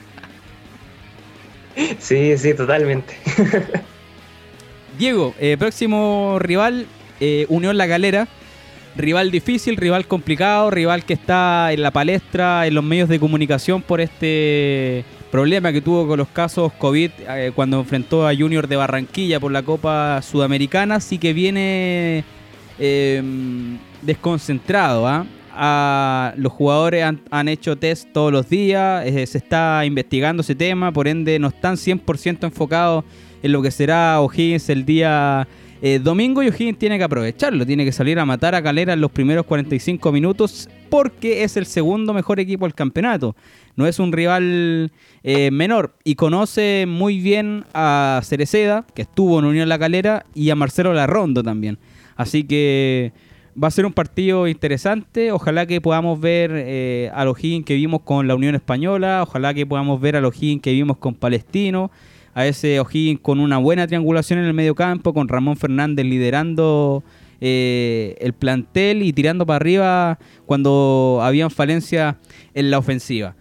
Sí, 1.98 2.38
sí, 2.38 2.54
totalmente. 2.54 3.14
Diego, 4.98 5.34
eh, 5.38 5.58
próximo 5.58 6.38
rival, 6.38 6.86
eh, 7.20 7.44
Unión 7.50 7.76
La 7.76 7.84
Galera. 7.84 8.28
Rival 8.96 9.30
difícil, 9.30 9.76
rival 9.76 10.06
complicado, 10.06 10.70
rival 10.70 11.04
que 11.04 11.12
está 11.12 11.70
en 11.74 11.82
la 11.82 11.90
palestra, 11.90 12.66
en 12.66 12.74
los 12.74 12.82
medios 12.82 13.10
de 13.10 13.20
comunicación 13.20 13.82
por 13.82 14.00
este 14.00 15.04
problema 15.30 15.72
que 15.72 15.80
tuvo 15.80 16.06
con 16.06 16.18
los 16.18 16.28
casos 16.28 16.72
COVID 16.72 17.10
eh, 17.28 17.52
cuando 17.54 17.80
enfrentó 17.80 18.26
a 18.26 18.34
Junior 18.34 18.68
de 18.68 18.76
Barranquilla 18.76 19.40
por 19.40 19.52
la 19.52 19.62
Copa 19.62 20.20
Sudamericana, 20.22 21.00
sí 21.00 21.18
que 21.18 21.32
viene 21.32 22.24
em, 22.78 23.78
desconcentrado. 24.02 25.06
¿ah? 25.06 26.34
los 26.36 26.52
jugadores 26.52 27.04
han, 27.30 27.48
hecho 27.48 27.76
test 27.76 28.12
todos 28.12 28.30
los 28.30 28.48
días, 28.48 29.06
eh, 29.06 29.26
se 29.26 29.38
está 29.38 29.84
investigando 29.86 30.42
ese 30.42 30.54
tema, 30.54 30.92
por 30.92 31.08
ende 31.08 31.38
no 31.38 31.48
están 31.48 31.76
100% 31.76 32.44
enfocados 32.44 33.04
en 33.42 33.52
lo 33.52 33.62
que 33.62 33.70
será 33.70 34.20
O'Higgins 34.20 34.68
el 34.68 34.84
día 34.84 35.48
eh, 35.82 35.98
domingo 36.02 36.42
y 36.42 36.50
tiene 36.74 36.96
que 36.98 37.04
aprovecharlo, 37.04 37.66
tiene 37.66 37.84
que 37.84 37.92
salir 37.92 38.18
a 38.18 38.24
matar 38.24 38.54
a 38.54 38.62
Calera 38.62 38.94
en 38.94 39.00
los 39.00 39.10
primeros 39.10 39.44
45 39.44 40.10
minutos 40.10 40.68
porque 40.88 41.44
es 41.44 41.56
el 41.56 41.66
segundo 41.66 42.14
mejor 42.14 42.40
equipo 42.40 42.64
del 42.64 42.74
campeonato. 42.74 43.36
No 43.76 43.86
es 43.86 43.98
un 43.98 44.12
rival 44.12 44.90
eh, 45.22 45.50
menor 45.50 45.94
y 46.02 46.14
conoce 46.14 46.86
muy 46.88 47.20
bien 47.20 47.64
a 47.74 48.20
Cereceda, 48.24 48.86
que 48.94 49.02
estuvo 49.02 49.38
en 49.38 49.44
Unión 49.44 49.68
La 49.68 49.78
Calera, 49.78 50.24
y 50.34 50.48
a 50.50 50.54
Marcelo 50.54 50.94
Larrondo 50.94 51.42
también. 51.42 51.78
Así 52.16 52.44
que 52.44 53.12
va 53.62 53.68
a 53.68 53.70
ser 53.70 53.84
un 53.84 53.92
partido 53.92 54.48
interesante. 54.48 55.30
Ojalá 55.32 55.66
que 55.66 55.82
podamos 55.82 56.18
ver 56.20 56.52
eh, 56.54 57.10
a 57.14 57.24
los 57.26 57.36
que 57.36 57.74
vimos 57.74 58.00
con 58.02 58.26
la 58.26 58.34
Unión 58.34 58.54
Española, 58.54 59.22
ojalá 59.22 59.52
que 59.52 59.66
podamos 59.66 60.00
ver 60.00 60.16
a 60.16 60.20
los 60.22 60.34
que 60.34 60.72
vimos 60.72 60.96
con 60.96 61.14
Palestino 61.14 61.90
a 62.36 62.46
ese 62.46 62.78
O'Higgins 62.80 63.20
con 63.20 63.40
una 63.40 63.56
buena 63.56 63.86
triangulación 63.86 64.38
en 64.38 64.44
el 64.44 64.52
medio 64.52 64.74
campo, 64.74 65.14
con 65.14 65.26
Ramón 65.26 65.56
Fernández 65.56 66.04
liderando 66.04 67.02
eh, 67.40 68.14
el 68.20 68.34
plantel 68.34 69.02
y 69.02 69.14
tirando 69.14 69.46
para 69.46 69.56
arriba 69.56 70.18
cuando 70.44 71.20
habían 71.22 71.50
falencias 71.50 72.16
en 72.52 72.70
la 72.70 72.76
ofensiva. 72.76 73.34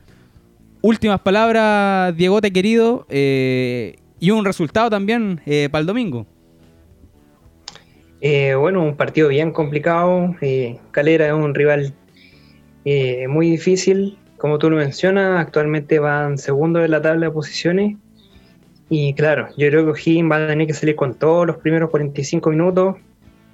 Últimas 0.79 1.19
palabras, 1.19 2.15
Diegote 2.15 2.53
querido, 2.53 3.05
eh, 3.09 3.97
y 4.21 4.31
un 4.31 4.45
resultado 4.45 4.89
también 4.89 5.41
eh, 5.45 5.67
para 5.69 5.81
el 5.81 5.87
domingo. 5.87 6.25
bueno, 8.21 8.81
un 8.81 8.95
partido 8.95 9.27
bien 9.27 9.51
complicado. 9.51 10.37
Calera 10.91 11.27
es 11.27 11.33
un 11.33 11.53
rival 11.53 11.93
muy 13.27 13.49
difícil. 13.49 14.17
Como 14.37 14.57
tú 14.57 14.69
lo 14.69 14.77
mencionas, 14.77 15.41
actualmente 15.41 15.99
van 15.99 16.37
segundo 16.37 16.79
de 16.79 16.87
la 16.87 17.01
tabla 17.01 17.25
de 17.25 17.31
posiciones 17.33 17.97
y 18.89 19.13
claro, 19.13 19.47
yo 19.57 19.67
creo 19.69 19.85
que 19.85 19.91
O'Higgins 19.91 20.31
va 20.31 20.43
a 20.43 20.47
tener 20.47 20.67
que 20.67 20.73
salir 20.73 20.95
con 20.95 21.15
todos 21.15 21.47
los 21.47 21.57
primeros 21.57 21.89
45 21.89 22.49
minutos, 22.51 22.97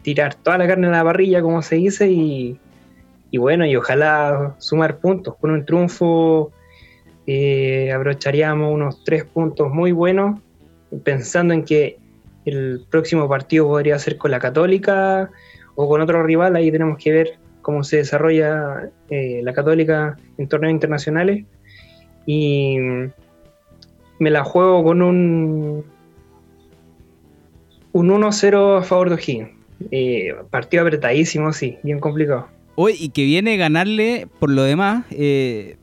tirar 0.02 0.36
toda 0.36 0.58
la 0.58 0.68
carne 0.68 0.88
en 0.88 0.94
la 0.94 1.04
parrilla, 1.04 1.42
como 1.42 1.62
se 1.62 1.76
dice, 1.76 2.10
y, 2.10 2.60
bueno, 3.38 3.66
y 3.66 3.76
ojalá 3.76 4.56
sumar 4.58 4.98
puntos. 4.98 5.36
Con 5.38 5.52
un 5.52 5.66
triunfo 5.66 6.52
eh, 7.28 7.92
abrocharíamos 7.94 8.74
unos 8.74 9.04
tres 9.06 9.24
puntos 9.24 9.72
muy 9.72 9.94
buenos, 9.94 10.42
pensando 11.04 11.54
en 11.54 11.64
que 11.64 11.98
el 12.46 12.86
próximo 12.90 13.30
partido 13.30 13.68
podría 13.68 13.98
ser 14.00 14.18
con 14.18 14.32
la 14.32 14.40
Católica 14.40 15.30
o 15.76 15.88
con 15.88 16.02
otro 16.02 16.24
rival, 16.24 16.56
ahí 16.58 16.72
tenemos 16.72 16.98
que 16.98 17.12
ver 17.12 17.40
cómo 17.62 17.84
se 17.84 17.98
desarrolla 17.98 18.90
eh, 19.10 19.40
la 19.44 19.54
Católica 19.54 20.18
en 20.38 20.48
torneos 20.50 20.74
internacionales. 20.74 21.46
Y 22.26 22.78
me 24.22 24.30
la 24.30 24.44
juego 24.44 24.84
con 24.84 25.02
un, 25.02 25.84
un 27.92 28.08
1-0 28.08 28.78
a 28.78 28.84
favor 28.84 29.10
de 29.10 29.16
O'Higgins. 29.16 29.50
Eh, 29.90 30.36
partido 30.52 30.84
apretadísimo, 30.84 31.52
sí, 31.54 31.80
bien 31.82 32.00
complicado. 32.00 32.48
Hoy, 32.76 32.94
y 33.00 33.10
que 33.10 33.26
viene 33.26 33.56
a 33.56 33.58
ganarle, 33.58 34.28
por 34.38 34.52
lo 34.52 34.62
demás, 34.62 35.06
eh, 35.10 35.78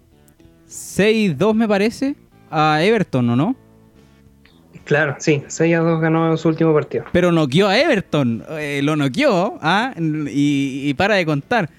6-2 0.69 1.53
me 1.55 1.67
parece, 1.67 2.15
a 2.49 2.81
Everton, 2.81 3.29
¿o 3.31 3.35
no? 3.35 3.57
Claro, 4.85 5.17
sí, 5.19 5.43
6 5.49 5.77
2 5.77 6.01
ganó 6.01 6.37
su 6.37 6.49
último 6.49 6.73
partido. 6.73 7.07
Pero 7.11 7.33
noqueó 7.33 7.67
a 7.67 7.77
Everton, 7.77 8.45
eh, 8.51 8.83
lo 8.85 8.95
noqueó, 8.95 9.59
¿ah? 9.63 9.95
y, 9.99 10.83
y, 10.85 10.95
para 10.95 11.17
de 11.17 11.27
contar 11.27 11.71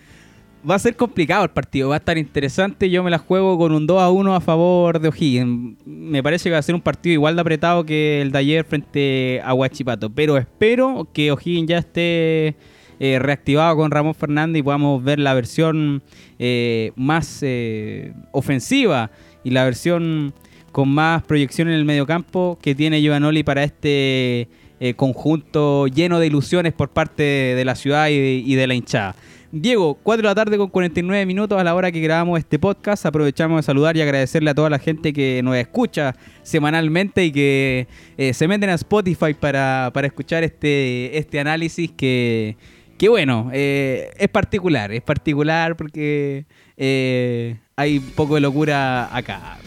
va 0.67 0.75
a 0.75 0.79
ser 0.79 0.95
complicado 0.95 1.43
el 1.43 1.49
partido, 1.49 1.89
va 1.89 1.95
a 1.95 1.99
estar 1.99 2.17
interesante. 2.17 2.89
Yo 2.89 3.03
me 3.03 3.11
la 3.11 3.17
juego 3.17 3.57
con 3.57 3.71
un 3.71 3.87
2 3.87 4.01
a 4.01 4.09
1 4.09 4.35
a 4.35 4.41
favor 4.41 4.99
de 4.99 5.09
O'Higgins. 5.09 5.77
Me 5.85 6.21
parece 6.23 6.45
que 6.45 6.53
va 6.53 6.59
a 6.59 6.63
ser 6.63 6.75
un 6.75 6.81
partido 6.81 7.13
igual 7.13 7.35
de 7.35 7.41
apretado 7.41 7.85
que 7.85 8.21
el 8.21 8.31
de 8.31 8.37
ayer 8.37 8.65
frente 8.65 9.41
a 9.43 9.53
Huachipato. 9.53 10.09
Pero 10.09 10.37
espero 10.37 11.07
que 11.13 11.31
O'Higgins 11.31 11.69
ya 11.69 11.77
esté 11.77 12.55
eh, 12.99 13.19
reactivado 13.19 13.77
con 13.77 13.91
Ramón 13.91 14.15
Fernández 14.15 14.59
y 14.59 14.63
podamos 14.63 15.03
ver 15.03 15.19
la 15.19 15.33
versión 15.33 16.03
eh, 16.37 16.91
más 16.95 17.39
eh, 17.41 18.13
ofensiva 18.31 19.11
y 19.43 19.51
la 19.51 19.63
versión 19.63 20.33
con 20.71 20.89
más 20.89 21.23
proyección 21.23 21.69
en 21.69 21.75
el 21.75 21.85
mediocampo 21.85 22.59
que 22.61 22.75
tiene 22.75 23.01
Giovanoli 23.01 23.43
para 23.43 23.63
este 23.63 24.47
conjunto 24.95 25.87
lleno 25.87 26.19
de 26.19 26.27
ilusiones 26.27 26.71
por 26.71 26.87
parte 26.87 27.23
de 27.23 27.65
la 27.65 27.75
ciudad 27.75 28.07
y 28.09 28.55
de 28.55 28.65
la 28.65 28.73
hinchada. 28.75 29.13
Diego, 29.51 29.97
4 30.03 30.21
de 30.21 30.27
la 30.27 30.35
tarde 30.35 30.57
con 30.59 30.69
49 30.69 31.25
minutos 31.25 31.59
a 31.59 31.63
la 31.63 31.73
hora 31.73 31.91
que 31.91 31.99
grabamos 32.01 32.37
este 32.37 32.59
podcast. 32.59 33.07
Aprovechamos 33.07 33.57
de 33.57 33.63
saludar 33.63 33.97
y 33.97 34.01
agradecerle 34.01 34.51
a 34.51 34.53
toda 34.53 34.69
la 34.69 34.77
gente 34.77 35.11
que 35.11 35.41
nos 35.43 35.55
escucha 35.55 36.15
semanalmente 36.43 37.25
y 37.25 37.31
que 37.31 37.87
eh, 38.17 38.33
se 38.35 38.47
meten 38.47 38.69
a 38.69 38.75
Spotify 38.75 39.33
para, 39.33 39.91
escuchar 40.03 40.43
este, 40.43 41.17
este 41.17 41.39
análisis 41.39 41.89
que, 41.89 42.57
que 42.99 43.09
bueno, 43.09 43.49
eh, 43.51 44.11
es 44.19 44.29
particular, 44.29 44.91
es 44.91 45.01
particular 45.01 45.75
porque 45.75 46.45
eh, 46.77 47.57
hay 47.75 47.99
poco 47.99 48.35
de 48.35 48.41
locura 48.41 49.15
acá. 49.15 49.57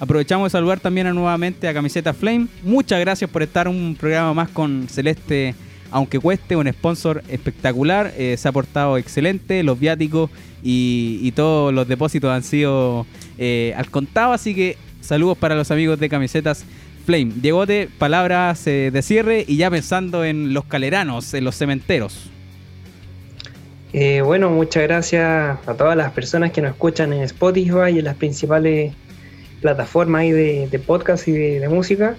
aprovechamos 0.00 0.46
de 0.46 0.50
saludar 0.50 0.80
también 0.80 1.06
a, 1.06 1.12
nuevamente 1.12 1.68
a 1.68 1.74
Camiseta 1.74 2.12
Flame. 2.12 2.48
Muchas 2.64 2.98
gracias 2.98 3.30
por 3.30 3.44
estar 3.44 3.68
un 3.68 3.94
programa 3.94 4.34
más 4.34 4.48
con 4.48 4.88
Celeste 4.88 5.54
aunque 5.92 6.18
cueste, 6.18 6.56
un 6.56 6.66
sponsor 6.72 7.22
espectacular, 7.28 8.12
eh, 8.16 8.36
se 8.38 8.48
ha 8.48 8.52
portado 8.52 8.96
excelente, 8.96 9.62
los 9.62 9.78
viáticos 9.78 10.30
y, 10.62 11.30
todos 11.32 11.72
los 11.72 11.86
depósitos 11.86 12.30
han 12.30 12.42
sido 12.42 13.06
eh, 13.38 13.74
al 13.76 13.90
contado, 13.90 14.32
así 14.32 14.54
que 14.54 14.76
saludos 15.00 15.38
para 15.38 15.54
los 15.54 15.70
amigos 15.70 15.98
de 15.98 16.08
camisetas 16.08 16.64
Flame. 17.04 17.32
Diegote, 17.36 17.88
palabras 17.98 18.66
eh, 18.66 18.90
de 18.92 19.02
cierre 19.02 19.44
y 19.46 19.56
ya 19.56 19.70
pensando 19.70 20.24
en 20.24 20.54
los 20.54 20.64
caleranos, 20.64 21.34
en 21.34 21.44
los 21.44 21.56
cementeros. 21.56 22.30
Bueno, 24.24 24.48
muchas 24.48 24.84
gracias 24.84 25.58
a 25.66 25.74
todas 25.74 25.96
las 25.96 26.12
personas 26.12 26.52
que 26.52 26.62
nos 26.62 26.70
escuchan 26.70 27.12
en 27.12 27.22
Spotify 27.24 27.90
y 27.94 27.98
en 27.98 28.04
las 28.04 28.16
principales 28.16 28.94
plataformas 29.60 30.22
de, 30.22 30.82
podcast 30.86 31.28
y 31.28 31.32
de, 31.32 31.68
música. 31.68 32.16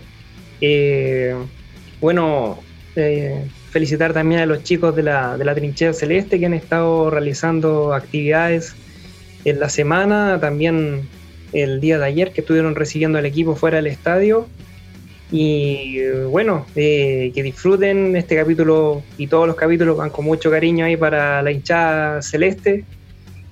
Bueno, 2.00 2.60
eh, 2.96 3.46
felicitar 3.74 4.14
también 4.14 4.42
a 4.42 4.46
los 4.46 4.64
chicos 4.64 4.96
de 4.96 5.02
la, 5.02 5.36
de 5.36 5.44
la 5.44 5.56
Trinchera 5.56 5.94
Celeste 5.94 6.40
que 6.40 6.46
han 6.46 6.54
estado 6.54 7.10
realizando 7.10 7.96
actividades 7.96 8.76
en 9.46 9.60
la 9.60 9.68
semana, 9.68 10.40
también 10.40 11.10
el 11.54 11.82
día 11.82 11.98
de 11.98 12.06
ayer 12.06 12.32
que 12.32 12.42
estuvieron 12.42 12.76
recibiendo 12.76 13.18
al 13.18 13.26
equipo 13.26 13.56
fuera 13.56 13.78
del 13.78 13.88
estadio. 13.88 14.48
Y 15.32 16.00
bueno, 16.30 16.68
eh, 16.76 17.32
que 17.34 17.42
disfruten 17.42 18.16
este 18.16 18.36
capítulo 18.36 19.02
y 19.18 19.26
todos 19.26 19.48
los 19.48 19.56
capítulos 19.56 19.98
van 19.98 20.12
con 20.12 20.26
mucho 20.26 20.52
cariño 20.52 20.86
ahí 20.86 20.96
para 20.96 21.42
la 21.42 21.52
hinchada 21.52 22.22
celeste. 22.22 22.86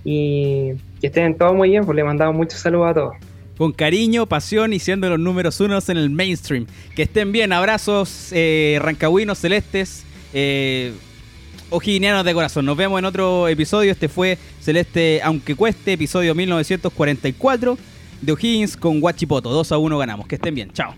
Y 0.03 0.73
que 0.99 1.07
estén 1.07 1.35
todos 1.35 1.55
muy 1.55 1.69
bien, 1.69 1.83
pues 1.83 1.95
le 1.95 2.03
mandamos 2.03 2.35
muchos 2.35 2.59
saludos 2.59 2.91
a 2.91 2.93
todos. 2.93 3.13
Con 3.57 3.71
cariño, 3.71 4.27
pasión 4.27 4.73
y 4.73 4.79
siendo 4.79 5.09
los 5.09 5.19
números 5.19 5.59
unos 5.59 5.89
en 5.89 5.97
el 5.97 6.11
mainstream. 6.11 6.67
Que 6.95 7.03
estén 7.03 7.31
bien, 7.31 7.51
abrazos 7.51 8.29
eh, 8.31 8.79
celestes. 9.33 10.05
Eh, 10.33 10.93
de 11.71 12.33
corazón. 12.33 12.65
Nos 12.65 12.77
vemos 12.77 12.99
en 12.99 13.05
otro 13.05 13.47
episodio. 13.47 13.91
Este 13.91 14.09
fue 14.09 14.37
Celeste, 14.59 15.21
aunque 15.23 15.55
cueste, 15.55 15.93
episodio 15.93 16.35
1944 16.35 17.77
de 18.21 18.31
O'Higgins 18.31 18.75
con 18.77 18.99
Guachipoto. 18.99 19.49
2 19.49 19.71
a 19.71 19.77
1 19.77 19.97
ganamos. 19.97 20.27
Que 20.27 20.35
estén 20.35 20.55
bien. 20.55 20.71
Chao. 20.73 20.93